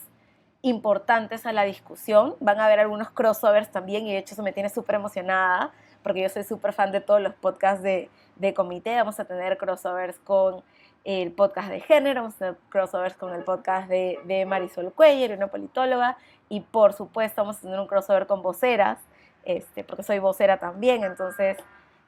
importantes 0.60 1.46
a 1.46 1.52
la 1.52 1.62
discusión. 1.62 2.36
Van 2.38 2.60
a 2.60 2.66
haber 2.66 2.80
algunos 2.80 3.08
crossovers 3.10 3.70
también 3.70 4.06
y 4.06 4.12
de 4.12 4.18
hecho 4.18 4.34
eso 4.34 4.42
me 4.42 4.52
tiene 4.52 4.68
súper 4.68 4.96
emocionada 4.96 5.72
porque 6.02 6.20
yo 6.22 6.28
soy 6.28 6.44
súper 6.44 6.74
fan 6.74 6.92
de 6.92 7.00
todos 7.00 7.22
los 7.22 7.34
podcasts 7.34 7.82
de 7.82 8.54
comité. 8.54 8.94
Vamos 8.96 9.18
a 9.18 9.24
tener 9.24 9.56
crossovers 9.56 10.18
con 10.18 10.62
el 11.08 11.32
podcast 11.32 11.70
de 11.70 11.80
género, 11.80 12.20
vamos 12.20 12.34
a 12.34 12.50
hacer 12.50 12.58
crossovers 12.68 13.14
con 13.14 13.32
el 13.32 13.42
podcast 13.42 13.88
de, 13.88 14.18
de 14.26 14.44
Marisol 14.44 14.92
Cuellar, 14.92 15.34
una 15.34 15.46
politóloga, 15.46 16.18
y 16.50 16.60
por 16.60 16.92
supuesto 16.92 17.40
vamos 17.40 17.56
a 17.56 17.60
tener 17.62 17.80
un 17.80 17.86
crossover 17.86 18.26
con 18.26 18.42
voceras, 18.42 18.98
este, 19.42 19.84
porque 19.84 20.02
soy 20.02 20.18
vocera 20.18 20.58
también, 20.58 21.04
entonces 21.04 21.56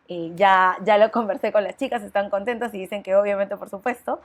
eh, 0.08 0.32
ya, 0.34 0.76
ya 0.84 0.98
lo 0.98 1.10
conversé 1.10 1.50
con 1.50 1.64
las 1.64 1.78
chicas, 1.78 2.02
están 2.02 2.28
contentas 2.28 2.74
y 2.74 2.78
dicen 2.78 3.02
que 3.02 3.16
obviamente 3.16 3.56
por 3.56 3.70
supuesto. 3.70 4.20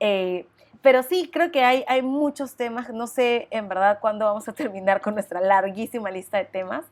Eh, 0.00 0.44
pero 0.82 1.04
sí, 1.04 1.30
creo 1.32 1.52
que 1.52 1.62
hay, 1.62 1.84
hay 1.86 2.02
muchos 2.02 2.56
temas, 2.56 2.90
no 2.90 3.06
sé 3.06 3.46
en 3.52 3.68
verdad 3.68 4.00
cuándo 4.00 4.24
vamos 4.24 4.48
a 4.48 4.52
terminar 4.54 5.02
con 5.02 5.14
nuestra 5.14 5.40
larguísima 5.40 6.10
lista 6.10 6.38
de 6.38 6.46
temas, 6.46 6.84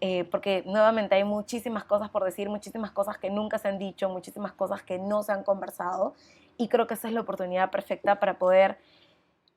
eh, 0.00 0.24
porque 0.24 0.62
nuevamente 0.66 1.14
hay 1.14 1.24
muchísimas 1.24 1.84
cosas 1.84 2.08
por 2.10 2.24
decir, 2.24 2.48
muchísimas 2.48 2.90
cosas 2.90 3.18
que 3.18 3.30
nunca 3.30 3.58
se 3.58 3.68
han 3.68 3.78
dicho, 3.78 4.08
muchísimas 4.08 4.52
cosas 4.52 4.82
que 4.82 4.98
no 4.98 5.22
se 5.22 5.32
han 5.32 5.44
conversado 5.44 6.14
y 6.56 6.68
creo 6.68 6.86
que 6.86 6.94
esa 6.94 7.08
es 7.08 7.14
la 7.14 7.20
oportunidad 7.20 7.70
perfecta 7.70 8.18
para 8.18 8.38
poder 8.38 8.78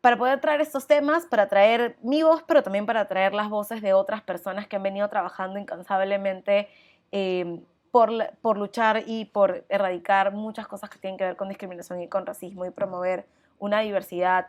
para 0.02 0.18
poder 0.18 0.41
traer 0.41 0.60
estos 0.60 0.86
temas, 0.86 1.26
para 1.26 1.48
traer 1.48 1.96
mi 2.02 2.24
voz, 2.24 2.44
pero 2.46 2.62
también 2.62 2.86
para 2.86 3.08
traer 3.08 3.34
las 3.34 3.50
voces 3.50 3.82
de 3.82 3.94
otras 3.94 4.22
personas 4.22 4.68
que 4.68 4.76
han 4.76 4.84
venido 4.84 5.08
trabajando 5.08 5.58
incansablemente 5.58 6.68
eh, 7.14 7.62
por, 7.89 8.12
por 8.41 8.58
luchar 8.58 9.04
y 9.06 9.24
por 9.24 9.64
erradicar 9.70 10.34
muchas 10.34 10.68
cosas 10.68 10.89
que 10.89 11.00
tienen 11.00 11.18
que 11.18 11.24
ver 11.24 11.38
con 11.38 11.48
discriminación 11.48 12.02
y 12.02 12.10
con 12.10 12.26
racismo 12.26 12.66
y 12.66 12.72
promover 12.72 13.26
una 13.60 13.80
diversidad 13.80 14.48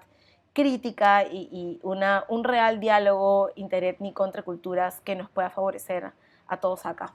crítica 0.55 1.27
y, 1.31 1.79
una, 1.83 2.25
un 2.29 2.45
real 2.45 2.81
diálogo 2.81 3.51
interétnico 3.57 4.25
entre 4.25 4.43
culturas 4.43 5.01
que 5.03 5.15
nos 5.15 5.29
pueda 5.29 5.51
favorecer 5.51 6.13
a 6.47 6.61
todos 6.61 6.87
acá. 6.87 7.15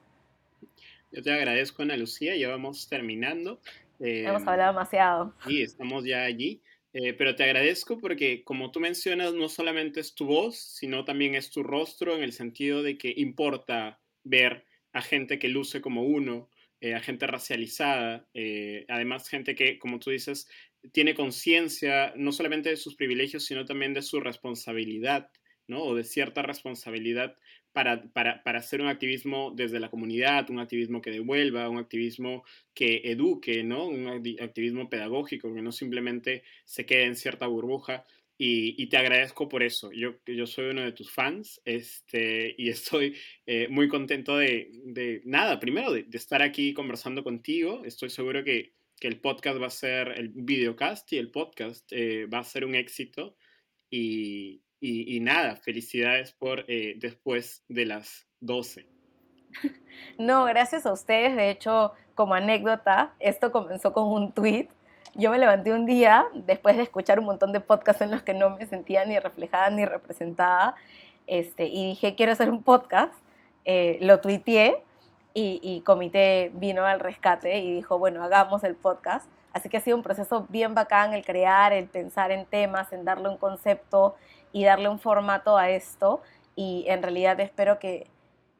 Yo 1.12 1.24
te 1.24 1.34
agradezco, 1.34 1.82
Ana 1.82 1.98
Lucía, 1.98 2.36
ya 2.36 2.50
vamos 2.50 2.88
terminando. 2.88 3.60
Hemos 4.00 4.44
em, 4.44 4.50
hablado 4.50 4.74
demasiado. 4.74 5.34
Sí, 5.48 5.62
estamos 5.62 6.06
ya 6.06 6.24
allí. 6.24 6.62
Eh, 6.92 7.14
pero 7.14 7.36
te 7.36 7.44
agradezco 7.44 8.00
porque, 8.00 8.44
como 8.44 8.72
tú 8.72 8.80
mencionas, 8.80 9.34
no 9.34 9.48
solamente 9.48 10.00
es 10.00 10.16
tu 10.16 10.26
voz, 10.26 10.58
sino 10.58 11.06
también 11.06 11.36
es 11.36 11.52
tu 11.52 11.64
rostro 11.64 12.16
en 12.16 12.24
el 12.24 12.34
sentido 12.34 12.84
de 12.84 12.98
que 12.98 13.14
importa 13.16 14.00
ver 14.24 14.66
a 14.92 15.02
gente 15.02 15.38
que 15.38 15.50
luce 15.50 15.82
como 15.82 16.04
uno, 16.04 16.50
eh, 16.82 16.96
a 16.96 17.02
gente 17.02 17.28
racializada, 17.28 18.28
eh, 18.34 18.86
además 18.88 19.28
gente 19.28 19.56
que, 19.56 19.78
como 19.80 20.00
tú 20.00 20.12
dices, 20.12 20.48
tiene 20.94 21.14
conciencia 21.14 22.14
no 22.16 22.32
solamente 22.32 22.70
de 22.70 22.78
sus 22.78 22.96
privilegios, 22.96 23.46
sino 23.46 23.66
también 23.66 23.94
de 23.94 24.02
su 24.02 24.20
responsabilidad, 24.20 25.30
¿no? 25.68 25.84
O 25.84 25.96
de 25.96 26.04
cierta 26.04 26.42
responsabilidad 26.42 27.36
para, 27.74 28.04
para, 28.14 28.44
para, 28.44 28.60
hacer 28.60 28.82
un 28.82 28.88
activismo 28.88 29.52
desde 29.56 29.80
la 29.80 29.90
comunidad, 29.90 30.50
un 30.50 30.60
activismo 30.60 31.02
que 31.02 31.12
devuelva, 31.12 31.70
un 31.70 31.78
activismo 31.78 32.44
que 32.74 33.02
eduque, 33.06 33.64
¿no? 33.64 33.86
Un 33.88 34.08
activismo 34.42 34.90
pedagógico, 34.90 35.54
que 35.54 35.62
no 35.62 35.72
simplemente 35.72 36.44
se 36.66 36.86
quede 36.86 37.04
en 37.06 37.16
cierta 37.16 37.46
burbuja. 37.48 38.06
Y, 38.42 38.88
te 38.88 38.96
agradezco 38.96 39.50
por 39.50 39.64
eso. 39.64 39.92
Yo, 39.92 40.14
yo 40.26 40.48
soy 40.48 40.70
uno 40.70 40.82
de 40.84 40.94
tus 40.94 41.12
fans 41.12 41.60
este, 41.66 42.56
y 42.58 42.70
estoy 42.70 43.18
eh, 43.46 43.68
muy 43.68 43.90
contento 43.90 44.38
de, 44.38 44.70
de, 44.86 45.22
nada, 45.26 45.60
primero 45.60 45.92
de, 45.92 46.08
estar 46.14 46.42
aquí 46.42 46.74
conversando 46.74 47.22
contigo. 47.22 47.84
Estoy 47.84 48.10
seguro 48.10 48.42
que, 48.46 48.76
que, 48.98 49.10
el 49.10 49.20
podcast 49.20 49.62
va 49.62 49.68
a 49.68 49.72
ser, 49.72 50.14
el 50.18 50.30
videocast 50.30 51.12
y 51.12 51.18
el 51.18 51.32
podcast 51.32 51.86
eh, 51.92 52.28
va 52.28 52.40
a 52.40 52.46
ser 52.46 52.64
un 52.64 52.76
éxito. 52.76 53.36
Y, 53.90 54.62
y, 54.80 55.20
nada, 55.20 55.58
felicidades 55.58 56.32
por 56.32 56.64
eh, 56.70 56.96
después 56.98 57.66
de 57.68 57.86
las 57.86 58.26
12. 58.40 58.88
No, 60.18 60.46
gracias 60.46 60.86
a 60.86 60.94
ustedes. 60.94 61.36
De 61.36 61.50
hecho, 61.50 61.92
como 62.16 62.34
anécdota, 62.34 63.16
esto 63.20 63.52
comenzó 63.52 63.92
con 63.92 64.08
un 64.08 64.32
tweet. 64.34 64.70
Yo 65.16 65.32
me 65.32 65.38
levanté 65.38 65.74
un 65.74 65.86
día 65.86 66.26
después 66.34 66.78
de 66.78 66.84
escuchar 66.84 67.20
un 67.20 67.26
montón 67.26 67.52
de 67.52 67.60
podcasts 67.60 68.02
en 68.02 68.12
los 68.12 68.22
que 68.22 68.34
no 68.34 68.52
me 68.52 68.66
sentía 68.66 69.06
ni 69.06 69.18
reflejada 69.20 69.70
ni 69.70 69.86
representada. 69.86 70.76
Este, 71.28 71.66
y 71.66 71.88
dije, 71.90 72.16
quiero 72.16 72.32
hacer 72.32 72.50
un 72.50 72.64
podcast. 72.64 73.14
Eh, 73.66 73.98
lo 74.02 74.20
tuiteé 74.20 74.84
y, 75.34 75.60
y 75.62 75.82
Comité 75.82 76.52
vino 76.54 76.86
al 76.86 77.00
rescate 77.00 77.60
y 77.60 77.74
dijo, 77.74 78.00
bueno, 78.00 78.24
hagamos 78.24 78.64
el 78.64 78.76
podcast. 78.76 79.30
Así 79.52 79.68
que 79.68 79.78
ha 79.78 79.82
sido 79.82 79.98
un 79.98 80.04
proceso 80.04 80.46
bien 80.50 80.76
bacán 80.76 81.14
el 81.14 81.26
crear, 81.26 81.74
el 81.74 81.88
pensar 81.88 82.32
en 82.32 82.46
temas, 82.46 82.94
en 82.94 83.04
darle 83.04 83.30
un 83.30 83.38
concepto 83.38 84.16
y 84.52 84.64
darle 84.64 84.90
un 84.90 85.00
formato 85.00 85.58
a 85.58 85.70
esto. 85.70 86.22
Y 86.56 86.86
en 86.88 87.02
realidad 87.02 87.40
espero 87.40 87.80
que, 87.80 88.08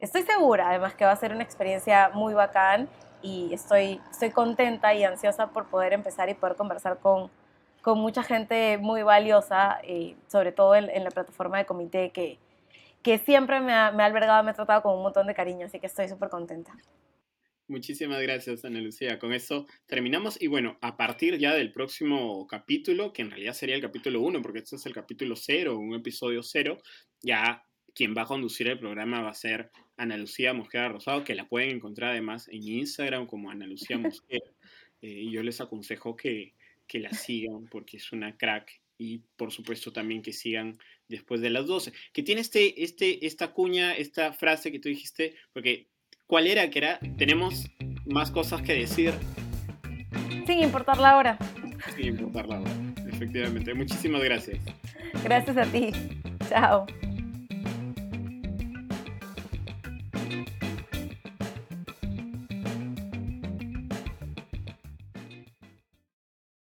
estoy 0.00 0.22
segura 0.22 0.70
además 0.70 0.94
que 0.94 1.04
va 1.04 1.12
a 1.12 1.16
ser 1.16 1.32
una 1.32 1.42
experiencia 1.42 2.10
muy 2.14 2.34
bacán 2.34 2.88
y 3.22 3.52
estoy, 3.52 4.00
estoy 4.10 4.30
contenta 4.30 4.94
y 4.94 5.04
ansiosa 5.04 5.50
por 5.50 5.66
poder 5.68 5.92
empezar 5.92 6.28
y 6.28 6.34
poder 6.34 6.56
conversar 6.56 6.98
con, 6.98 7.30
con 7.82 7.98
mucha 7.98 8.22
gente 8.22 8.78
muy 8.78 9.02
valiosa, 9.02 9.80
y 9.86 10.16
sobre 10.28 10.52
todo 10.52 10.74
en, 10.74 11.04
la 11.04 11.10
plataforma 11.10 11.58
de 11.58 11.66
comité 11.66 12.10
que, 12.10 12.38
que 13.02 13.18
siempre 13.18 13.60
me 13.60 13.72
ha, 13.72 13.90
me 13.92 14.02
ha 14.02 14.06
albergado, 14.06 14.42
me 14.42 14.50
ha 14.50 14.54
tratado 14.54 14.82
con 14.82 14.96
un 14.96 15.02
montón 15.02 15.26
de 15.26 15.34
cariño, 15.34 15.66
así 15.66 15.78
que 15.78 15.86
estoy 15.86 16.08
súper 16.08 16.28
contenta. 16.28 16.72
Muchísimas 17.70 18.20
gracias, 18.20 18.64
Ana 18.64 18.80
Lucía. 18.80 19.20
Con 19.20 19.32
eso 19.32 19.64
terminamos. 19.86 20.42
Y 20.42 20.48
bueno, 20.48 20.76
a 20.80 20.96
partir 20.96 21.38
ya 21.38 21.54
del 21.54 21.70
próximo 21.70 22.44
capítulo, 22.48 23.12
que 23.12 23.22
en 23.22 23.30
realidad 23.30 23.52
sería 23.52 23.76
el 23.76 23.80
capítulo 23.80 24.20
1, 24.22 24.42
porque 24.42 24.58
este 24.58 24.74
es 24.74 24.86
el 24.86 24.92
capítulo 24.92 25.36
0, 25.36 25.78
un 25.78 25.94
episodio 25.94 26.42
0, 26.42 26.78
ya 27.22 27.64
quien 27.94 28.12
va 28.16 28.22
a 28.22 28.26
conducir 28.26 28.66
el 28.66 28.80
programa 28.80 29.22
va 29.22 29.30
a 29.30 29.34
ser 29.34 29.70
Ana 30.00 30.16
Lucía 30.16 30.52
Mosquera 30.52 30.88
Rosado, 30.88 31.24
que 31.24 31.34
la 31.34 31.48
pueden 31.48 31.76
encontrar 31.76 32.10
además 32.10 32.48
en 32.48 32.62
Instagram 32.62 33.26
como 33.26 33.50
Ana 33.50 33.66
Lucía 33.66 33.98
Mosquera. 33.98 34.50
Eh, 35.02 35.08
y 35.08 35.30
yo 35.30 35.42
les 35.42 35.60
aconsejo 35.60 36.16
que, 36.16 36.54
que 36.86 37.00
la 37.00 37.12
sigan 37.12 37.66
porque 37.66 37.96
es 37.96 38.12
una 38.12 38.36
crack 38.36 38.80
y 38.98 39.22
por 39.36 39.50
supuesto 39.50 39.92
también 39.92 40.20
que 40.20 40.32
sigan 40.32 40.78
después 41.08 41.40
de 41.40 41.50
las 41.50 41.66
12. 41.66 41.92
Que 42.12 42.22
tiene 42.22 42.40
este, 42.40 42.82
este, 42.82 43.26
esta 43.26 43.52
cuña, 43.52 43.94
esta 43.94 44.32
frase 44.32 44.70
que 44.70 44.78
tú 44.78 44.88
dijiste, 44.88 45.34
porque 45.52 45.90
¿Cuál 46.30 46.46
era? 46.46 46.70
Que 46.70 46.78
era, 46.78 47.00
tenemos 47.18 47.68
más 48.06 48.30
cosas 48.30 48.62
que 48.62 48.72
decir. 48.72 49.12
Sin 50.46 50.60
importar 50.60 50.96
la 50.98 51.16
hora. 51.16 51.36
Sin 51.96 52.06
importar 52.06 52.46
la 52.46 52.60
hora, 52.60 52.70
efectivamente. 53.12 53.74
Muchísimas 53.74 54.22
gracias. 54.22 54.60
Gracias 55.24 55.56
a 55.56 55.64
ti. 55.64 55.90
Chao. 56.48 56.86